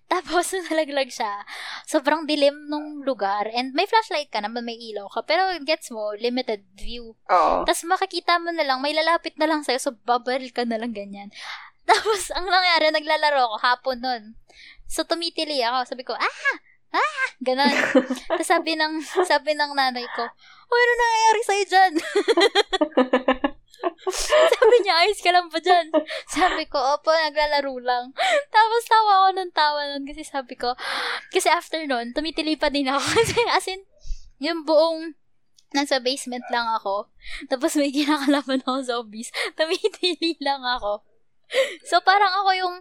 Tapos, 0.08 0.56
nalaglag 0.72 1.12
siya, 1.12 1.44
sobrang 1.84 2.24
dilim 2.24 2.66
nung 2.72 3.04
lugar. 3.04 3.44
And 3.52 3.76
may 3.76 3.84
flashlight 3.84 4.32
ka 4.32 4.40
naman, 4.40 4.64
may 4.64 4.80
ilaw 4.80 5.06
ka. 5.12 5.20
Pero, 5.28 5.44
gets 5.62 5.92
mo, 5.92 6.16
limited 6.16 6.64
view. 6.74 7.12
Oo. 7.28 7.68
Tapos, 7.68 7.84
makikita 7.84 8.40
mo 8.40 8.48
na 8.50 8.64
lang, 8.64 8.80
may 8.80 8.96
lalapit 8.96 9.36
na 9.36 9.44
lang 9.44 9.60
sa'yo, 9.60 9.78
so 9.78 9.92
babaril 10.08 10.48
ka 10.50 10.64
na 10.64 10.80
lang 10.80 10.96
ganyan. 10.96 11.28
Tapos, 11.88 12.32
ang 12.32 12.48
nangyari, 12.48 12.88
naglalaro 12.88 13.52
ako 13.52 13.56
hapon 13.60 13.98
nun. 14.00 14.22
So, 14.88 15.04
tumitili 15.04 15.60
ako. 15.60 15.92
Sabi 15.92 16.02
ko, 16.08 16.16
ah, 16.16 16.36
ah, 16.94 17.26
ganon. 17.42 17.74
Tapos 18.28 18.48
sabi 18.48 18.74
ng, 18.74 19.00
sabi 19.24 19.52
ng 19.54 19.72
nanay 19.76 20.06
ko, 20.16 20.24
oh, 20.68 20.78
ano 20.78 20.92
nangyayari 20.96 21.40
sa'yo 21.44 21.64
dyan? 21.68 21.92
sabi 24.58 24.76
niya, 24.82 24.94
ayos 25.06 25.20
ka 25.22 25.30
lang 25.30 25.46
ba 25.52 25.58
dyan? 25.60 25.86
Sabi 26.26 26.66
ko, 26.66 26.78
opo, 26.78 27.12
naglalaro 27.12 27.74
lang. 27.82 28.10
Tapos 28.50 28.82
tawa 28.88 29.12
ako 29.24 29.28
ng 29.36 29.52
tawa 29.54 29.80
nun 29.94 30.04
kasi 30.08 30.22
sabi 30.26 30.54
ko, 30.58 30.74
kasi 31.30 31.46
after 31.52 31.84
nun, 31.84 32.10
tumitilipa 32.16 32.72
din 32.72 32.90
ako. 32.90 33.04
Kasi 33.18 33.38
as 33.50 33.66
in, 33.68 33.82
yung 34.38 34.62
buong 34.62 35.14
nasa 35.74 36.00
basement 36.00 36.44
lang 36.48 36.64
ako. 36.80 37.12
Tapos 37.50 37.76
may 37.76 37.92
kinakalaban 37.92 38.64
ako 38.64 38.80
zombies. 38.86 39.28
Tumitili 39.58 40.40
lang 40.40 40.64
ako. 40.64 41.04
So, 41.84 42.00
parang 42.04 42.32
ako 42.44 42.50
yung, 42.56 42.76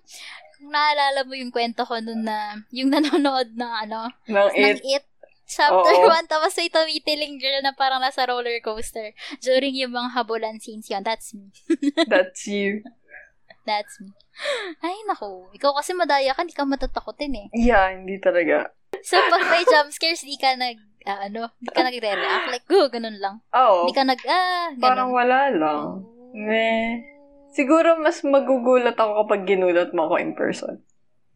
kung 0.57 0.73
naalala 0.73 1.21
mo 1.23 1.33
yung 1.37 1.53
kwento 1.53 1.85
ko 1.85 2.01
nun 2.01 2.25
na, 2.25 2.61
yung 2.73 2.89
nanonood 2.89 3.53
ng 3.53 3.73
ano, 3.87 4.09
ng 4.25 4.51
it. 4.57 4.81
It 4.83 5.05
Chapter 5.47 5.95
Oo. 6.03 6.11
1, 6.11 6.27
tapos 6.27 6.51
may 6.59 6.67
tumitiling 6.67 7.39
girl 7.39 7.63
na 7.63 7.71
parang 7.71 8.03
nasa 8.03 8.27
roller 8.27 8.59
coaster 8.59 9.15
during 9.39 9.79
yung 9.79 9.95
mga 9.95 10.11
habulan 10.11 10.59
scenes 10.59 10.91
yun. 10.91 10.99
That's 11.07 11.31
me. 11.31 11.55
That's 12.11 12.43
you. 12.51 12.83
That's 13.63 13.95
me. 14.03 14.11
Ay, 14.83 14.99
naku. 15.07 15.47
Ikaw 15.55 15.71
kasi 15.79 15.95
madaya 15.95 16.35
ka, 16.35 16.43
hindi 16.43 16.51
ka 16.51 16.67
matatakotin 16.67 17.31
eh. 17.35 17.47
Yeah, 17.55 17.95
hindi 17.95 18.19
talaga. 18.19 18.75
So, 18.99 19.15
pag 19.31 19.47
may 19.47 19.63
jump 19.63 19.95
scares, 19.95 20.27
di 20.27 20.35
ka 20.35 20.51
nag, 20.59 20.83
ah, 21.07 21.31
ano, 21.31 21.47
di 21.63 21.71
ka 21.71 21.79
nagre-react. 21.79 22.51
Like, 22.51 22.67
go, 22.67 22.91
ganun 22.91 23.15
lang. 23.15 23.39
Oo. 23.55 23.87
Di 23.87 23.95
ka 23.95 24.03
nag, 24.03 24.19
ah, 24.27 24.75
ganun. 24.75 24.83
Parang 24.83 25.09
wala 25.15 25.47
lang. 25.47 25.83
Meh. 26.35 27.16
Siguro 27.57 27.97
mas 27.97 28.21
magugulat 28.21 28.93
ako 28.93 29.25
kapag 29.25 29.49
ginulat 29.49 29.89
mo 29.97 30.05
ako 30.05 30.21
in 30.21 30.37
person. 30.37 30.77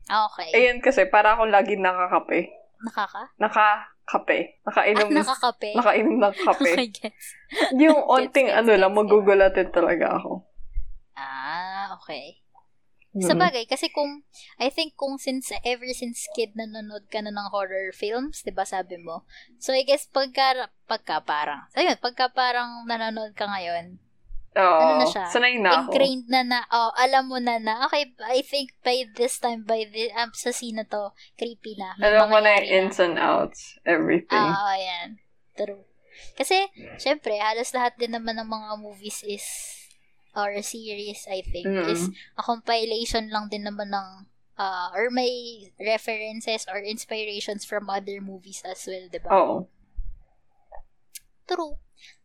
Ah, 0.05 0.30
Okay. 0.30 0.53
Ayan 0.53 0.78
kasi, 0.78 1.09
para 1.09 1.34
akong 1.34 1.49
lagi 1.49 1.82
nakakape. 1.82 2.53
Nakaka? 2.86 3.34
Nakakape. 3.41 4.61
Ah, 4.61 4.69
Nakainom, 4.69 5.09
nakakape? 5.09 5.72
nakainom 5.74 6.17
ng 6.22 6.36
kape. 6.38 6.72
I 6.86 6.89
guess. 6.93 7.26
Yung 7.74 7.97
onting 8.05 8.53
Gets, 8.53 8.53
gets, 8.53 8.61
ano 8.61 8.72
lang, 8.78 8.93
gets, 8.93 8.99
magugulatin 9.01 9.69
talaga 9.74 10.22
ako. 10.22 10.45
Ah, 11.17 11.97
okay. 11.97 12.38
Mm. 13.11 13.26
Sa 13.28 13.34
bagay, 13.34 13.65
kasi 13.65 13.89
kung, 13.89 14.24
I 14.61 14.69
think 14.69 14.93
kung 14.93 15.17
since, 15.17 15.49
ever 15.65 15.89
since 15.91 16.30
kid 16.38 16.53
nanonood 16.55 17.09
ka 17.09 17.19
na 17.19 17.34
ng 17.34 17.49
horror 17.49 17.91
films, 17.91 18.45
di 18.45 18.53
ba 18.53 18.63
sabi 18.63 18.95
mo? 19.01 19.26
So, 19.57 19.74
I 19.74 19.84
guess 19.84 20.05
pagka, 20.07 20.69
pagka 20.86 21.19
parang, 21.26 21.65
ayun, 21.76 21.97
pagka 21.97 22.30
parang 22.32 22.88
nanonood 22.88 23.34
ka 23.36 23.49
ngayon, 23.49 23.99
Oo. 24.52 24.80
ano 24.84 24.93
na 24.99 25.08
siya? 25.08 25.26
Sanay 25.32 25.56
na 25.64 25.88
ako. 25.88 25.95
ingrained 25.95 26.28
na 26.28 26.41
na, 26.43 26.60
oh, 26.68 26.91
alam 26.99 27.32
mo 27.32 27.39
na 27.39 27.56
na, 27.56 27.88
okay, 27.88 28.12
I 28.28 28.43
think 28.43 28.76
by 28.84 29.08
this 29.16 29.39
time, 29.39 29.64
by 29.64 29.88
the, 29.88 30.12
um, 30.12 30.36
sa 30.36 30.52
scene 30.52 30.76
na 30.76 30.84
to, 30.84 31.16
creepy 31.39 31.80
na. 31.80 31.95
May 31.95 32.12
Alam 32.12 32.28
mo 32.28 32.39
na 32.43 32.60
yung 32.60 32.91
ins 32.91 32.99
and 32.99 33.16
outs. 33.16 33.80
Everything. 33.88 34.36
Ah, 34.36 34.76
ayan. 34.76 35.24
True. 35.56 35.88
Kasi, 36.36 36.68
syempre, 36.99 37.39
halos 37.39 37.72
lahat 37.72 37.95
din 37.95 38.12
naman 38.12 38.36
ng 38.36 38.49
mga 38.52 38.70
movies 38.76 39.24
is, 39.24 39.47
or 40.36 40.52
series, 40.60 41.24
I 41.32 41.39
think, 41.43 41.68
Mm. 41.72 41.88
is 41.88 42.12
a 42.36 42.43
compilation 42.43 43.32
lang 43.32 43.47
din 43.47 43.64
naman 43.64 43.88
ng, 43.91 44.08
uh, 44.60 44.91
or 44.91 45.08
may 45.12 45.32
references 45.80 46.68
or 46.68 46.84
inspirations 46.84 47.64
from 47.64 47.88
other 47.88 48.20
movies 48.20 48.60
as 48.68 48.84
well, 48.84 49.08
di 49.08 49.20
ba? 49.24 49.32
Oo. 49.32 49.56
True. 51.47 51.80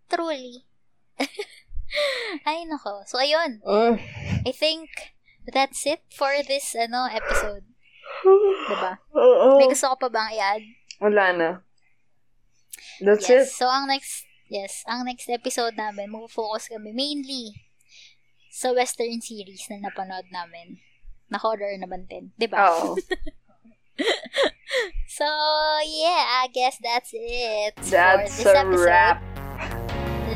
Truly. 0.06 0.62
Ay, 2.48 2.66
nako. 2.66 3.04
So, 3.06 3.18
ayun. 3.18 3.62
Mm. 3.62 3.96
I 4.46 4.52
think 4.52 4.90
that's 5.46 5.86
it 5.86 6.02
for 6.12 6.30
this, 6.42 6.74
ano, 6.74 7.06
episode. 7.10 7.64
Diba? 8.66 8.98
Oo. 9.14 9.58
May 9.60 9.70
gusto 9.70 9.94
ko 9.94 9.96
pa 10.06 10.08
bang 10.10 10.30
i-add? 10.34 10.64
Wala 11.02 11.24
na. 11.32 11.50
That's 13.02 13.28
yes. 13.28 13.52
it. 13.52 13.54
So, 13.54 13.68
ang 13.68 13.86
next, 13.86 14.24
yes, 14.48 14.82
ang 14.88 15.04
next 15.04 15.28
episode 15.28 15.76
namin, 15.76 16.10
mag-focus 16.10 16.72
kami 16.72 16.90
mainly 16.90 17.54
sa 18.50 18.72
western 18.72 19.20
series 19.20 19.68
na 19.68 19.86
napanood 19.86 20.26
namin. 20.32 20.80
Na 21.28 21.38
horror 21.42 21.74
naman 21.76 22.08
din. 22.08 22.32
Di 22.38 22.46
ba? 22.48 22.72
Oo. 22.72 22.96
So, 25.08 25.24
yeah, 25.24 26.44
I 26.44 26.48
guess 26.52 26.76
that's 26.82 27.10
it 27.14 27.72
That's 27.88 28.36
for 28.36 28.52
this 28.52 28.52
a 28.52 28.58
episode. 28.58 28.84
wrap, 28.84 29.22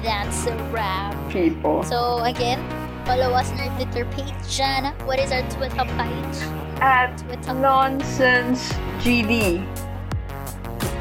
That's 0.03 0.47
a 0.47 0.55
wrap. 0.73 1.13
people. 1.31 1.83
So, 1.85 2.25
again, 2.25 2.59
follow 3.05 3.31
us 3.37 3.51
on 3.53 3.61
our 3.61 3.71
Twitter 3.77 4.05
page, 4.17 4.33
Jana. 4.49 4.93
What 5.05 5.19
is 5.21 5.31
our 5.31 5.45
Twitter 5.51 5.85
page? 5.85 6.37
At 6.81 7.15
Twitter. 7.19 7.55
Nonsense 7.55 8.73
GD. 9.05 9.61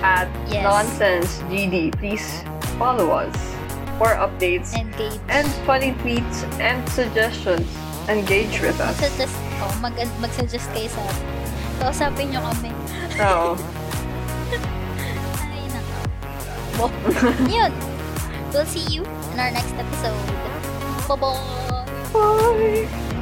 At 0.03 0.27
Yes. 0.51 0.63
Nonsense 0.63 1.39
GD. 1.49 1.91
Please 1.97 2.43
follow 2.77 3.09
us 3.11 3.35
for 3.97 4.15
updates 4.15 4.75
Engage. 4.75 5.19
and 5.29 5.47
funny 5.65 5.91
tweets 6.03 6.43
and 6.59 6.83
suggestions. 6.89 7.67
Engage 8.07 8.59
with 8.61 8.79
us. 8.79 8.95
Suggest, 8.99 9.35
oh, 9.63 9.71
mag, 9.81 9.93
mag-suggest 10.19 10.67
kayo 10.73 10.89
sa 10.89 11.03
kausapin 11.79 12.31
nyo 12.33 12.41
kami. 12.51 12.71
Oo. 13.21 13.53
Ay, 15.45 15.63
nako. 15.69 16.85
Yun. 17.55 17.71
We'll 18.53 18.65
see 18.65 18.85
you 18.93 19.03
in 19.03 19.39
our 19.39 19.51
next 19.51 19.73
episode. 19.73 21.07
Bye-bye. 21.07 22.11
Bye. 22.13 23.15